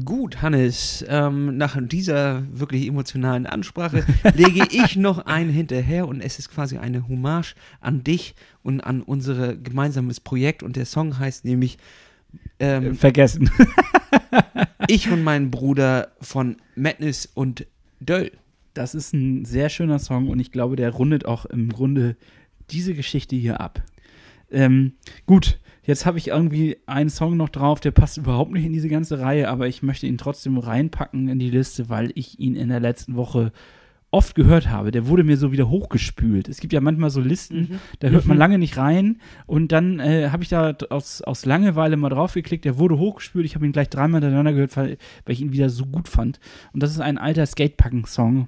Gut, 0.05 0.43
Hannes, 0.43 1.03
ähm, 1.09 1.57
nach 1.57 1.75
dieser 1.81 2.43
wirklich 2.51 2.87
emotionalen 2.87 3.47
Ansprache 3.47 4.05
lege 4.35 4.67
ich 4.69 4.95
noch 4.95 5.25
einen 5.25 5.49
hinterher 5.49 6.07
und 6.07 6.21
es 6.21 6.37
ist 6.37 6.51
quasi 6.51 6.77
eine 6.77 7.07
Hommage 7.07 7.55
an 7.81 8.03
dich 8.03 8.35
und 8.61 8.81
an 8.81 9.01
unser 9.01 9.55
gemeinsames 9.55 10.19
Projekt 10.19 10.61
und 10.61 10.75
der 10.75 10.85
Song 10.85 11.17
heißt 11.17 11.45
nämlich 11.45 11.79
ähm, 12.59 12.95
Vergessen. 12.95 13.49
Ich 14.87 15.11
und 15.11 15.23
mein 15.23 15.51
Bruder 15.51 16.13
von 16.19 16.57
Madness 16.75 17.29
und 17.31 17.67
Döll. 17.99 18.31
Das 18.73 18.95
ist 18.95 19.13
ein 19.13 19.45
sehr 19.45 19.69
schöner 19.69 19.99
Song 19.99 20.29
und 20.29 20.39
ich 20.39 20.51
glaube, 20.51 20.75
der 20.75 20.89
rundet 20.89 21.25
auch 21.25 21.45
im 21.45 21.69
Grunde 21.69 22.15
diese 22.71 22.95
Geschichte 22.95 23.35
hier 23.35 23.61
ab. 23.61 23.83
Ähm, 24.51 24.93
gut, 25.25 25.59
jetzt 25.83 26.05
habe 26.05 26.17
ich 26.17 26.27
irgendwie 26.29 26.77
einen 26.85 27.09
Song 27.09 27.37
noch 27.37 27.49
drauf, 27.49 27.79
der 27.79 27.91
passt 27.91 28.17
überhaupt 28.17 28.51
nicht 28.51 28.65
in 28.65 28.73
diese 28.73 28.89
ganze 28.89 29.19
Reihe, 29.19 29.49
aber 29.49 29.67
ich 29.67 29.83
möchte 29.83 30.07
ihn 30.07 30.17
trotzdem 30.17 30.57
reinpacken 30.57 31.27
in 31.27 31.39
die 31.39 31.49
Liste, 31.51 31.89
weil 31.89 32.11
ich 32.15 32.39
ihn 32.39 32.55
in 32.55 32.69
der 32.69 32.79
letzten 32.79 33.15
Woche 33.15 33.51
oft 34.11 34.33
gehört 34.33 34.69
habe. 34.71 34.89
Der 34.89 35.05
wurde 35.05 35.23
mir 35.23 35.37
so 35.37 35.51
wieder 35.51 35.69
hochgespült. 35.69 36.49
Es 36.49 36.59
gibt 36.59 36.73
ja 36.73 36.81
manchmal 36.81 37.11
so 37.11 37.21
Listen, 37.21 37.59
Mhm. 37.59 37.79
da 37.99 38.07
hört 38.09 38.25
man 38.25 38.39
lange 38.39 38.57
nicht 38.57 38.75
rein 38.75 39.19
und 39.45 39.71
dann 39.71 39.99
äh, 39.99 40.29
habe 40.31 40.41
ich 40.41 40.49
da 40.49 40.75
aus, 40.89 41.21
aus 41.21 41.45
Langeweile 41.45 41.95
mal 41.95 42.09
draufgeklickt, 42.09 42.65
der 42.65 42.79
wurde 42.79 42.97
hochgespült, 42.97 43.45
ich 43.45 43.53
habe 43.53 43.67
ihn 43.67 43.71
gleich 43.71 43.89
dreimal 43.89 44.19
hintereinander 44.21 44.53
gehört, 44.53 44.75
weil, 44.77 44.97
weil 45.25 45.33
ich 45.33 45.41
ihn 45.41 45.53
wieder 45.53 45.69
so 45.69 45.85
gut 45.85 46.07
fand. 46.07 46.39
Und 46.73 46.81
das 46.81 46.89
ist 46.89 46.99
ein 47.01 47.19
alter 47.19 47.45
Skatepacken-Song 47.45 48.47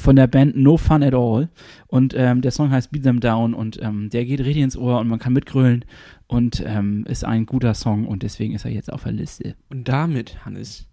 von 0.00 0.16
der 0.16 0.26
Band 0.26 0.56
No 0.56 0.76
Fun 0.76 1.02
at 1.02 1.14
All 1.14 1.48
und 1.86 2.14
ähm, 2.16 2.42
der 2.42 2.50
Song 2.50 2.70
heißt 2.70 2.90
Beat 2.90 3.02
Them 3.02 3.20
Down 3.20 3.54
und 3.54 3.80
ähm, 3.82 4.10
der 4.10 4.24
geht 4.24 4.40
richtig 4.40 4.62
ins 4.62 4.76
Ohr 4.76 4.98
und 5.00 5.08
man 5.08 5.18
kann 5.18 5.32
mitgrölen 5.32 5.84
und 6.26 6.62
ähm, 6.66 7.04
ist 7.08 7.24
ein 7.24 7.46
guter 7.46 7.74
Song 7.74 8.06
und 8.06 8.22
deswegen 8.22 8.54
ist 8.54 8.64
er 8.64 8.70
jetzt 8.70 8.92
auf 8.92 9.04
der 9.04 9.12
Liste. 9.12 9.56
Und 9.70 9.88
damit, 9.88 10.44
Hannes, 10.44 10.86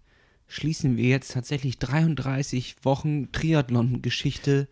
schließen 0.46 0.96
wir 0.96 1.08
jetzt 1.08 1.32
tatsächlich 1.32 1.78
33 1.78 2.76
Wochen 2.82 3.32
Triathlon-Geschichte 3.32 4.68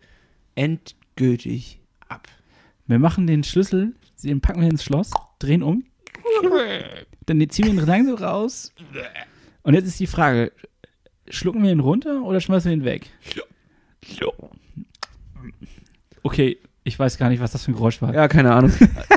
endgültig 0.55 1.79
ab. 2.07 2.27
Wir 2.87 2.99
machen 2.99 3.27
den 3.27 3.43
Schlüssel, 3.43 3.93
den 4.23 4.41
packen 4.41 4.61
wir 4.61 4.69
ins 4.69 4.83
Schloss, 4.83 5.11
drehen 5.39 5.63
um, 5.63 5.83
dann 7.25 7.49
ziehen 7.49 7.65
wir 7.65 7.73
ihn 7.73 7.85
langsam 7.85 8.15
raus 8.15 8.73
und 9.63 9.73
jetzt 9.73 9.87
ist 9.87 9.99
die 9.99 10.07
Frage, 10.07 10.51
schlucken 11.29 11.63
wir 11.63 11.71
ihn 11.71 11.79
runter 11.79 12.23
oder 12.23 12.41
schmeißen 12.41 12.69
wir 12.69 12.77
ihn 12.77 12.85
weg? 12.85 13.09
Okay, 16.23 16.57
ich 16.83 16.97
weiß 16.97 17.17
gar 17.17 17.29
nicht, 17.29 17.41
was 17.41 17.51
das 17.51 17.63
für 17.63 17.71
ein 17.71 17.75
Geräusch 17.75 18.01
war. 18.01 18.13
Ja, 18.13 18.27
keine 18.27 18.53
Ahnung. 18.53 18.71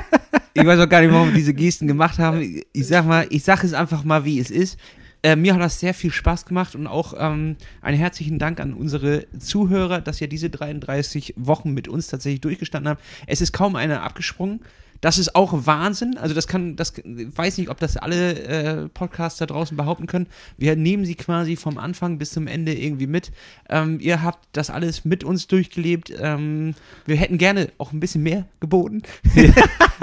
ich 0.55 0.67
weiß 0.67 0.81
auch 0.81 0.89
gar 0.89 1.01
nicht, 1.01 1.13
warum 1.13 1.29
wir 1.29 1.35
diese 1.35 1.55
Gesten 1.55 1.87
gemacht 1.87 2.19
haben. 2.19 2.63
Ich 2.73 2.87
sag 2.87 3.07
mal, 3.07 3.27
ich 3.31 3.45
sag 3.45 3.65
es 3.65 3.75
einfach 3.75 4.05
mal, 4.05 4.25
wie 4.25 4.39
es 4.39 4.51
ist. 4.51 4.79
Äh, 5.23 5.37
mir 5.37 5.55
hat 5.55 5.61
das 5.61 5.81
sehr 5.81 5.95
viel 5.95 6.13
Spaß 6.13 6.47
gemacht 6.47 6.75
und 6.75 6.87
auch 6.87 7.15
ähm, 7.19 7.57
einen 7.83 7.99
herzlichen 7.99 8.39
Dank 8.39 8.61
an 8.61 8.75
unsere 8.75 9.27
Zuhörer, 9.39 10.01
dass 10.01 10.21
ihr 10.21 10.29
diese 10.29 10.51
33 10.51 11.35
Wochen 11.37 11.73
mit 11.73 11.89
uns 11.89 12.07
tatsächlich 12.07 12.43
durchgestanden 12.43 12.91
habt. 12.91 13.03
Es 13.27 13.41
ist 13.41 13.53
kaum 13.53 13.77
einer 13.77 14.03
abgesprungen. 14.03 14.61
Das 15.01 15.19
ist 15.19 15.35
auch 15.35 15.67
Wahnsinn. 15.67 16.17
Also 16.19 16.35
das 16.35 16.47
kann, 16.47 16.77
das 16.77 16.95
ich 16.97 17.37
weiß 17.37 17.59
nicht, 17.59 17.71
ob 17.71 17.79
das 17.79 17.97
alle 17.97 18.39
äh, 18.41 18.89
Podcasts 18.89 19.39
da 19.39 19.47
draußen 19.47 19.77
behaupten 19.77 20.07
können. 20.07 20.27
Wir 20.57 20.77
nehmen 20.77 21.05
sie 21.05 21.15
quasi 21.15 21.57
vom 21.57 21.79
Anfang 21.79 22.19
bis 22.19 22.31
zum 22.31 22.47
Ende 22.47 22.75
irgendwie 22.75 23.07
mit. 23.07 23.33
Ähm, 23.69 23.99
ihr 24.01 24.23
habt 24.23 24.49
das 24.53 24.71
alles 24.71 25.05
mit 25.05 25.25
uns 25.25 25.47
durchgelebt. 25.47 26.13
Ähm, 26.19 26.75
wir 27.05 27.17
hätten 27.17 27.39
gerne 27.39 27.69
auch 27.79 27.93
ein 27.93 28.01
bisschen 28.01 28.23
mehr 28.23 28.47
geboten. 28.61 29.03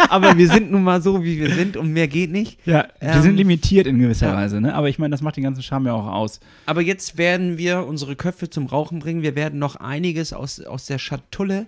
Aber 0.09 0.37
wir 0.37 0.47
sind 0.49 0.71
nun 0.71 0.83
mal 0.83 1.01
so, 1.01 1.23
wie 1.23 1.39
wir 1.39 1.53
sind 1.53 1.77
und 1.77 1.91
mehr 1.93 2.07
geht 2.07 2.31
nicht. 2.31 2.59
Ja, 2.65 2.87
wir 2.99 3.09
Ähm, 3.13 3.21
sind 3.21 3.37
limitiert 3.37 3.87
in 3.87 3.99
gewisser 3.99 4.27
ja. 4.27 4.35
Weise, 4.35 4.61
ne? 4.61 4.73
Aber 4.75 4.89
ich 4.89 4.99
meine, 4.99 5.11
das 5.11 5.21
macht 5.21 5.37
den 5.37 5.43
ganzen 5.43 5.63
Charme 5.63 5.87
ja 5.87 5.93
auch 5.93 6.07
aus. 6.07 6.39
Aber 6.65 6.81
jetzt 6.81 7.17
werden 7.17 7.57
wir 7.57 7.85
unsere 7.85 8.15
Köpfe 8.15 8.49
zum 8.49 8.65
Rauchen 8.67 8.99
bringen. 8.99 9.21
Wir 9.21 9.35
werden 9.35 9.59
noch 9.59 9.75
einiges 9.75 10.33
aus, 10.33 10.59
aus 10.61 10.85
der 10.85 10.97
Schatulle 10.97 11.61
äh, 11.61 11.65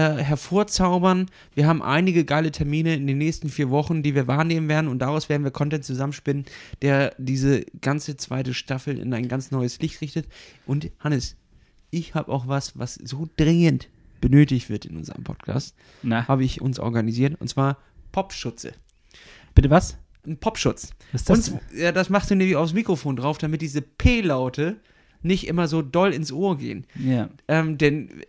hervorzaubern. 0.00 1.26
Wir 1.54 1.66
haben 1.66 1.82
einige 1.82 2.24
geile 2.24 2.52
Termine 2.52 2.94
in 2.94 3.06
den 3.06 3.18
nächsten 3.18 3.48
vier 3.48 3.70
Wochen, 3.70 4.02
die 4.02 4.14
wir 4.14 4.26
wahrnehmen 4.26 4.68
werden 4.68 4.88
und 4.88 4.98
daraus 4.98 5.28
werden 5.28 5.44
wir 5.44 5.50
Content 5.50 5.84
zusammenspinnen, 5.84 6.44
der 6.82 7.14
diese 7.18 7.64
ganze 7.80 8.16
zweite 8.16 8.52
Staffel 8.54 8.98
in 8.98 9.14
ein 9.14 9.28
ganz 9.28 9.50
neues 9.50 9.80
Licht 9.80 10.00
richtet. 10.00 10.26
Und 10.66 10.90
Hannes, 11.00 11.36
ich 11.90 12.14
habe 12.14 12.30
auch 12.30 12.46
was, 12.46 12.78
was 12.78 12.94
so 12.94 13.28
dringend 13.36 13.88
benötigt 14.20 14.68
wird 14.68 14.84
in 14.84 14.96
unserem 14.96 15.24
Podcast, 15.24 15.74
habe 16.28 16.44
ich 16.44 16.60
uns 16.60 16.78
organisiert 16.78 17.40
und 17.40 17.48
zwar 17.48 17.78
Popschutze. 18.12 18.72
bitte 19.54 19.70
was? 19.70 19.96
Ein 20.26 20.38
Popschutz. 20.38 20.90
Was 21.12 21.22
ist 21.22 21.30
das? 21.30 21.48
Und 21.50 21.60
ja, 21.74 21.92
das 21.92 22.10
machst 22.10 22.30
du 22.30 22.34
nämlich 22.34 22.56
aufs 22.56 22.72
Mikrofon 22.72 23.16
drauf, 23.16 23.38
damit 23.38 23.62
diese 23.62 23.80
P-Laute 23.82 24.76
nicht 25.22 25.46
immer 25.46 25.68
so 25.68 25.82
doll 25.82 26.12
ins 26.12 26.32
Ohr 26.32 26.58
gehen. 26.58 26.86
ja. 26.98 27.28
Ähm, 27.48 27.78
denn 27.78 28.22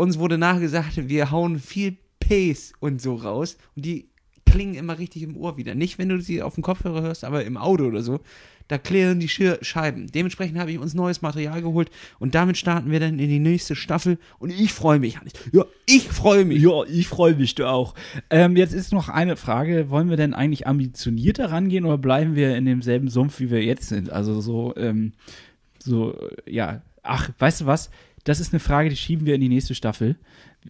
uns 0.00 0.18
wurde 0.18 0.38
nachgesagt, 0.38 1.08
wir 1.08 1.30
hauen 1.30 1.58
viel 1.58 1.96
Ps 2.20 2.72
und 2.80 3.02
so 3.02 3.14
raus 3.16 3.58
und 3.76 3.84
die 3.84 4.08
klingen 4.46 4.74
immer 4.74 4.98
richtig 4.98 5.22
im 5.22 5.36
Ohr 5.36 5.56
wieder. 5.58 5.74
Nicht, 5.74 5.98
wenn 5.98 6.08
du 6.08 6.20
sie 6.20 6.42
auf 6.42 6.54
dem 6.54 6.62
Kopfhörer 6.62 7.02
hörst, 7.02 7.24
aber 7.24 7.44
im 7.44 7.56
Auto 7.56 7.84
oder 7.84 8.02
so. 8.02 8.20
Da 8.66 8.78
klären 8.78 9.18
die 9.18 9.28
Scheiben. 9.28 10.06
Dementsprechend 10.06 10.58
habe 10.58 10.70
ich 10.70 10.78
uns 10.78 10.94
neues 10.94 11.22
Material 11.22 11.60
geholt 11.60 11.90
und 12.20 12.36
damit 12.36 12.56
starten 12.56 12.92
wir 12.92 13.00
dann 13.00 13.18
in 13.18 13.28
die 13.28 13.40
nächste 13.40 13.74
Staffel 13.74 14.16
und 14.38 14.50
ich 14.50 14.72
freue 14.72 15.00
mich, 15.00 15.18
Hannes. 15.18 15.32
Ja, 15.52 15.64
ich 15.86 16.08
freue 16.08 16.44
mich. 16.44 16.62
Ja, 16.62 16.84
ich 16.84 17.08
freue 17.08 17.34
mich 17.34 17.56
da 17.56 17.70
auch. 17.70 17.94
Ähm, 18.30 18.56
jetzt 18.56 18.72
ist 18.72 18.92
noch 18.92 19.08
eine 19.08 19.36
Frage: 19.36 19.90
Wollen 19.90 20.08
wir 20.08 20.16
denn 20.16 20.34
eigentlich 20.34 20.68
ambitionierter 20.68 21.50
rangehen 21.50 21.84
oder 21.84 21.98
bleiben 21.98 22.36
wir 22.36 22.56
in 22.56 22.64
demselben 22.64 23.08
Sumpf, 23.08 23.40
wie 23.40 23.50
wir 23.50 23.62
jetzt 23.62 23.88
sind? 23.88 24.10
Also 24.10 24.40
so, 24.40 24.74
ähm, 24.76 25.12
so, 25.78 26.16
ja. 26.46 26.82
Ach, 27.02 27.30
weißt 27.38 27.62
du 27.62 27.66
was? 27.66 27.90
Das 28.24 28.40
ist 28.40 28.52
eine 28.52 28.60
Frage, 28.60 28.90
die 28.90 28.96
schieben 28.96 29.26
wir 29.26 29.34
in 29.34 29.40
die 29.40 29.48
nächste 29.48 29.74
Staffel. 29.74 30.16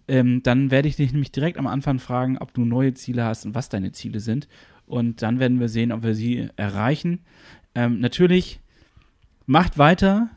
Ähm, 0.07 0.43
dann 0.43 0.71
werde 0.71 0.89
ich 0.89 0.97
dich 0.97 1.13
nämlich 1.13 1.33
direkt 1.33 1.59
am 1.59 1.67
Anfang 1.67 1.99
fragen, 1.99 2.39
ob 2.39 2.55
du 2.55 2.65
neue 2.65 2.95
Ziele 2.95 3.25
hast 3.25 3.45
und 3.45 3.55
was 3.55 3.69
deine 3.69 3.93
Ziele 3.93 4.21
sind. 4.21 4.49
Und 4.87 5.23
dann 5.23 5.39
werden 5.39 5.61
wir 5.61 5.69
sehen, 5.69 5.93
ob 5.93 6.03
wir 6.03 6.15
sie 6.15 6.49
erreichen. 6.57 7.21
Ähm, 7.75 8.01
natürlich, 8.01 8.61
macht 9.47 9.79
weiter, 9.79 10.31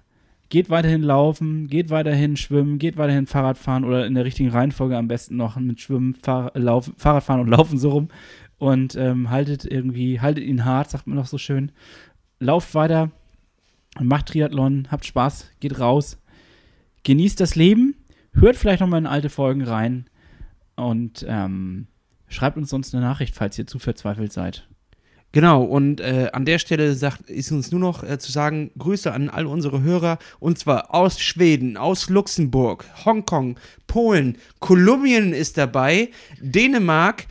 geht 0.50 0.70
weiterhin 0.70 1.02
laufen, 1.02 1.68
geht 1.68 1.90
weiterhin 1.90 2.38
schwimmen, 2.38 2.78
geht 2.78 2.98
weiterhin 2.98 3.26
Fahrrad 3.26 3.58
fahren 3.58 3.84
oder 3.84 4.06
in 4.06 4.14
der 4.14 4.26
richtigen 4.26 4.50
Reihenfolge 4.50 4.98
am 4.98 5.08
besten 5.08 5.36
noch 5.36 5.56
mit 5.56 5.82
Schwimmen, 5.82 6.14
Fahr 6.14 6.52
Laufen, 6.54 6.94
Fahrradfahren 6.98 7.42
und 7.42 7.48
Laufen 7.48 7.80
so 7.80 7.90
rum. 7.90 8.10
Und 8.60 8.96
ähm, 8.96 9.30
haltet 9.30 9.66
irgendwie, 9.66 10.22
haltet 10.22 10.44
ihn 10.44 10.64
hart, 10.64 10.92
sagt 10.92 11.08
man 11.08 11.18
doch 11.18 11.26
so 11.26 11.38
schön. 11.38 11.72
Lauft 12.40 12.76
weiter, 12.76 13.12
macht 14.00 14.28
Triathlon, 14.28 14.88
habt 14.92 15.06
Spaß, 15.06 15.50
geht 15.60 15.80
raus, 15.80 16.23
genießt 17.04 17.40
das 17.40 17.56
Leben, 17.56 17.96
hört 18.34 18.56
vielleicht 18.56 18.82
nochmal 18.82 19.00
in 19.00 19.08
alte 19.08 19.30
Folgen 19.30 19.64
rein 19.64 20.06
und 20.76 21.26
ähm, 21.28 21.88
schreibt 22.28 22.58
uns 22.58 22.70
sonst 22.70 22.94
eine 22.94 23.04
Nachricht, 23.04 23.36
falls 23.36 23.58
ihr 23.58 23.68
zu 23.68 23.80
verzweifelt 23.80 24.34
seid. 24.34 24.68
Genau, 25.34 25.64
und 25.64 26.00
äh, 26.00 26.30
an 26.32 26.46
der 26.46 26.60
Stelle 26.60 26.94
sagt, 26.94 27.28
ist 27.28 27.52
uns 27.52 27.72
nur 27.72 27.80
noch 27.80 28.04
äh, 28.04 28.20
zu 28.20 28.32
sagen, 28.32 28.70
Grüße 28.78 29.12
an 29.12 29.30
all 29.30 29.48
unsere 29.48 29.82
Hörer, 29.82 30.20
und 30.40 30.60
zwar 30.60 30.94
aus 30.94 31.20
Schweden, 31.20 31.76
aus 31.76 32.08
Luxemburg, 32.10 32.86
Hongkong, 33.04 33.58
Polen, 33.88 34.38
Kolumbien 34.60 35.34
ist 35.34 35.58
dabei, 35.58 36.12
Dänemark, 36.40 37.26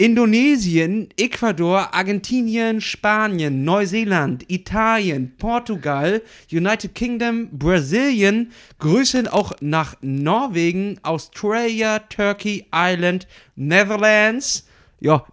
Indonesien, 0.00 1.08
Ecuador, 1.16 1.92
Argentinien, 1.92 2.80
Spanien, 2.80 3.64
Neuseeland, 3.64 4.48
Italien, 4.48 5.34
Portugal, 5.38 6.22
United 6.52 6.94
Kingdom, 6.94 7.48
Brasilien, 7.50 8.52
Grüße 8.78 9.32
auch 9.32 9.54
nach 9.60 9.96
Norwegen, 10.00 11.00
Australia, 11.02 11.98
Turkey, 11.98 12.66
Ireland, 12.72 13.26
Netherlands, 13.56 14.68
ja, 15.00 15.26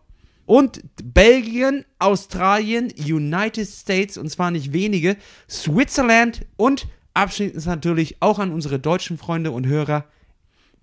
und 0.47 0.81
Belgien, 1.13 1.85
Australien, 1.99 2.91
United 2.97 3.67
States, 3.67 4.17
und 4.17 4.31
zwar 4.31 4.49
nicht 4.49 4.73
wenige, 4.73 5.15
Switzerland 5.47 6.43
und 6.57 6.87
abschließend 7.13 7.67
natürlich 7.67 8.17
auch 8.19 8.39
an 8.39 8.51
unsere 8.51 8.79
deutschen 8.79 9.19
Freunde 9.19 9.51
und 9.51 9.67
Hörer. 9.67 10.05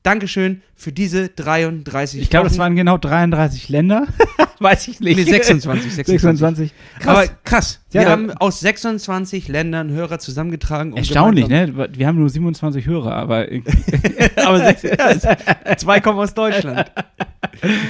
Dankeschön 0.02 0.62
für 0.74 0.90
diese 0.90 1.28
33 1.28 2.22
Ich 2.22 2.30
glaube, 2.30 2.48
das 2.48 2.58
waren 2.58 2.74
genau 2.74 2.98
33 2.98 3.68
Länder. 3.68 4.08
Weiß 4.58 4.88
ich 4.88 5.00
nicht. 5.00 5.16
Nee, 5.16 5.24
26, 5.24 5.94
26. 5.94 6.06
26. 6.06 6.72
Aber 7.04 7.26
krass. 7.44 7.80
Ja, 7.92 8.02
wir 8.02 8.10
haben 8.10 8.30
aus 8.32 8.60
26 8.60 9.48
Ländern 9.48 9.90
Hörer 9.90 10.18
zusammengetragen. 10.18 10.92
um 10.92 10.98
Erstaunlich, 10.98 11.48
ne? 11.48 11.88
Wir 11.92 12.06
haben 12.06 12.18
nur 12.18 12.28
27 12.28 12.86
Hörer, 12.86 13.14
aber 13.14 13.46
Aber 14.44 14.58
sechs, 14.58 14.82
ja, 15.64 15.76
zwei 15.76 16.00
kommen 16.00 16.18
aus 16.18 16.34
Deutschland. 16.34 16.90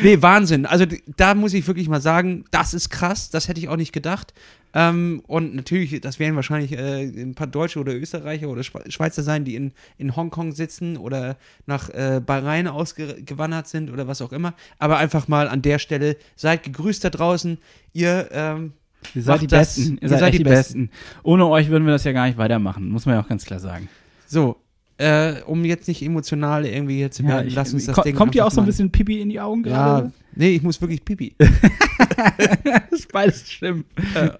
Nee, 0.02 0.20
Wahnsinn. 0.20 0.66
Also 0.66 0.86
da 1.16 1.34
muss 1.34 1.54
ich 1.54 1.66
wirklich 1.66 1.88
mal 1.88 2.00
sagen, 2.00 2.44
das 2.50 2.74
ist 2.74 2.90
krass. 2.90 3.30
Das 3.30 3.48
hätte 3.48 3.60
ich 3.60 3.68
auch 3.68 3.76
nicht 3.76 3.92
gedacht. 3.92 4.34
Ähm, 4.74 5.22
und 5.26 5.54
natürlich, 5.54 6.00
das 6.00 6.18
werden 6.18 6.34
wahrscheinlich 6.36 6.72
äh, 6.72 7.02
ein 7.04 7.34
paar 7.34 7.46
Deutsche 7.46 7.78
oder 7.78 7.94
Österreicher 7.94 8.48
oder 8.48 8.62
Schwe- 8.62 8.90
Schweizer 8.90 9.22
sein, 9.22 9.44
die 9.44 9.54
in, 9.54 9.72
in 9.98 10.16
Hongkong 10.16 10.52
sitzen 10.52 10.96
oder 10.96 11.36
nach 11.66 11.90
äh, 11.90 12.20
Bahrain 12.24 12.66
ausgewandert 12.68 13.68
sind 13.68 13.90
oder 13.92 14.08
was 14.08 14.22
auch 14.22 14.32
immer. 14.32 14.54
Aber 14.78 14.96
einfach 14.96 15.28
mal 15.28 15.46
an 15.48 15.60
der 15.60 15.78
Stelle, 15.78 16.16
seid 16.36 16.62
gegrüßt 16.62 17.04
da 17.04 17.10
draußen. 17.10 17.58
Ihr, 17.92 18.28
ähm, 18.32 18.72
ihr 19.14 19.22
seid 19.22 19.42
die 19.42 19.46
das. 19.46 19.74
Besten. 19.76 19.98
Ihr 20.00 20.08
seid, 20.08 20.20
seid 20.20 20.34
die 20.38 20.44
Besten. 20.44 20.86
Besten. 20.88 20.90
Ohne 21.22 21.46
euch 21.48 21.68
würden 21.68 21.84
wir 21.84 21.92
das 21.92 22.04
ja 22.04 22.12
gar 22.12 22.26
nicht 22.26 22.38
weitermachen, 22.38 22.88
muss 22.88 23.04
man 23.04 23.16
ja 23.16 23.20
auch 23.22 23.28
ganz 23.28 23.44
klar 23.44 23.60
sagen. 23.60 23.88
so, 24.26 24.56
äh, 24.98 25.40
um 25.46 25.64
jetzt 25.64 25.88
nicht 25.88 26.00
emotional 26.02 26.64
irgendwie 26.64 26.96
hier 26.96 27.10
zu 27.10 27.24
werden, 27.26 27.48
ich- 27.48 27.54
lass 27.54 27.74
uns 27.74 27.86
das 27.86 27.96
Ding 28.04 28.14
kommt 28.14 28.34
dir 28.34 28.46
auch 28.46 28.50
so 28.52 28.60
ein 28.60 28.66
bisschen 28.66 28.90
Pipi 28.90 29.20
in 29.20 29.28
die 29.30 29.40
Augen 29.40 29.64
Ja, 29.64 29.70
gerade? 30.00 30.12
nee, 30.34 30.50
ich 30.54 30.62
muss 30.62 30.80
wirklich 30.80 31.04
pipi. 31.04 31.34
das 32.64 32.92
ist 32.92 33.12
beides 33.12 33.50
schlimm. 33.50 33.84
Äh, 34.14 34.30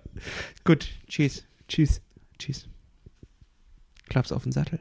gut, 0.65 0.89
tschüss. 1.09 1.45
Tschüss. 1.69 2.01
Tschüss. 2.39 2.69
Klaps 4.09 4.33
auf 4.33 4.43
den 4.43 4.53
Sattel. 4.53 4.81